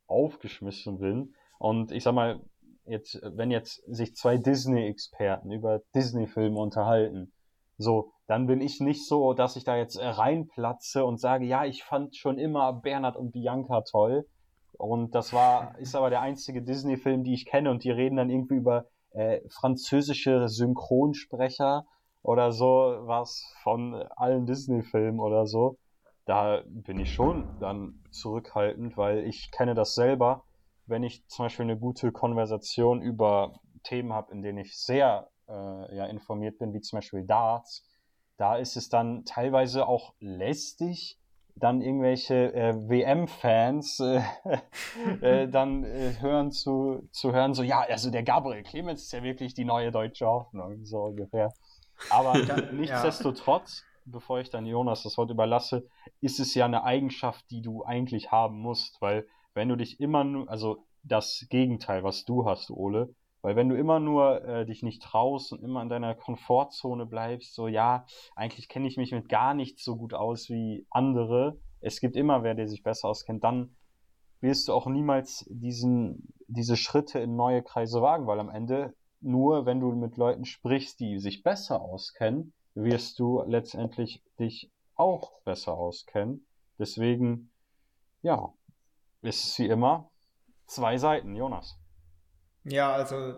aufgeschmissen 0.06 0.98
bin. 0.98 1.34
Und 1.58 1.92
ich 1.92 2.02
sag 2.04 2.14
mal, 2.14 2.40
jetzt, 2.86 3.20
wenn 3.22 3.50
jetzt 3.50 3.82
sich 3.86 4.14
zwei 4.14 4.36
Disney-Experten 4.36 5.50
über 5.50 5.80
Disney-Filme 5.94 6.58
unterhalten, 6.58 7.32
so, 7.76 8.12
dann 8.26 8.46
bin 8.46 8.60
ich 8.60 8.80
nicht 8.80 9.06
so, 9.06 9.34
dass 9.34 9.56
ich 9.56 9.64
da 9.64 9.76
jetzt 9.76 9.96
äh, 9.96 10.06
reinplatze 10.06 11.04
und 11.04 11.18
sage, 11.20 11.44
ja, 11.44 11.64
ich 11.64 11.84
fand 11.84 12.16
schon 12.16 12.38
immer 12.38 12.72
Bernhard 12.72 13.16
und 13.16 13.32
Bianca 13.32 13.82
toll. 13.82 14.26
Und 14.72 15.14
das 15.14 15.32
war, 15.32 15.74
ist 15.78 15.94
aber 15.94 16.10
der 16.10 16.20
einzige 16.20 16.62
Disney-Film, 16.62 17.24
die 17.24 17.34
ich 17.34 17.46
kenne 17.46 17.70
und 17.70 17.84
die 17.84 17.90
reden 17.90 18.16
dann 18.16 18.30
irgendwie 18.30 18.56
über 18.56 18.86
äh, 19.10 19.40
französische 19.48 20.48
Synchronsprecher 20.48 21.84
oder 22.22 22.52
so 22.52 22.96
was 23.02 23.44
von 23.62 23.94
allen 24.16 24.46
Disney-Filmen 24.46 25.20
oder 25.20 25.46
so. 25.46 25.78
Da 26.26 26.62
bin 26.66 26.98
ich 26.98 27.12
schon 27.12 27.54
dann 27.58 28.02
zurückhaltend, 28.10 28.96
weil 28.96 29.24
ich 29.26 29.50
kenne 29.50 29.74
das 29.74 29.94
selber. 29.94 30.44
Wenn 30.86 31.02
ich 31.02 31.26
zum 31.28 31.46
Beispiel 31.46 31.64
eine 31.64 31.78
gute 31.78 32.12
Konversation 32.12 33.02
über 33.02 33.60
Themen 33.82 34.12
habe, 34.12 34.32
in 34.32 34.42
denen 34.42 34.58
ich 34.58 34.78
sehr 34.78 35.28
äh, 35.48 35.96
ja, 35.96 36.06
informiert 36.06 36.58
bin, 36.58 36.72
wie 36.72 36.80
zum 36.80 36.98
Beispiel 36.98 37.24
Darts, 37.24 37.84
da 38.36 38.56
ist 38.56 38.76
es 38.76 38.88
dann 38.88 39.24
teilweise 39.24 39.86
auch 39.86 40.14
lästig, 40.20 41.18
dann 41.56 41.82
irgendwelche 41.82 42.52
äh, 42.52 42.74
WM-Fans 42.88 44.00
äh, 44.00 44.22
äh, 45.20 45.48
dann 45.48 45.84
äh, 45.84 46.14
hören 46.20 46.50
zu, 46.50 47.08
zu 47.12 47.32
hören, 47.32 47.54
so, 47.54 47.62
ja, 47.62 47.80
also 47.82 48.10
der 48.10 48.24
Gabriel 48.24 48.64
Clemens 48.64 49.04
ist 49.04 49.12
ja 49.12 49.22
wirklich 49.22 49.54
die 49.54 49.64
neue 49.64 49.92
deutsche 49.92 50.26
Hoffnung, 50.26 50.84
so 50.84 51.04
ungefähr. 51.04 51.52
Aber 52.10 52.36
nichtsdestotrotz, 52.72 53.84
bevor 54.04 54.40
ich 54.40 54.50
dann 54.50 54.66
Jonas 54.66 55.04
das 55.04 55.16
Wort 55.16 55.30
überlasse, 55.30 55.86
ist 56.20 56.40
es 56.40 56.54
ja 56.54 56.64
eine 56.64 56.82
Eigenschaft, 56.82 57.48
die 57.50 57.62
du 57.62 57.84
eigentlich 57.84 58.32
haben 58.32 58.58
musst, 58.58 59.00
weil 59.00 59.26
wenn 59.54 59.68
du 59.68 59.76
dich 59.76 60.00
immer 60.00 60.24
nur, 60.24 60.50
also 60.50 60.84
das 61.04 61.46
Gegenteil, 61.50 62.02
was 62.02 62.24
du 62.24 62.46
hast, 62.46 62.70
Ole, 62.70 63.14
weil 63.44 63.56
wenn 63.56 63.68
du 63.68 63.76
immer 63.76 64.00
nur 64.00 64.42
äh, 64.42 64.64
dich 64.64 64.82
nicht 64.82 65.02
traust 65.02 65.52
und 65.52 65.62
immer 65.62 65.82
in 65.82 65.90
deiner 65.90 66.14
Komfortzone 66.14 67.04
bleibst, 67.04 67.54
so 67.54 67.68
ja, 67.68 68.06
eigentlich 68.34 68.70
kenne 68.70 68.88
ich 68.88 68.96
mich 68.96 69.12
mit 69.12 69.28
gar 69.28 69.52
nichts 69.52 69.84
so 69.84 69.96
gut 69.96 70.14
aus 70.14 70.48
wie 70.48 70.86
andere, 70.88 71.60
es 71.80 72.00
gibt 72.00 72.16
immer 72.16 72.42
wer, 72.42 72.54
der 72.54 72.68
sich 72.68 72.82
besser 72.82 73.06
auskennt, 73.06 73.44
dann 73.44 73.76
wirst 74.40 74.68
du 74.68 74.72
auch 74.72 74.86
niemals 74.86 75.44
diesen, 75.50 76.32
diese 76.48 76.78
Schritte 76.78 77.18
in 77.18 77.36
neue 77.36 77.62
Kreise 77.62 78.00
wagen, 78.00 78.26
weil 78.26 78.40
am 78.40 78.48
Ende 78.48 78.94
nur, 79.20 79.66
wenn 79.66 79.78
du 79.78 79.92
mit 79.92 80.16
Leuten 80.16 80.46
sprichst, 80.46 80.98
die 81.00 81.18
sich 81.18 81.42
besser 81.42 81.82
auskennen, 81.82 82.54
wirst 82.74 83.18
du 83.18 83.42
letztendlich 83.46 84.22
dich 84.40 84.72
auch 84.94 85.42
besser 85.42 85.74
auskennen. 85.74 86.46
Deswegen, 86.78 87.50
ja, 88.22 88.54
ist 89.20 89.44
es 89.44 89.58
wie 89.58 89.66
immer 89.66 90.10
zwei 90.66 90.96
Seiten, 90.96 91.36
Jonas. 91.36 91.78
Ja, 92.64 92.94
also 92.94 93.34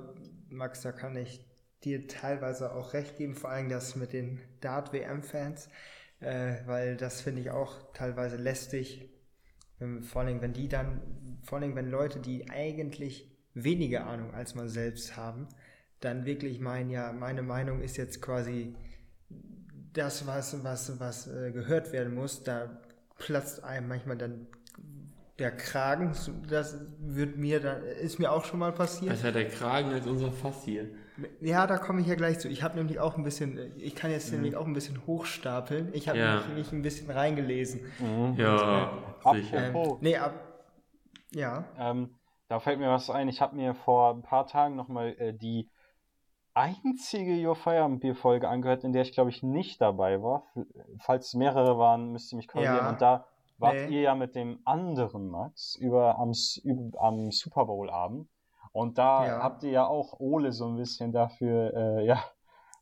Max, 0.49 0.83
da 0.83 0.93
kann 0.93 1.17
ich 1.17 1.45
dir 1.85 2.07
teilweise 2.07 2.73
auch 2.75 2.93
recht 2.95 3.17
geben, 3.17 3.35
vor 3.35 3.51
allem 3.51 3.69
das 3.69 3.97
mit 3.97 4.13
den 4.13 4.41
Dart-WM-Fans, 4.61 5.69
äh, 6.21 6.57
weil 6.67 6.97
das 6.97 7.21
finde 7.21 7.41
ich 7.43 7.51
auch 7.51 7.93
teilweise 7.93 8.37
lästig, 8.37 9.11
wenn, 9.79 10.03
vor 10.03 10.23
allem 10.23 10.41
wenn 10.43 10.53
die 10.53 10.69
dann, 10.69 11.01
vor 11.43 11.59
allem 11.59 11.75
wenn 11.75 11.91
Leute, 11.91 12.21
die 12.21 12.49
eigentlich 12.51 13.31
weniger 13.55 14.07
Ahnung 14.07 14.33
als 14.35 14.55
man 14.55 14.69
selbst 14.69 15.17
haben, 15.17 15.49
dann 16.01 16.25
wirklich 16.25 16.61
meinen, 16.61 16.91
ja, 16.91 17.13
meine 17.13 17.43
Meinung 17.43 17.81
ist 17.81 17.97
jetzt 17.97 18.23
quasi 18.23 18.77
das, 19.93 20.27
was, 20.27 20.63
was, 20.63 21.01
was 21.01 21.27
äh, 21.27 21.51
gehört 21.53 21.93
werden 21.93 22.15
muss, 22.15 22.45
da 22.45 22.81
platzt 23.19 23.65
einem 23.65 23.89
manchmal 23.89 24.17
dann 24.19 24.47
der 25.39 25.55
Kragen, 25.55 26.13
das 26.49 26.81
wird 26.99 27.37
mir 27.37 27.61
dann, 27.61 27.83
ist 27.83 28.19
mir 28.19 28.33
auch 28.33 28.45
schon 28.45 28.59
mal 28.59 28.73
passiert. 28.73 29.23
Ja 29.23 29.31
der 29.31 29.49
Kragen 29.49 29.93
als 29.93 30.07
unser 30.07 30.33
Fass 30.33 30.65
hier. 30.65 30.89
Ja, 31.41 31.67
da 31.67 31.79
komme 31.79 32.01
ich 32.01 32.07
ja 32.07 32.15
gleich 32.15 32.39
zu. 32.39 32.49
Ich 32.49 32.63
habe 32.63 32.77
nämlich 32.77 33.01
auch 33.01 33.17
ein 33.17 33.23
bisschen, 33.23 33.73
ich 33.79 33.95
kann 33.95 34.11
jetzt 34.11 34.29
mhm. 34.29 34.37
nämlich 34.37 34.57
auch 34.57 34.67
ein 34.67 34.73
bisschen 34.73 35.07
hochstapeln. 35.07 35.91
Ich 35.93 36.09
habe 36.09 36.19
ja. 36.19 36.43
mich, 36.55 36.73
ein 36.73 36.83
bisschen 36.83 37.11
reingelesen. 37.11 37.81
Mhm. 37.99 38.35
Ja, 38.37 38.91
Und, 39.25 39.37
äh, 39.37 39.41
sicher. 39.41 39.75
Ähm, 39.75 39.97
nee, 40.01 40.17
ab, 40.17 40.35
ja. 41.33 41.65
Ähm, 41.79 42.15
da 42.49 42.61
fällt 42.61 42.79
mir 42.79 42.91
was 42.91 43.11
ein. 43.11 43.29
Ich 43.29 43.41
habe 43.41 43.57
mir 43.57 43.75
vor 43.75 44.15
ein 44.15 44.23
paar 44.23 44.47
Tagen 44.47 44.77
nochmal 44.77 45.15
äh, 45.19 45.35
die 45.35 45.69
einzige 46.55 47.47
Your 47.47 47.57
Feierabend 47.57 48.01
Bier 48.01 48.15
Folge 48.15 48.49
angehört, 48.49 48.85
in 48.85 48.93
der 48.93 49.03
ich 49.03 49.13
glaube 49.13 49.31
ich 49.31 49.43
nicht 49.43 49.81
dabei 49.81 50.23
war. 50.23 50.47
Falls 51.01 51.35
mehrere 51.35 51.79
waren, 51.79 52.13
müsst 52.13 52.33
ihr 52.33 52.37
mich 52.37 52.49
korrigieren. 52.49 52.77
Ja. 52.77 52.89
Und 52.91 53.03
da 53.03 53.27
wart 53.59 53.75
nee. 53.75 53.97
ihr 53.97 54.01
ja 54.03 54.15
mit 54.15 54.35
dem 54.35 54.61
anderen 54.65 55.29
Max 55.29 55.77
über 55.77 56.19
am, 56.19 56.33
über, 56.63 57.01
am 57.01 57.31
Super 57.31 57.67
Bowl 57.67 57.91
Abend. 57.91 58.29
Und 58.73 58.99
da 58.99 59.27
ja. 59.27 59.43
habt 59.43 59.63
ihr 59.63 59.71
ja 59.71 59.87
auch 59.87 60.21
Ole 60.21 60.53
so 60.53 60.67
ein 60.67 60.77
bisschen 60.77 61.13
dafür, 61.13 61.73
äh, 61.75 62.07
ja, 62.07 62.23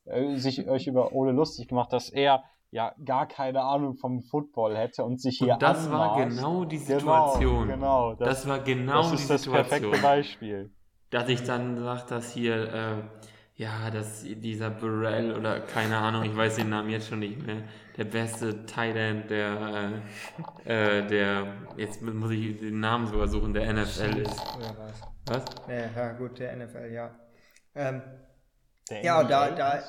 äh, 0.06 0.36
sich 0.36 0.68
euch 0.68 0.86
über 0.86 1.12
Ole 1.12 1.32
lustig 1.32 1.68
gemacht, 1.68 1.92
dass 1.92 2.10
er 2.10 2.42
ja 2.70 2.92
gar 3.04 3.26
keine 3.28 3.62
Ahnung 3.62 3.94
vom 3.94 4.20
Football 4.20 4.76
hätte 4.76 5.04
und 5.04 5.20
sich 5.20 5.38
hier 5.38 5.54
und 5.54 5.62
das 5.62 5.86
anmaßt. 5.86 5.92
war 5.92 6.26
genau 6.26 6.64
die 6.64 6.78
genau, 6.78 6.98
Situation. 6.98 7.68
Genau, 7.68 8.08
genau 8.08 8.14
das, 8.14 8.28
das, 8.28 8.48
war 8.48 8.58
genau 8.58 9.02
das 9.02 9.12
ist 9.12 9.30
die 9.30 9.38
Situation. 9.38 9.54
Das 9.54 9.68
perfekte 9.68 10.02
Beispiel. 10.02 10.72
Dass 11.10 11.28
ich 11.28 11.44
dann 11.44 11.76
sage, 11.76 12.02
dass 12.08 12.32
hier, 12.32 12.74
äh, 12.74 13.02
ja, 13.56 13.88
dass 13.90 14.24
dieser 14.24 14.70
Burrell 14.70 15.32
oder 15.32 15.60
keine 15.60 15.96
Ahnung, 15.96 16.24
ich 16.24 16.36
weiß 16.36 16.56
den 16.56 16.70
Namen 16.70 16.90
jetzt 16.90 17.08
schon 17.08 17.20
nicht 17.20 17.40
mehr, 17.46 17.62
der 17.96 18.04
beste 18.04 18.66
Thailand, 18.66 19.30
der, 19.30 20.02
äh, 20.66 20.98
äh, 20.98 21.06
der, 21.06 21.46
jetzt 21.76 22.02
muss 22.02 22.32
ich 22.32 22.58
den 22.58 22.80
Namen 22.80 23.06
sogar 23.06 23.28
suchen, 23.28 23.54
der 23.54 23.72
NFL 23.72 24.18
ist. 24.18 24.56
Oder 24.56 24.76
was? 24.76 25.00
Was? 25.26 25.44
Ja, 25.68 25.86
ja, 25.94 26.12
gut, 26.12 26.38
der 26.40 26.56
NFL, 26.56 26.90
ja. 26.92 27.14
Ähm, 27.76 28.02
der 28.90 29.04
ja, 29.04 29.22
da, 29.22 29.50
da, 29.50 29.82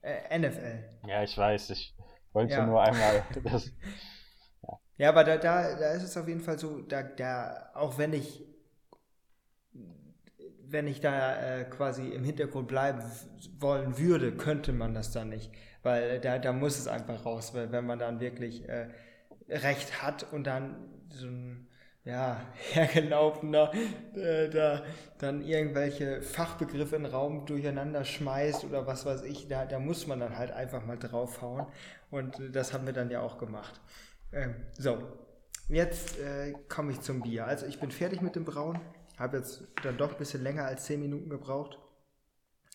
äh, 0.00 0.38
NFL. 0.38 0.84
Ja, 1.06 1.22
ich 1.22 1.36
weiß, 1.36 1.70
ich 1.70 1.94
wollte 2.32 2.54
ja. 2.54 2.66
nur 2.66 2.82
einmal 2.82 3.22
das. 3.44 3.70
Ja. 4.62 4.80
ja, 4.96 5.08
aber 5.10 5.24
da, 5.24 5.36
da, 5.36 5.76
da 5.76 5.92
ist 5.92 6.04
es 6.04 6.16
auf 6.16 6.26
jeden 6.26 6.40
Fall 6.40 6.58
so, 6.58 6.80
da, 6.80 7.02
da 7.02 7.70
auch 7.74 7.98
wenn 7.98 8.14
ich 8.14 8.49
wenn 10.70 10.86
ich 10.86 11.00
da 11.00 11.60
äh, 11.60 11.64
quasi 11.64 12.08
im 12.08 12.24
Hintergrund 12.24 12.68
bleiben 12.68 13.02
wollen 13.58 13.98
würde, 13.98 14.32
könnte 14.32 14.72
man 14.72 14.94
das 14.94 15.12
dann 15.12 15.28
nicht. 15.28 15.50
Weil 15.82 16.20
da, 16.20 16.38
da 16.38 16.52
muss 16.52 16.78
es 16.78 16.86
einfach 16.86 17.24
raus, 17.24 17.54
weil 17.54 17.72
wenn 17.72 17.86
man 17.86 17.98
dann 17.98 18.20
wirklich 18.20 18.68
äh, 18.68 18.88
Recht 19.48 20.02
hat 20.02 20.32
und 20.32 20.46
dann 20.46 20.76
so 21.08 21.26
ein 21.26 21.66
ja, 22.04 22.40
hergelaufener 22.72 23.72
äh, 24.14 24.48
da 24.48 24.82
dann 25.18 25.42
irgendwelche 25.42 26.22
Fachbegriffe 26.22 26.96
in 26.96 27.04
den 27.04 27.12
Raum 27.12 27.46
durcheinander 27.46 28.04
schmeißt 28.04 28.64
oder 28.64 28.86
was 28.86 29.04
weiß 29.04 29.22
ich, 29.22 29.48
da, 29.48 29.66
da 29.66 29.78
muss 29.78 30.06
man 30.06 30.20
dann 30.20 30.36
halt 30.36 30.50
einfach 30.50 30.84
mal 30.86 30.98
draufhauen. 30.98 31.66
Und 32.10 32.38
äh, 32.40 32.50
das 32.50 32.72
haben 32.72 32.86
wir 32.86 32.92
dann 32.92 33.10
ja 33.10 33.20
auch 33.20 33.38
gemacht. 33.38 33.80
Ähm, 34.32 34.54
so, 34.78 34.98
jetzt 35.68 36.18
äh, 36.18 36.54
komme 36.68 36.92
ich 36.92 37.00
zum 37.00 37.20
Bier. 37.22 37.46
Also 37.46 37.66
ich 37.66 37.80
bin 37.80 37.90
fertig 37.90 38.22
mit 38.22 38.36
dem 38.36 38.44
Brauen. 38.44 38.78
Habe 39.20 39.36
jetzt 39.36 39.62
dann 39.84 39.96
doch 39.98 40.12
ein 40.12 40.18
bisschen 40.18 40.42
länger 40.42 40.64
als 40.64 40.86
10 40.86 40.98
Minuten 40.98 41.28
gebraucht. 41.28 41.78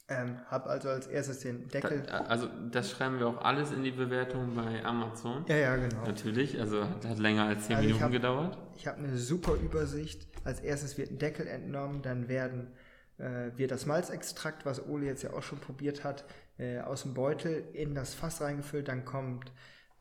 Ähm, 0.07 0.39
habe 0.47 0.69
also 0.69 0.89
als 0.89 1.07
erstes 1.07 1.39
den 1.39 1.67
Deckel. 1.67 2.03
Da, 2.03 2.19
also 2.19 2.47
das 2.71 2.91
schreiben 2.91 3.17
wir 3.17 3.27
auch 3.27 3.43
alles 3.43 3.71
in 3.71 3.83
die 3.83 3.91
Bewertung 3.91 4.53
bei 4.53 4.85
Amazon. 4.85 5.43
Ja, 5.47 5.55
ja, 5.55 5.75
genau. 5.75 6.05
Natürlich, 6.05 6.59
also 6.59 6.83
hat 6.83 7.17
länger 7.17 7.45
als 7.45 7.65
10 7.65 7.75
also 7.75 7.87
Minuten 7.87 8.03
hab, 8.03 8.11
gedauert. 8.11 8.57
Ich 8.75 8.85
habe 8.85 8.99
eine 8.99 9.17
super 9.17 9.55
Übersicht. 9.55 10.27
Als 10.43 10.59
erstes 10.59 10.99
wird 10.99 11.09
ein 11.09 11.17
Deckel 11.17 11.47
entnommen, 11.47 12.03
dann 12.03 12.29
werden 12.29 12.67
äh, 13.17 13.57
wird 13.57 13.71
das 13.71 13.87
Malzextrakt, 13.87 14.65
was 14.65 14.85
Ole 14.87 15.07
jetzt 15.07 15.23
ja 15.23 15.33
auch 15.33 15.41
schon 15.41 15.59
probiert 15.59 16.03
hat, 16.03 16.25
äh, 16.59 16.79
aus 16.81 17.01
dem 17.01 17.15
Beutel 17.15 17.63
in 17.73 17.95
das 17.95 18.13
Fass 18.13 18.41
reingefüllt. 18.41 18.87
Dann 18.87 19.05
kommt, 19.05 19.51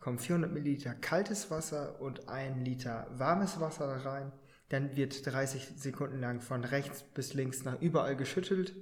kommen 0.00 0.18
400 0.18 0.52
Milliliter 0.52 0.92
kaltes 0.92 1.50
Wasser 1.50 2.00
und 2.02 2.28
ein 2.28 2.62
Liter 2.62 3.06
warmes 3.12 3.58
Wasser 3.58 3.86
da 3.86 4.10
rein. 4.10 4.32
Dann 4.74 4.96
wird 4.96 5.24
30 5.24 5.74
Sekunden 5.76 6.18
lang 6.18 6.40
von 6.40 6.64
rechts 6.64 7.04
bis 7.04 7.32
links 7.32 7.62
nach 7.62 7.80
überall 7.80 8.16
geschüttelt 8.16 8.74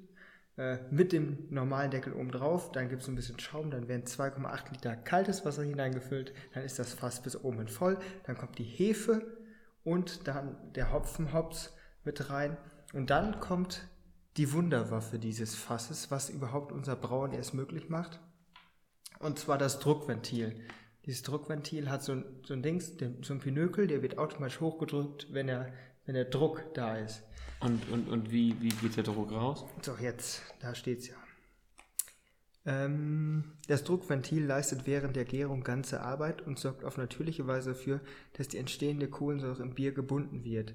äh, 0.57 0.78
mit 0.90 1.12
dem 1.12 1.49
normalen 1.51 1.90
Deckel 1.90 2.14
oben 2.14 2.30
drauf. 2.30 2.72
Dann 2.72 2.88
gibt 2.88 3.03
es 3.03 3.09
ein 3.09 3.14
bisschen 3.14 3.38
Schaum, 3.38 3.70
dann 3.70 3.88
werden 3.88 4.07
2,8 4.07 4.72
Liter 4.72 4.97
kaltes 4.97 5.45
Wasser 5.45 5.64
hineingefüllt. 5.64 6.32
Dann 6.55 6.64
ist 6.64 6.78
das 6.78 6.95
Fass 6.95 7.22
bis 7.22 7.36
oben 7.45 7.68
voll. 7.68 7.99
Dann 8.24 8.38
kommt 8.38 8.57
die 8.57 8.64
Hefe 8.64 9.36
und 9.84 10.26
dann 10.26 10.57
der 10.72 10.95
Hopfenhops 10.95 11.76
mit 12.05 12.30
rein. 12.30 12.57
Und 12.95 13.11
dann 13.11 13.38
kommt 13.40 13.86
die 14.38 14.51
Wunderwaffe 14.55 15.18
dieses 15.18 15.55
Fasses, 15.55 16.11
was 16.11 16.30
überhaupt 16.30 16.72
unser 16.72 16.97
Brauen 16.97 17.34
erst 17.34 17.53
möglich 17.53 17.90
macht. 17.90 18.18
Und 19.18 19.38
zwar 19.38 19.59
das 19.59 19.78
Druckventil. 19.78 20.59
Dieses 21.07 21.23
Druckventil 21.23 21.91
hat 21.91 22.03
so 22.03 22.13
ein, 22.13 22.25
so 22.45 22.55
ein 22.55 22.63
Dings, 22.63 22.93
so 23.23 23.35
ein 23.35 23.41
Pinökel, 23.41 23.87
der 23.87 24.03
wird 24.03 24.19
automatisch 24.19 24.61
hochgedrückt, 24.61 25.29
wenn 25.33 25.49
der, 25.49 25.73
wenn 26.07 26.15
der 26.15 26.27
Druck 26.27 26.75
da 26.75 26.97
ist. 26.97 27.25
Und, 27.61 27.89
und, 27.91 28.09
und 28.09 28.31
wie, 28.31 28.61
wie 28.61 28.69
geht 28.69 28.97
der 28.97 29.05
Druck 29.05 29.33
raus? 29.33 29.65
So, 29.83 29.97
jetzt, 30.01 30.43
da 30.61 30.75
steht's 30.75 31.09
ja. 31.09 31.15
Ähm, 32.65 33.53
das 33.67 33.83
Druckventil 33.83 34.45
leistet 34.45 34.87
während 34.87 35.17
der 35.17 35.25
Gärung 35.25 35.65
ganze 35.65 36.01
Arbeit 36.01 36.43
und 36.43 36.59
sorgt 36.59 36.85
auf 36.85 36.97
natürliche 36.97 37.47
Weise 37.47 37.71
dafür, 37.71 38.01
dass 38.35 38.49
die 38.49 38.59
entstehende 38.59 39.09
Kohlensäure 39.09 39.63
im 39.63 39.75
Bier 39.75 39.93
gebunden 39.93 40.45
wird. 40.45 40.75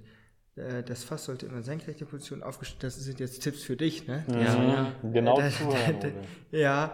Äh, 0.58 0.84
das 0.84 1.04
Fass 1.06 1.26
sollte 1.26 1.46
in 1.46 1.54
einer 1.54 1.64
senkrechten 1.64 2.08
Position 2.08 2.44
aufgestellt 2.44 2.84
Das 2.84 2.96
sind 2.96 3.20
jetzt 3.22 3.42
Tipps 3.42 3.64
für 3.64 3.78
dich, 3.78 4.08
ne? 4.08 4.26
Ja, 4.30 4.64
ja. 4.64 4.96
genau. 5.04 5.40
Äh, 5.40 5.50
zuhören, 5.52 6.14
ja, 6.52 6.94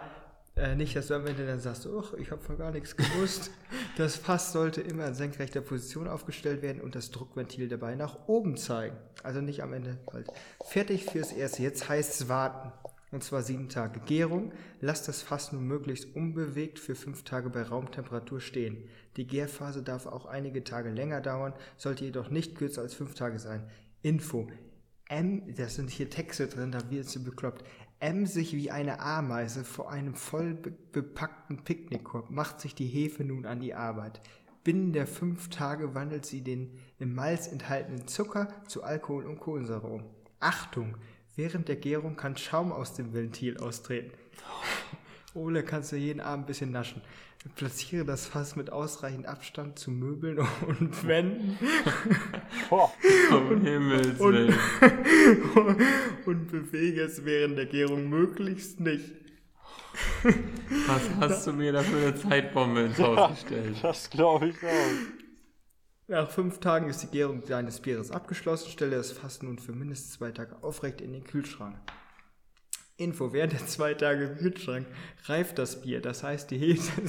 äh, 0.56 0.76
nicht, 0.76 0.94
dass 0.94 1.08
du 1.08 1.14
am 1.14 1.26
Ende 1.26 1.46
dann 1.46 1.58
sagst, 1.58 1.86
oh, 1.86 2.04
ich 2.16 2.30
habe 2.30 2.42
von 2.42 2.56
gar 2.56 2.70
nichts 2.70 2.96
gewusst. 2.96 3.50
das 3.96 4.16
Fass 4.16 4.52
sollte 4.52 4.80
immer 4.80 5.06
in 5.08 5.14
senkrechter 5.14 5.60
Position 5.60 6.06
aufgestellt 6.06 6.62
werden 6.62 6.80
und 6.80 6.94
das 6.94 7.10
Druckventil 7.10 7.68
dabei 7.68 7.96
nach 7.96 8.28
oben 8.28 8.56
zeigen. 8.56 8.96
Also 9.24 9.40
nicht 9.40 9.62
am 9.62 9.72
Ende 9.72 9.98
halt. 10.12 10.28
Fertig 10.64 11.06
fürs 11.06 11.32
Erste. 11.32 11.62
Jetzt 11.62 11.88
heißt 11.88 12.20
es 12.20 12.28
warten. 12.28 12.72
Und 13.10 13.22
zwar 13.22 13.42
sieben 13.42 13.68
Tage 13.68 14.00
Gärung. 14.00 14.52
Lasst 14.80 15.08
das 15.08 15.22
Fass 15.22 15.52
nun 15.52 15.66
möglichst 15.66 16.14
unbewegt 16.14 16.78
für 16.78 16.94
fünf 16.94 17.24
Tage 17.24 17.50
bei 17.50 17.62
Raumtemperatur 17.62 18.40
stehen. 18.40 18.88
Die 19.16 19.26
Gärphase 19.26 19.82
darf 19.82 20.06
auch 20.06 20.26
einige 20.26 20.64
Tage 20.64 20.90
länger 20.90 21.20
dauern, 21.20 21.52
sollte 21.76 22.04
jedoch 22.04 22.30
nicht 22.30 22.56
kürzer 22.56 22.82
als 22.82 22.94
fünf 22.94 23.14
Tage 23.14 23.38
sein. 23.38 23.70
Info. 24.02 24.48
M, 25.08 25.54
das 25.54 25.76
sind 25.76 25.90
hier 25.90 26.10
Texte 26.10 26.48
drin, 26.48 26.72
da 26.72 26.90
wird 26.90 27.06
es 27.06 27.22
bekloppt 27.22 27.64
emsig 28.04 28.52
wie 28.52 28.70
eine 28.70 29.00
Ameise 29.00 29.64
vor 29.64 29.90
einem 29.90 30.14
voll 30.14 30.54
bepackten 30.92 31.64
Picknickkorb 31.64 32.30
macht 32.30 32.60
sich 32.60 32.74
die 32.74 32.86
Hefe 32.86 33.24
nun 33.24 33.46
an 33.46 33.60
die 33.60 33.74
Arbeit. 33.74 34.20
Binnen 34.62 34.92
der 34.92 35.06
fünf 35.06 35.48
Tage 35.48 35.94
wandelt 35.94 36.26
sie 36.26 36.42
den 36.42 36.78
im 36.98 37.14
Malz 37.14 37.46
enthaltenen 37.46 38.06
Zucker 38.06 38.48
zu 38.68 38.82
Alkohol 38.82 39.24
und 39.24 39.40
Kohlensäure 39.40 39.86
um. 39.86 40.04
Achtung! 40.38 40.98
Während 41.34 41.66
der 41.68 41.76
Gärung 41.76 42.16
kann 42.16 42.36
Schaum 42.36 42.72
aus 42.72 42.92
dem 42.92 43.12
Ventil 43.14 43.56
austreten. 43.56 44.12
Ole 45.34 45.64
kannst 45.64 45.90
du 45.90 45.96
jeden 45.96 46.20
Abend 46.20 46.44
ein 46.44 46.46
bisschen 46.46 46.70
naschen. 46.70 47.02
Platziere 47.50 48.04
das 48.04 48.26
Fass 48.26 48.56
mit 48.56 48.70
ausreichend 48.70 49.26
Abstand 49.26 49.78
zu 49.78 49.90
Möbeln 49.90 50.38
und 50.66 51.06
Wänden 51.06 51.58
Boah, 52.70 52.92
Um 53.30 53.60
Himmels 53.60 54.18
und, 54.20 54.32
Willen. 54.34 54.58
und 56.26 56.46
bewege 56.50 57.02
es 57.02 57.24
während 57.24 57.58
der 57.58 57.66
Gärung 57.66 58.08
möglichst 58.08 58.80
nicht. 58.80 59.12
Was 60.86 61.02
hast 61.20 61.46
du 61.46 61.52
mir 61.52 61.72
da 61.72 61.82
für 61.82 61.96
eine 61.98 62.14
Zeitbombe 62.14 62.80
ins 62.80 62.98
Haus 62.98 63.30
gestellt? 63.30 63.76
das 63.82 64.10
glaube 64.10 64.48
ich 64.48 64.56
auch. 64.56 66.08
Nach 66.08 66.30
fünf 66.30 66.60
Tagen 66.60 66.88
ist 66.90 67.02
die 67.02 67.06
Gärung 67.06 67.44
deines 67.44 67.80
Bieres 67.80 68.10
abgeschlossen. 68.10 68.70
Stelle 68.70 68.96
das 68.96 69.12
Fass 69.12 69.42
nun 69.42 69.58
für 69.58 69.72
mindestens 69.72 70.14
zwei 70.14 70.32
Tage 70.32 70.62
aufrecht 70.62 71.00
in 71.00 71.12
den 71.12 71.24
Kühlschrank. 71.24 71.76
Info, 72.96 73.32
während 73.32 73.52
der 73.52 73.66
zwei 73.66 73.94
Tage 73.94 74.24
im 74.24 74.36
Kühlschrank 74.36 74.86
reift 75.26 75.58
das 75.58 75.82
Bier. 75.82 76.00
Das 76.00 76.22
heißt, 76.22 76.50
die 76.50 76.58
Hefe 76.58 77.02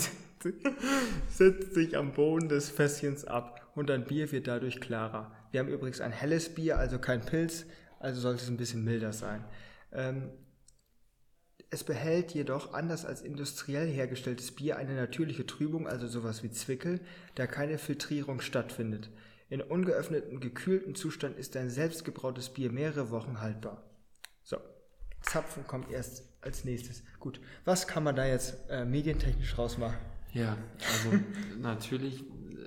setzt 1.30 1.74
sich 1.74 1.98
am 1.98 2.14
Boden 2.14 2.50
des 2.50 2.70
Fässchens 2.70 3.26
ab 3.26 3.72
und 3.76 3.90
dein 3.90 4.06
Bier 4.06 4.32
wird 4.32 4.48
dadurch 4.48 4.80
klarer. 4.80 5.32
Wir 5.52 5.60
haben 5.60 5.70
übrigens 5.70 6.02
ein 6.02 6.12
helles 6.12 6.54
Bier, 6.54 6.78
also 6.78 7.00
kein 7.00 7.22
Pilz, 7.26 7.66
also 8.00 8.22
sollte 8.22 8.44
es 8.44 8.50
ein 8.50 8.58
bisschen 8.58 8.84
milder 8.84 9.14
sein. 9.14 9.44
Ähm, 9.92 10.32
es 11.70 11.84
behält 11.84 12.34
jedoch, 12.34 12.74
anders 12.74 13.06
als 13.06 13.22
industriell 13.22 13.88
hergestelltes 13.88 14.52
Bier, 14.52 14.78
eine 14.78 14.96
natürliche 14.96 15.46
Trübung, 15.46 15.88
also 15.88 16.08
sowas 16.08 16.44
wie 16.44 16.52
Zwickel, 16.52 17.02
da 17.36 17.48
keine 17.48 17.78
Filtrierung 17.78 18.40
stattfindet. 18.40 19.10
In 19.50 19.62
ungeöffnetem, 19.62 20.40
gekühlten 20.40 20.96
Zustand 20.96 21.38
ist 21.38 21.56
ein 21.58 21.70
selbstgebrautes 21.70 22.50
Bier 22.50 22.72
mehrere 22.72 23.12
Wochen 23.12 23.42
haltbar. 23.42 23.84
So, 24.44 24.58
Zapfen 25.22 25.66
kommt 25.68 25.92
erst 25.92 26.24
als 26.42 26.64
nächstes. 26.66 27.04
Gut, 27.20 27.42
was 27.66 27.88
kann 27.88 28.04
man 28.04 28.16
da 28.16 28.26
jetzt 28.26 28.70
äh, 28.70 28.86
medientechnisch 28.86 29.58
rausmachen? 29.58 30.15
Ja, 30.36 30.58
also 30.80 31.18
natürlich 31.62 32.24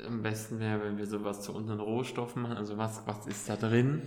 am 0.06 0.22
besten 0.22 0.58
wäre, 0.58 0.82
wenn 0.84 0.96
wir 0.98 1.06
sowas 1.06 1.42
zu 1.42 1.52
unseren 1.54 1.80
Rohstoffen 1.80 2.42
machen. 2.42 2.56
Also 2.56 2.78
was, 2.78 3.02
was 3.06 3.26
ist 3.26 3.48
da 3.48 3.56
drin? 3.56 4.02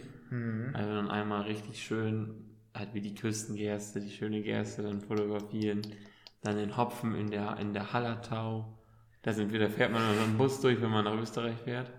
Also 0.73 0.93
dann 0.93 1.09
einmal 1.09 1.43
richtig 1.43 1.83
schön, 1.83 2.33
halt 2.73 2.93
wie 2.93 3.01
die 3.01 3.15
Küstengerste, 3.15 3.99
die 3.99 4.09
schöne 4.09 4.41
Gerste 4.41 4.83
dann 4.83 5.01
fotografieren. 5.01 5.81
Dann 6.41 6.57
den 6.57 6.75
Hopfen 6.77 7.15
in 7.15 7.29
der, 7.29 7.57
in 7.57 7.73
der 7.73 7.93
Hallertau. 7.93 8.77
Da 9.21 9.33
sind 9.33 9.51
wir, 9.51 9.59
da 9.59 9.69
fährt 9.69 9.91
man 9.91 10.01
mit 10.09 10.25
dem 10.25 10.37
Bus 10.37 10.61
durch, 10.61 10.81
wenn 10.81 10.89
man 10.89 11.05
nach 11.05 11.19
Österreich 11.19 11.57
fährt. 11.57 11.91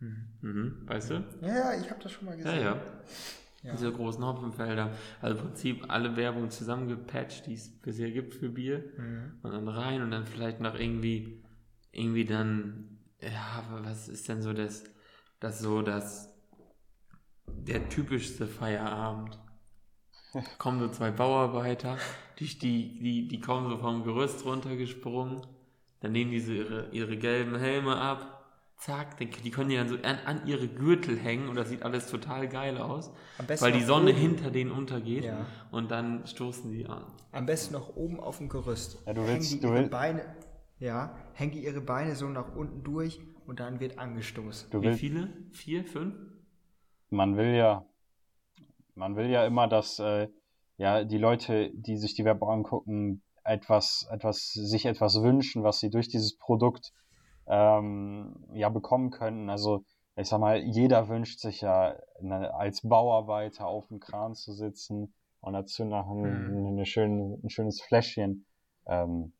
Mhm, 0.00 0.82
weißt 0.86 1.10
du? 1.10 1.24
Ja, 1.42 1.48
ja, 1.48 1.80
ich 1.80 1.90
habe 1.90 2.00
das 2.02 2.12
schon 2.12 2.26
mal 2.26 2.38
Ja, 2.38 2.44
gesehen. 2.44 2.74
Ja. 3.68 3.74
Diese 3.74 3.92
großen 3.92 4.24
Hopfenfelder. 4.24 4.90
Also 5.20 5.38
im 5.38 5.46
Prinzip 5.46 5.84
alle 5.88 6.16
Werbung 6.16 6.50
zusammengepatcht, 6.50 7.46
die 7.46 7.54
es 7.54 7.70
bisher 7.80 8.10
gibt 8.10 8.34
für 8.34 8.48
Bier. 8.48 8.84
Und 9.42 9.52
dann 9.52 9.68
rein 9.68 10.02
und 10.02 10.10
dann 10.10 10.26
vielleicht 10.26 10.60
noch 10.60 10.74
irgendwie, 10.74 11.42
irgendwie 11.92 12.24
dann, 12.24 12.98
ja, 13.20 13.64
was 13.82 14.08
ist 14.08 14.28
denn 14.28 14.42
so 14.42 14.52
das, 14.52 14.84
das 15.40 15.60
so 15.60 15.82
das, 15.82 16.34
der 17.46 17.88
typischste 17.88 18.46
Feierabend? 18.46 19.38
kommen 20.58 20.80
so 20.80 20.88
zwei 20.88 21.10
Bauarbeiter, 21.10 21.96
die, 22.38 22.46
die, 22.58 22.98
die, 23.00 23.28
die 23.28 23.40
kommen 23.40 23.68
so 23.68 23.78
vom 23.78 24.04
Gerüst 24.04 24.44
runtergesprungen, 24.44 25.42
dann 26.00 26.12
nehmen 26.12 26.30
die 26.30 26.40
so 26.40 26.52
ihre, 26.52 26.88
ihre 26.90 27.16
gelben 27.16 27.56
Helme 27.56 27.96
ab, 27.96 28.37
zack, 28.78 29.16
die, 29.18 29.26
die 29.26 29.50
können 29.50 29.70
die 29.70 29.76
dann 29.76 29.88
so 29.88 29.96
an, 29.96 30.18
an 30.24 30.46
ihre 30.46 30.68
Gürtel 30.68 31.18
hängen 31.18 31.48
und 31.48 31.56
das 31.56 31.68
sieht 31.68 31.82
alles 31.82 32.06
total 32.06 32.48
geil 32.48 32.78
aus, 32.78 33.12
Am 33.38 33.46
besten 33.46 33.64
weil 33.66 33.72
die 33.72 33.82
Sonne 33.82 34.10
oben. 34.12 34.18
hinter 34.20 34.50
denen 34.50 34.70
untergeht 34.70 35.24
Ja. 35.24 35.46
und 35.70 35.90
dann 35.90 36.26
stoßen 36.26 36.70
die 36.70 36.86
an. 36.86 37.04
Am 37.32 37.46
besten 37.46 37.74
noch 37.74 37.96
oben 37.96 38.20
auf 38.20 38.38
dem 38.38 38.48
Gerüst. 38.48 38.98
Ja, 39.06 39.14
du 39.14 39.22
Hängen 39.22 39.34
willst- 39.36 39.52
die 39.52 39.60
du 39.60 39.66
ihre 39.68 39.76
will- 39.82 39.88
Beine, 39.88 40.24
ja, 40.78 41.16
hängen 41.34 41.52
die 41.52 41.64
ihre 41.64 41.80
Beine 41.80 42.14
so 42.14 42.28
nach 42.28 42.54
unten 42.54 42.84
durch 42.84 43.20
und 43.46 43.58
dann 43.60 43.80
wird 43.80 43.98
angestoßen. 43.98 44.70
Du 44.70 44.80
Wie 44.80 44.86
willst, 44.86 45.00
viele? 45.00 45.28
Vier, 45.52 45.84
fünf? 45.84 46.14
man 47.10 47.36
will 47.36 47.54
ja, 47.54 47.84
man 48.94 49.16
will 49.16 49.26
ja 49.30 49.44
immer, 49.46 49.66
dass 49.68 49.98
äh, 49.98 50.28
ja 50.76 51.04
die 51.04 51.18
Leute, 51.18 51.70
die 51.74 51.96
sich 51.96 52.14
die 52.14 52.24
Werbung 52.24 52.50
angucken, 52.50 53.22
etwas, 53.44 54.06
etwas, 54.12 54.52
sich 54.52 54.84
etwas 54.86 55.20
wünschen, 55.22 55.62
was 55.64 55.80
sie 55.80 55.90
durch 55.90 56.08
dieses 56.08 56.36
Produkt 56.36 56.92
ähm, 57.48 58.34
ja 58.52 58.68
bekommen 58.68 59.10
könnten. 59.10 59.50
Also 59.50 59.84
ich 60.16 60.28
sag 60.28 60.40
mal, 60.40 60.58
jeder 60.58 61.08
wünscht 61.08 61.38
sich 61.38 61.60
ja 61.60 61.94
ne, 62.20 62.52
als 62.54 62.82
Bauarbeiter 62.82 63.66
auf 63.66 63.88
dem 63.88 64.00
Kran 64.00 64.34
zu 64.34 64.52
sitzen 64.52 65.14
und 65.40 65.52
dazu 65.52 65.84
noch 65.84 66.10
ein, 66.10 66.66
eine 66.66 66.86
schöne, 66.86 67.38
ein 67.42 67.50
schönes 67.50 67.80
Fläschchen 67.80 68.44
ähm, 68.86 69.32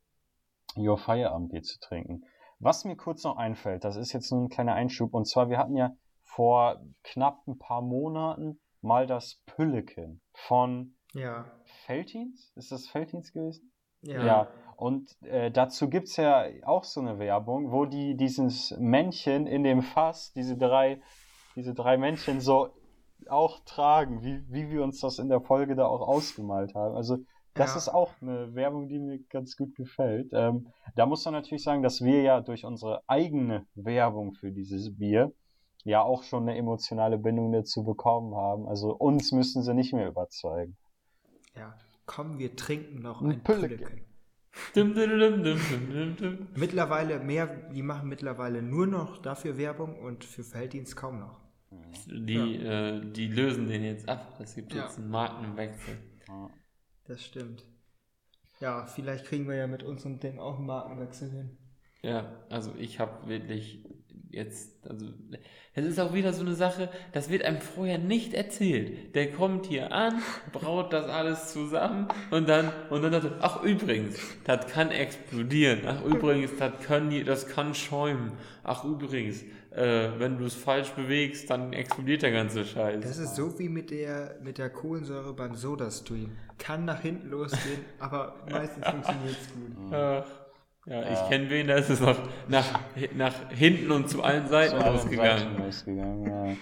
Your 0.77 0.99
Feierabend 0.99 1.51
Bier 1.51 1.63
zu 1.63 1.81
trinken. 1.81 2.25
Was 2.61 2.85
mir 2.85 2.97
kurz 2.97 3.25
noch 3.25 3.37
einfällt, 3.37 3.85
das 3.85 3.97
ist 3.97 4.13
jetzt 4.13 4.31
nur 4.31 4.43
ein 4.43 4.49
kleiner 4.49 4.75
Einschub, 4.75 5.15
und 5.15 5.27
zwar, 5.27 5.49
wir 5.49 5.59
hatten 5.59 5.77
ja 5.77 5.93
vor 6.25 6.81
knapp 7.03 7.47
ein 7.47 7.59
paar 7.59 7.83
Monaten 7.83 8.61
mal 8.81 9.07
das 9.07 9.41
Pülleken 9.47 10.21
von 10.33 10.95
Ja, 11.15 11.47
Feltins. 11.87 12.53
Ist 12.55 12.71
das 12.71 12.87
Feltins 12.89 13.33
gewesen? 13.33 13.73
ja. 14.03 14.25
Ja. 14.25 14.49
Und 14.79 15.21
äh, 15.25 15.51
dazu 15.51 15.89
gibt's 15.91 16.17
ja 16.17 16.45
auch 16.65 16.85
so 16.85 17.01
eine 17.01 17.19
Werbung, 17.19 17.73
wo 17.73 17.85
die 17.85 18.17
dieses 18.17 18.71
Männchen 18.79 19.49
in 19.49 19.65
dem 19.65 19.83
Fass, 19.83 20.33
diese 20.35 20.57
drei, 20.57 21.03
diese 21.57 21.75
drei 21.75 21.97
Männchen 21.99 22.41
so 22.41 22.69
auch 23.29 23.59
tragen, 23.65 24.23
wie, 24.23 24.41
wie 24.49 24.71
wir 24.71 24.85
uns 24.85 25.01
das 25.01 25.19
in 25.19 25.29
der 25.31 25.41
Folge 25.41 25.75
da 25.75 25.87
auch 25.87 26.07
ausgemalt 26.07 26.77
haben. 26.77 26.95
Also 26.95 27.19
das 27.55 27.73
Ja. 27.73 27.79
ist 27.79 27.89
auch 27.89 28.13
eine 28.23 28.55
Werbung, 28.55 28.87
die 28.89 29.01
mir 29.01 29.19
ganz 29.31 29.57
gut 29.57 29.75
gefällt. 29.75 30.31
Ähm, 30.33 30.69
da 30.95 31.07
muss 31.07 31.25
man 31.25 31.35
natürlich 31.35 31.65
sagen, 31.65 31.83
dass 31.83 32.01
wir 32.05 32.23
ja 32.23 32.41
durch 32.41 32.65
unsere 32.65 33.03
eigene 33.09 33.67
Werbung 33.75 34.35
für 34.35 34.53
dieses 34.53 34.97
Bier 34.97 35.33
ja 35.83 36.03
auch 36.03 36.23
schon 36.23 36.43
eine 36.45 36.57
emotionale 36.57 37.19
Bindung 37.19 37.51
dazu 37.51 37.83
bekommen 37.83 38.37
haben. 38.37 38.69
Also 38.69 38.95
uns 38.95 39.33
müssen 39.33 39.65
sie 39.65 39.75
nicht 39.75 39.93
mehr 39.93 40.07
überzeugen. 40.07 40.77
ja. 41.57 41.75
Komm, 42.07 42.39
wir 42.39 42.57
trinken 42.57 43.03
noch 43.03 43.21
Ein 43.21 43.33
ein 43.33 43.43
Pülleken. 43.43 44.08
Dum, 44.75 44.95
dum, 44.95 45.11
dum, 45.19 45.43
dum, 45.43 45.43
dum, 45.43 45.93
dum, 45.93 46.17
dum. 46.17 46.47
Mittlerweile 46.57 47.19
mehr, 47.21 47.47
die 47.73 47.83
machen 47.83 48.09
mittlerweile 48.09 48.63
nur 48.63 48.87
noch 48.87 49.19
dafür 49.23 49.57
Werbung 49.57 49.99
und 49.99 50.25
für 50.25 50.45
Felddienst 50.45 50.97
kaum 50.97 51.21
noch. 51.21 51.41
Die, 52.07 52.57
äh, 52.57 53.01
die 53.13 53.29
lösen 53.29 53.69
den 53.69 53.85
jetzt 53.85 54.09
ab. 54.09 54.39
Es 54.41 54.55
gibt 54.55 54.73
Ja. 54.75 54.83
jetzt 54.85 54.99
einen 54.99 55.11
Markenwechsel. 55.11 55.99
Das 57.07 57.25
stimmt. 57.25 57.65
Ja, 58.61 58.87
vielleicht 58.87 59.25
kriegen 59.27 59.49
wir 59.49 59.55
ja 59.57 59.67
mit 59.67 59.83
unserem 59.83 60.19
Ding 60.19 60.39
auch 60.39 60.57
einen 60.59 60.67
Markenwechsel 60.67 61.31
hin. 61.31 61.57
Ja, 62.03 62.45
also 62.49 62.75
ich 62.79 63.01
habe 63.01 63.29
wirklich 63.29 63.85
jetzt, 64.31 64.87
also 64.89 65.07
es 65.75 65.85
ist 65.85 66.01
auch 66.01 66.13
wieder 66.13 66.33
so 66.33 66.43
eine 66.43 66.55
Sache, 66.55 66.89
das 67.13 67.31
wird 67.31 67.45
einem 67.45 67.61
vorher 67.61 67.99
nicht 67.99 68.35
erzählt. 68.35 69.15
Der 69.15 69.33
kommt 69.33 69.67
hier 69.67 69.93
an, 69.93 70.23
braut 70.53 70.93
das 70.93 71.07
alles 71.07 71.53
zusammen 71.53 72.09
und 72.31 72.49
dann 72.49 72.71
und 72.91 73.03
dann 73.03 73.13
sagt 73.13 73.25
er, 73.25 73.33
ach 73.41 73.63
übrigens, 73.63 74.19
das 74.45 74.67
kann 74.67 74.91
explodieren. 74.91 75.81
Ach 75.87 76.05
übrigens, 76.05 76.53
das 76.59 76.73
kann 76.85 77.25
das 77.25 77.47
kann 77.47 77.75
schäumen. 77.75 78.33
Ach 78.65 78.85
übrigens, 78.85 79.45
äh, 79.71 80.11
wenn 80.19 80.39
du 80.39 80.45
es 80.45 80.55
falsch 80.55 80.91
bewegst, 80.91 81.51
dann 81.51 81.73
explodiert 81.73 82.23
der 82.23 82.33
ganze 82.33 82.65
Scheiß. 82.65 83.03
Das 83.03 83.19
ist 83.19 83.37
so 83.37 83.59
wie 83.59 83.69
mit 83.69 83.91
der, 83.91 84.37
mit 84.43 84.59
der 84.59 84.71
Kohlensäure 84.71 85.33
beim 85.35 85.55
Soda-Stream. 85.55 86.33
Kann 86.59 86.85
nach 86.85 87.01
hinten 87.01 87.29
losgehen, 87.31 87.85
aber 87.99 88.35
meistens 88.51 88.87
funktioniert 88.87 89.37
es 89.41 89.55
gut. 89.55 89.93
Ach, 89.93 90.25
ja, 90.89 91.03
ich 91.13 91.29
kenne 91.29 91.51
wen, 91.51 91.67
da 91.69 91.75
ist 91.75 91.91
es 91.91 92.01
noch 92.01 92.19
nach, 92.49 92.81
nach 93.15 93.51
hinten 93.51 93.91
und 93.93 94.09
zu 94.09 94.23
allen 94.23 94.49
Seiten 94.49 94.77
ausgegangen. 94.77 95.39
Seiten 95.55 95.63
losgegangen, 95.65 96.25
ja. 96.25 96.57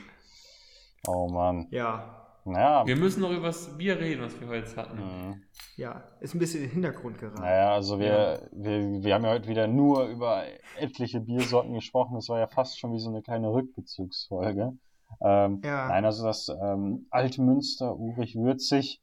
Oh 1.09 1.29
Mann. 1.29 1.67
Ja, 1.71 2.13
Naja, 2.45 2.87
Wir 2.87 2.97
müssen 2.97 3.21
noch 3.23 3.31
über 3.31 3.47
das 3.49 3.77
Bier 3.77 3.99
reden, 3.99 4.23
was 4.23 4.41
wir 4.41 4.49
heute 4.49 4.77
hatten. 4.77 4.97
mhm. 4.99 5.43
ja, 5.77 6.03
ist 6.21 6.35
ein 6.35 6.39
bisschen 6.39 6.61
in 6.63 6.67
den 6.69 6.73
Hintergrund 6.75 7.19
geraten. 7.19 7.41
naja, 7.43 7.73
also 7.75 7.99
wir, 7.99 8.49
wir, 8.53 9.03
wir 9.05 9.15
haben 9.15 9.25
ja 9.25 9.31
heute 9.31 9.49
wieder 9.49 9.67
nur 9.69 10.07
über 10.07 10.45
etliche 10.79 11.21
Biersorten 11.21 11.73
gesprochen. 11.75 12.15
Das 12.15 12.29
war 12.29 12.39
ja 12.41 12.47
fast 12.49 12.79
schon 12.79 12.93
wie 12.93 12.99
so 13.01 13.11
eine 13.11 13.23
kleine 13.23 13.53
Rückbezugsfolge. 13.53 14.73
Ähm, 15.21 15.61
Ja. 15.65 15.89
Nein, 15.89 16.05
also 16.05 16.25
das 16.25 16.49
ähm, 16.49 17.07
Alte 17.11 17.41
Münster, 17.43 17.97
Ulrich 17.97 18.35
Würzig, 18.37 19.01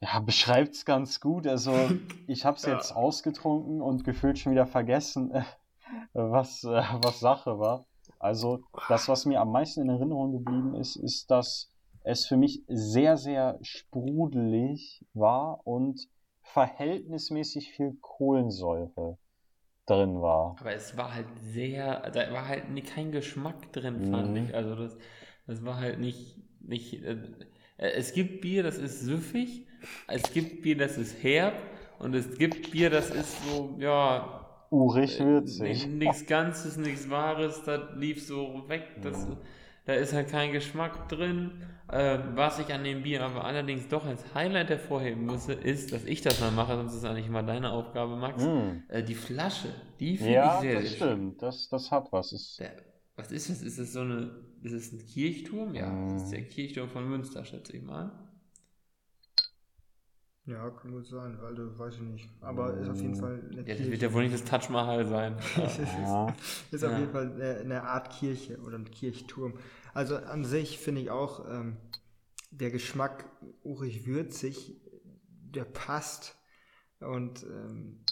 ja, 0.00 0.20
beschreibt's 0.20 0.84
ganz 0.84 1.20
gut. 1.20 1.46
Also 1.46 1.96
ich 2.26 2.44
habe 2.44 2.56
es 2.56 2.64
Ja. 2.64 2.66
jetzt 2.66 2.92
ausgetrunken 2.94 3.80
und 3.82 4.04
gefühlt 4.04 4.38
schon 4.38 4.52
wieder 4.52 4.66
vergessen, 4.66 5.32
was, 6.12 6.64
äh, 6.64 6.82
was 7.00 7.20
Sache 7.20 7.58
war. 7.58 7.86
Also 8.18 8.64
das, 8.86 9.08
was 9.08 9.24
mir 9.26 9.40
am 9.40 9.52
meisten 9.52 9.82
in 9.82 9.88
Erinnerung 9.90 10.32
geblieben 10.32 10.74
ist, 10.74 10.96
ist, 10.96 11.30
dass 11.30 11.70
es 12.02 12.26
für 12.26 12.36
mich 12.36 12.62
sehr, 12.68 13.16
sehr 13.16 13.58
sprudelig 13.62 15.04
war 15.14 15.66
und 15.66 16.08
verhältnismäßig 16.42 17.72
viel 17.72 17.96
Kohlensäure 18.00 19.18
drin 19.86 20.22
war. 20.22 20.60
Aber 20.60 20.72
es 20.74 20.96
war 20.96 21.14
halt 21.14 21.26
sehr, 21.40 22.10
da 22.10 22.32
war 22.32 22.46
halt 22.48 22.64
kein 22.86 23.12
Geschmack 23.12 23.72
drin, 23.72 24.02
fand 24.02 24.36
Mhm. 24.36 24.36
ich. 24.36 24.54
Also 24.54 24.74
das, 24.76 24.96
das 25.46 25.64
war 25.64 25.76
halt 25.76 25.98
nicht, 25.98 26.36
nicht, 26.60 27.02
äh, 27.02 27.16
es 27.88 28.12
gibt 28.12 28.40
Bier, 28.40 28.62
das 28.62 28.78
ist 28.78 29.00
süffig, 29.00 29.66
es 30.06 30.30
gibt 30.32 30.62
Bier, 30.62 30.76
das 30.76 30.96
ist 30.98 31.22
herb 31.22 31.54
Und 31.98 32.14
es 32.14 32.36
gibt 32.38 32.70
Bier, 32.70 32.90
das 32.90 33.10
ist 33.10 33.42
so, 33.44 33.76
ja, 33.78 34.46
Urig 34.70 35.20
würzig. 35.20 35.86
nichts 35.86 36.26
Ganzes, 36.26 36.76
nichts 36.76 37.10
Wahres, 37.10 37.62
das 37.64 37.80
lief 37.96 38.26
so 38.26 38.64
weg. 38.68 38.84
Das, 39.02 39.26
Da 39.86 39.94
ist 39.94 40.12
halt 40.12 40.28
kein 40.30 40.52
Geschmack 40.52 41.08
drin. 41.08 41.62
Äh, 41.88 42.18
was 42.34 42.58
ich 42.60 42.72
an 42.72 42.84
dem 42.84 43.02
Bier 43.02 43.22
aber 43.24 43.44
allerdings 43.44 43.88
doch 43.88 44.04
als 44.06 44.34
Highlight 44.34 44.70
hervorheben 44.70 45.26
müsse, 45.26 45.52
ist, 45.54 45.92
dass 45.92 46.04
ich 46.04 46.22
das 46.22 46.38
mal 46.40 46.52
mache, 46.52 46.76
sonst 46.76 46.92
ist 46.92 46.98
es 46.98 47.04
eigentlich 47.04 47.28
mal 47.28 47.42
deine 47.42 47.70
Aufgabe, 47.72 48.16
Max. 48.16 48.48
Mm. 48.48 48.82
Äh, 48.88 49.02
die 49.02 49.14
Flasche, 49.16 49.74
die 49.98 50.16
finde 50.18 50.46
ich 50.46 50.54
Ja, 50.54 50.60
sehr, 50.60 50.76
das 50.76 50.88
sehr 50.88 50.90
schön. 50.90 51.16
stimmt. 51.16 51.42
Das, 51.42 51.68
das 51.68 51.90
hat 51.90 52.12
was. 52.12 52.32
Ist, 52.32 52.58
Der, 52.58 52.72
was 53.16 53.32
ist 53.32 53.50
das? 53.50 53.62
Ist 53.62 53.78
es 53.78 53.92
so 53.92 54.00
eine. 54.00 54.30
Ist 54.62 54.72
es 54.72 54.92
ein 54.92 55.04
Kirchturm? 55.06 55.74
Ja, 55.74 56.12
das 56.12 56.24
ist 56.24 56.30
der 56.32 56.44
Kirchturm 56.48 56.88
von 56.90 57.08
Münster, 57.08 57.44
schätze 57.44 57.76
ich 57.76 57.82
mal. 57.82 58.12
Ja, 60.46 60.68
kann 60.70 60.90
gut 60.90 61.06
sein, 61.06 61.38
weil 61.40 61.54
du 61.54 61.78
weiß 61.78 61.94
ich 61.94 62.00
nicht. 62.00 62.28
Aber 62.40 62.74
ist 62.76 62.88
auf 62.88 63.00
jeden 63.00 63.14
Fall 63.14 63.40
eine 63.52 63.62
Ja, 63.68 63.74
das 63.74 63.86
wird 63.90 64.02
ja 64.02 64.12
wohl 64.12 64.22
nicht 64.22 64.34
das 64.34 64.44
Taj 64.44 64.68
Mahal 64.70 65.06
sein. 65.06 65.36
ja. 65.56 66.34
ist 66.70 66.84
auf 66.84 66.90
Ja. 66.92 66.98
jeden 66.98 67.12
Fall 67.12 67.32
eine, 67.32 67.56
eine 67.58 67.82
Art 67.84 68.10
Kirche 68.18 68.58
oder 68.58 68.76
ein 68.78 68.90
Kirchturm. 68.90 69.58
Also 69.94 70.16
an 70.16 70.44
sich 70.44 70.78
finde 70.78 71.02
ich 71.02 71.10
auch 71.10 71.48
ähm, 71.48 71.76
der 72.50 72.70
Geschmack 72.70 73.24
urig-würzig, 73.62 74.80
der 75.30 75.64
passt. 75.64 76.36
Und 77.00 77.44
ähm, 77.44 78.04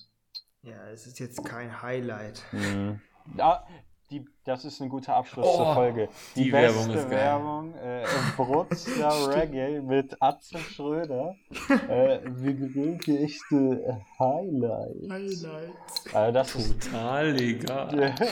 ja, 0.62 0.90
es 0.90 1.06
ist 1.06 1.18
jetzt 1.18 1.44
kein 1.44 1.82
Highlight. 1.82 2.42
Mhm. 2.52 3.00
Ja, 3.36 3.66
die, 4.10 4.24
das 4.44 4.64
ist 4.64 4.80
ein 4.80 4.88
guter 4.88 5.14
Abschluss 5.16 5.46
Oh, 5.48 5.56
zur 5.56 5.74
Folge. 5.74 6.08
Die, 6.36 6.44
die 6.44 6.50
beste 6.50 6.78
Werbung 6.88 6.94
ist 6.94 7.10
geil. 7.10 7.18
Werbung 7.18 7.74
äh, 7.74 8.04
Brutzler 8.36 9.28
Reggae 9.34 9.80
mit 9.82 10.16
Atze 10.20 10.58
Schröder. 10.58 11.34
äh, 11.88 12.20
wir 12.24 12.54
gewinnen 12.54 12.98
die 13.06 13.18
echte 13.18 14.00
Highlights. 14.18 15.10
Highlights. 15.44 16.14
Also 16.14 16.32
das 16.32 16.54
ist, 16.54 16.82
Total 16.84 17.30
legal. 17.32 18.14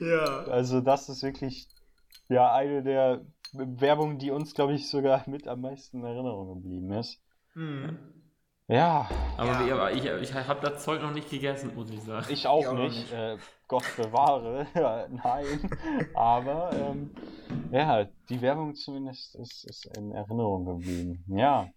Ja. 0.00 0.44
also 0.44 0.80
das 0.80 1.08
ist 1.08 1.22
wirklich 1.22 1.68
ja 2.28 2.52
eine 2.52 2.82
der 2.82 3.22
Werbungen, 3.52 4.18
die 4.18 4.30
uns, 4.30 4.54
glaube 4.54 4.74
ich, 4.74 4.88
sogar 4.88 5.22
mit 5.28 5.48
am 5.48 5.60
meisten 5.60 5.98
in 5.98 6.04
Erinnerung 6.04 6.54
geblieben 6.62 6.92
ist. 6.92 7.20
Mhm. 7.54 7.98
Ja, 8.68 9.08
Aber, 9.36 9.52
Ja. 9.52 9.66
wie- 9.66 9.72
aber 9.72 9.92
ich, 9.92 10.04
ich 10.04 10.34
habe 10.34 10.60
das 10.68 10.82
Zeug 10.84 11.00
noch 11.00 11.12
nicht 11.12 11.30
gegessen, 11.30 11.72
muss 11.74 11.90
ich 11.90 12.02
sagen. 12.02 12.26
ich 12.28 12.46
auch 12.46 12.60
Ich 12.60 12.66
auch 12.66 12.74
nicht. 12.74 12.96
nicht. 12.98 13.12
Äh, 13.12 13.38
Gott 13.68 13.84
bewahre. 13.96 14.66
Nein. 15.24 15.70
Aber 16.14 16.70
ähm, 16.72 17.10
ja, 17.72 18.04
die 18.28 18.40
Werbung 18.40 18.74
zumindest 18.74 19.34
ist, 19.36 19.64
ist 19.64 19.96
in 19.96 20.12
Erinnerung 20.12 20.64
geblieben. 20.64 21.24
Ja. 21.28 21.70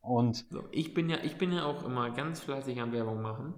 Und 0.00 0.46
So, 0.50 0.64
ich, 0.70 0.94
bin 0.94 1.10
ja, 1.10 1.18
ich 1.24 1.36
bin 1.36 1.52
ja 1.52 1.64
auch 1.64 1.84
immer 1.84 2.10
ganz 2.10 2.40
fleißig 2.40 2.80
am 2.80 2.92
Werbung 2.92 3.20
machen. 3.20 3.54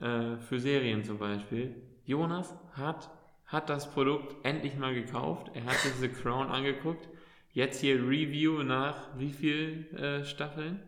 Äh, 0.00 0.36
für 0.36 0.60
Serien 0.60 1.02
zum 1.04 1.18
Beispiel. 1.18 1.74
Jonas 2.04 2.54
hat, 2.72 3.10
hat 3.46 3.68
das 3.68 3.90
Produkt 3.90 4.36
endlich 4.44 4.76
mal 4.76 4.94
gekauft. 4.94 5.50
Er 5.54 5.64
hat 5.64 5.76
sich 5.76 5.92
The 5.94 6.08
Crown 6.08 6.48
angeguckt. 6.48 7.08
Jetzt 7.52 7.80
hier 7.80 7.96
Review 7.96 8.62
nach 8.62 9.16
wie 9.16 9.32
viel 9.32 9.92
äh, 9.96 10.24
Staffeln? 10.24 10.82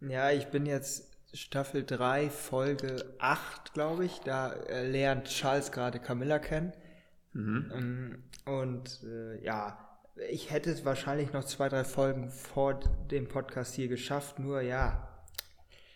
Ja, 0.00 0.30
ich 0.30 0.46
bin 0.46 0.66
jetzt 0.66 1.11
Staffel 1.34 1.84
3, 1.84 2.28
Folge 2.28 3.14
8, 3.18 3.72
glaube 3.72 4.04
ich. 4.04 4.20
Da 4.20 4.52
äh, 4.52 4.86
lernt 4.86 5.28
Charles 5.28 5.72
gerade 5.72 5.98
Camilla 5.98 6.38
kennen. 6.38 6.72
Mhm. 7.32 7.72
Ähm, 7.74 8.22
und 8.44 9.00
äh, 9.04 9.42
ja, 9.42 9.78
ich 10.30 10.50
hätte 10.50 10.70
es 10.70 10.84
wahrscheinlich 10.84 11.32
noch 11.32 11.44
zwei, 11.44 11.68
drei 11.68 11.84
Folgen 11.84 12.28
vor 12.28 12.80
dem 13.10 13.28
Podcast 13.28 13.74
hier 13.74 13.88
geschafft. 13.88 14.38
Nur 14.38 14.60
ja, 14.60 15.08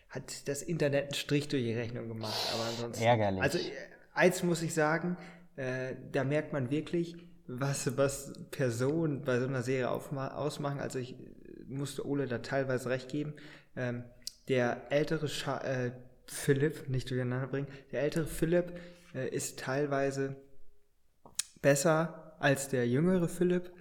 hat 0.08 0.48
das 0.48 0.62
Internet 0.62 1.04
einen 1.04 1.14
Strich 1.14 1.48
durch 1.48 1.62
die 1.62 1.74
Rechnung 1.74 2.08
gemacht. 2.08 2.38
Aber 2.54 2.64
ansonsten. 2.64 3.04
Ärgerlich. 3.04 3.42
Also, 3.42 3.58
eins 4.14 4.42
muss 4.42 4.62
ich 4.62 4.72
sagen, 4.72 5.18
äh, 5.56 5.96
da 6.12 6.24
merkt 6.24 6.54
man 6.54 6.70
wirklich, 6.70 7.14
was, 7.46 7.96
was 7.98 8.32
Personen 8.50 9.22
bei 9.22 9.38
so 9.38 9.46
einer 9.46 9.62
Serie 9.62 9.90
aufma 9.90 10.28
ausmachen. 10.28 10.80
Also, 10.80 10.98
ich 10.98 11.12
äh, 11.12 11.16
musste 11.66 12.06
Ole 12.06 12.26
da 12.26 12.38
teilweise 12.38 12.88
recht 12.88 13.10
geben. 13.10 13.34
Ähm, 13.76 14.04
der 14.48 14.90
ältere 14.90 15.28
Scha 15.28 15.58
äh, 15.58 15.92
Philipp, 16.26 16.88
nicht 16.88 17.10
durcheinander 17.10 17.46
bringen, 17.46 17.68
der 17.92 18.02
ältere 18.02 18.26
Philipp 18.26 18.72
äh, 19.14 19.28
ist 19.28 19.58
teilweise 19.58 20.36
besser 21.62 22.36
als 22.40 22.68
der 22.68 22.86
jüngere 22.88 23.28
Philipp, 23.28 23.72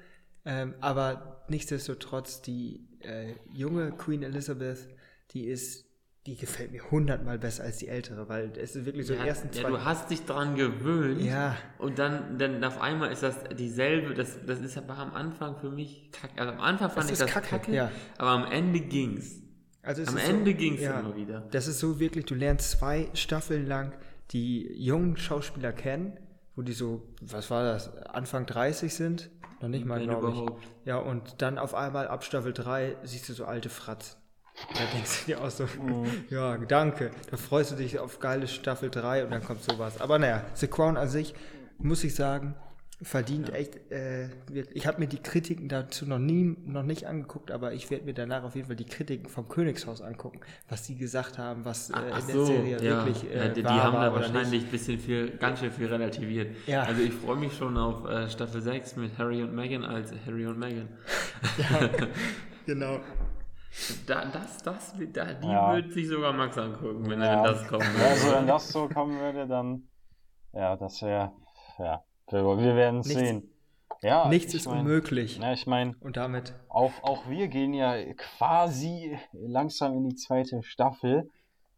ähm, 0.46 0.76
aber 0.80 1.46
nichtsdestotrotz 1.50 2.42
die 2.42 2.88
äh, 3.02 3.34
junge 3.54 3.92
Queen 3.92 4.24
Elizabeth, 4.24 4.88
die 5.32 5.46
ist, 5.46 5.86
die 6.26 6.36
gefällt 6.36 6.72
mir 6.72 6.90
hundertmal 6.90 7.38
besser 7.38 7.64
als 7.64 7.78
die 7.78 7.88
ältere, 7.88 8.30
weil 8.30 8.52
es 8.58 8.76
ist 8.76 8.86
wirklich 8.86 9.06
so 9.06 9.14
Ja, 9.14 9.24
die 9.24 9.30
ersten 9.30 9.48
ja, 9.54 9.62
zwei. 9.62 9.70
du 9.70 9.84
hast 9.84 10.10
dich 10.10 10.24
dran 10.26 10.56
gewöhnt. 10.56 11.22
Ja. 11.22 11.56
Und 11.78 12.00
dann, 12.00 12.38
dann 12.40 12.64
auf 12.64 12.80
einmal 12.82 13.12
ist 13.12 13.22
das 13.22 13.36
dieselbe. 13.56 14.14
Das, 14.16 14.40
das 14.46 14.60
ist 14.60 14.78
aber 14.78 14.98
am 14.98 15.14
Anfang 15.14 15.58
für 15.58 15.70
mich 15.70 16.12
kacke. 16.12 16.40
Also 16.40 16.54
am 16.54 16.62
Anfang 16.62 16.90
fand 16.90 17.04
Das 17.10 17.12
ich 17.12 17.20
das 17.20 17.30
kacke, 17.32 17.48
kacke, 17.50 17.74
ja. 17.74 17.92
aber 18.18 18.30
am 18.32 18.52
Ende 18.52 18.80
ging's. 18.80 19.42
Also 19.86 20.02
es 20.02 20.10
Am 20.10 20.18
Ende 20.18 20.52
so, 20.52 20.58
ging's 20.58 20.82
ja, 20.82 21.00
immer 21.00 21.16
wieder. 21.16 21.44
Das 21.52 21.68
ist 21.68 21.80
so 21.80 22.00
wirklich, 22.00 22.26
du 22.26 22.36
lernst 22.36 22.72
zwei 22.72 23.08
Staffeln 23.14 23.68
lang 23.68 23.94
die 24.32 24.72
jungen 24.74 25.18
Schauspieler 25.18 25.72
kennen, 25.72 26.18
wo 26.56 26.62
die 26.62 26.74
so, 26.74 27.04
was 27.22 27.52
war 27.52 27.64
das, 27.64 27.96
Anfang 28.08 28.46
30 28.46 28.94
sind? 28.94 29.30
Noch 29.62 29.70
nicht 29.70 29.86
mal, 29.86 30.02
glaube 30.02 30.34
ich. 30.34 30.88
Ja, 30.88 30.98
und 30.98 31.42
dann 31.42 31.58
auf 31.58 31.76
einmal 31.76 32.08
ab 32.08 32.24
Staffel 32.24 32.54
3 32.54 32.98
siehst 33.04 33.30
du 33.30 33.34
so 33.34 33.46
alte 33.46 33.70
Fratzen. 33.70 34.18
Da 34.74 34.86
denkst 34.94 35.26
du 35.26 35.26
dir 35.32 35.42
auch 35.42 35.50
so, 35.50 35.68
ja, 36.30 36.58
danke. 36.58 37.12
Da 37.30 37.38
freust 37.38 37.72
du 37.72 37.76
dich 37.76 38.00
auf 38.00 38.20
geile 38.20 38.48
Staffel 38.48 38.90
3 38.90 39.26
und 39.26 39.32
dann 39.32 39.44
kommt 39.44 39.64
sowas. 39.64 40.00
Aber 40.02 40.18
naja, 40.18 40.44
The 40.56 40.68
Crown 40.68 40.98
an 40.98 41.10
sich, 41.10 41.36
muss 41.78 42.04
ich 42.04 42.16
sagen, 42.16 42.56
verdient 43.06 43.54
echt. 43.54 43.92
Äh, 43.92 44.30
ich 44.74 44.88
habe 44.88 45.00
mir 45.00 45.08
die 45.08 45.22
Kritiken 45.22 45.70
dazu 45.70 46.08
noch 46.08 46.18
nie, 46.18 46.58
noch 46.66 46.82
nicht 46.82 47.06
angeguckt, 47.06 47.52
aber 47.52 47.74
ich 47.74 47.92
werde 47.92 48.06
mir 48.06 48.14
danach 48.14 48.44
auf 48.44 48.56
jeden 48.56 48.68
Fall 48.68 48.76
die 48.76 48.86
Kritiken 48.86 49.30
vom 49.30 49.48
Königshaus 49.48 50.02
angucken, 50.02 50.40
was 50.68 50.84
die 50.84 50.98
gesagt 50.98 51.38
haben, 51.38 51.66
was 51.66 51.92
äh, 51.92 51.94
Ach 51.96 52.20
in 52.20 52.28
der 52.28 52.36
so, 52.36 52.46
Serie 52.46 52.82
ja. 52.82 53.06
wirklich 53.06 53.32
äh, 53.32 53.38
ja, 53.38 53.48
die, 53.50 53.62
die 53.62 53.66
wahr 53.66 53.84
haben 53.84 53.94
war 53.94 54.10
da 54.10 54.16
wahrscheinlich 54.16 54.66
ein 54.66 54.72
bisschen 54.72 55.00
viel, 55.00 55.38
ganz 55.38 55.60
schön 55.60 55.72
viel 55.72 55.86
relativiert. 55.86 56.56
Ja. 56.66 56.82
Also 56.84 57.04
ich 57.04 57.14
freue 57.14 57.36
mich 57.36 57.54
schon 57.56 57.78
auf 57.78 58.06
äh, 58.10 58.28
Staffel 58.28 58.62
6 58.62 58.96
mit 58.96 59.18
Harry 59.20 59.44
und 59.44 59.54
Meghan 59.54 59.84
als 59.84 60.12
Harry 60.26 60.48
und 60.48 60.58
Meghan. 60.58 60.90
Genau. 62.66 63.00
Da, 64.08 64.26
das, 64.26 64.58
das, 64.64 64.96
da, 65.14 65.26
die 65.34 65.48
Ja. 65.48 65.76
würde 65.76 65.92
sich 65.92 66.08
sogar 66.08 66.34
Max 66.34 66.58
angucken, 66.58 67.08
wenn 67.08 67.20
ja, 67.22 67.36
er 67.36 67.44
das 67.44 67.68
kommen 67.68 67.86
würde. 67.86 68.06
also 68.08 68.32
wenn 68.32 68.48
das 68.48 68.70
so 68.70 68.88
kommen 68.88 69.20
würde, 69.20 69.46
dann 69.46 69.84
ja, 70.54 70.76
das 70.76 71.00
wäre 71.04 71.32
ja, 71.78 72.04
wir, 72.32 72.76
werden 72.76 73.00
es 73.02 73.08
sehen. 73.08 73.50
Ja, 74.02 74.28
Nichts 74.28 74.54
ich 74.54 74.62
ist 74.62 74.68
mein, 74.68 74.80
unmöglich. 74.80 75.38
Ja, 75.38 75.54
ich 75.54 75.68
meine, 75.68 75.96
Und 76.02 76.18
damit, 76.18 76.54
auch, 76.70 76.92
auch 77.02 77.30
wir 77.30 77.48
gehen 77.48 77.74
ja 77.74 77.96
quasi 78.16 79.18
langsam 79.34 79.94
in 79.94 80.10
die 80.10 80.16
zweite 80.16 80.62
Staffel. 80.64 81.30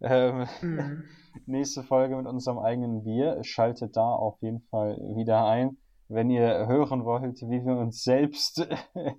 Ähm, 0.01 0.47
Mhm. 0.61 1.03
nächste 1.45 1.83
Folge 1.83 2.15
mit 2.15 2.25
unserem 2.25 2.59
eigenen 2.59 3.03
Bier. 3.03 3.39
Schaltet 3.43 3.95
da 3.95 4.09
auf 4.09 4.41
jeden 4.41 4.61
Fall 4.69 4.97
wieder 5.15 5.45
ein, 5.45 5.77
wenn 6.09 6.29
ihr 6.29 6.67
hören 6.67 7.05
wollt, 7.05 7.41
wie 7.41 7.63
wir 7.65 7.77
uns 7.77 8.03
selbst 8.03 8.67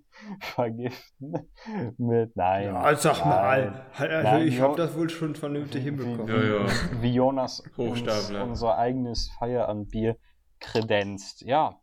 vergiften. 0.41 1.49
Mit 1.97 2.37
nein. 2.37 2.65
ja, 2.67 2.97
sag 2.97 3.25
mal, 3.25 3.71
nein. 3.71 3.81
also 3.97 4.29
Nein, 4.29 4.49
ich 4.49 4.61
habe 4.61 4.77
das 4.77 4.97
wohl 4.97 5.09
schon 5.11 5.35
vernünftig 5.35 5.85
hinbekommen. 5.85 6.29
Ja, 6.29 6.63
ja. 6.63 6.67
Wie 7.01 7.13
Jonas 7.13 7.61
uns 7.61 7.77
Hochstapler. 7.77 8.45
unser 8.45 8.77
eigenes 8.79 9.31
Feierabendbier 9.39 10.17
kredenzt. 10.61 11.43
Ja, 11.43 11.81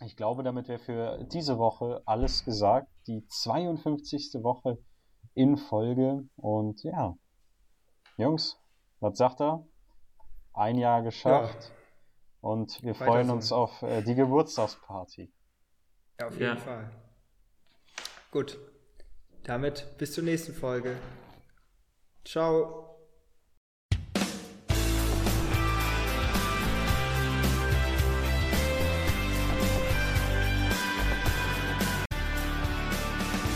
ich 0.00 0.16
glaube, 0.16 0.42
damit 0.42 0.68
wäre 0.68 0.78
für 0.78 1.24
diese 1.24 1.58
Woche 1.58 2.02
alles 2.04 2.44
gesagt. 2.44 2.88
Die 3.06 3.26
52. 3.26 4.42
Woche 4.42 4.78
in 5.34 5.56
Folge. 5.56 6.28
Und 6.36 6.82
ja, 6.82 7.16
Jungs, 8.16 8.58
was 9.00 9.16
sagt 9.16 9.40
er? 9.40 9.66
Ein 10.52 10.78
Jahr 10.78 11.02
geschafft. 11.02 11.72
Und 12.40 12.82
wir 12.82 12.94
Weiter 12.94 13.04
freuen 13.04 13.30
uns 13.30 13.52
auf 13.52 13.82
äh, 13.82 14.02
die 14.02 14.14
Geburtstagsparty. 14.14 15.32
Ja, 16.20 16.26
auf 16.28 16.34
jeden 16.38 16.56
Ja. 16.56 16.56
Fall. 16.56 16.90
Gut. 18.30 18.58
Damit 19.44 19.96
bis 19.98 20.12
zur 20.12 20.24
nächsten 20.24 20.52
Folge. 20.52 20.96
Ciao. 22.24 22.85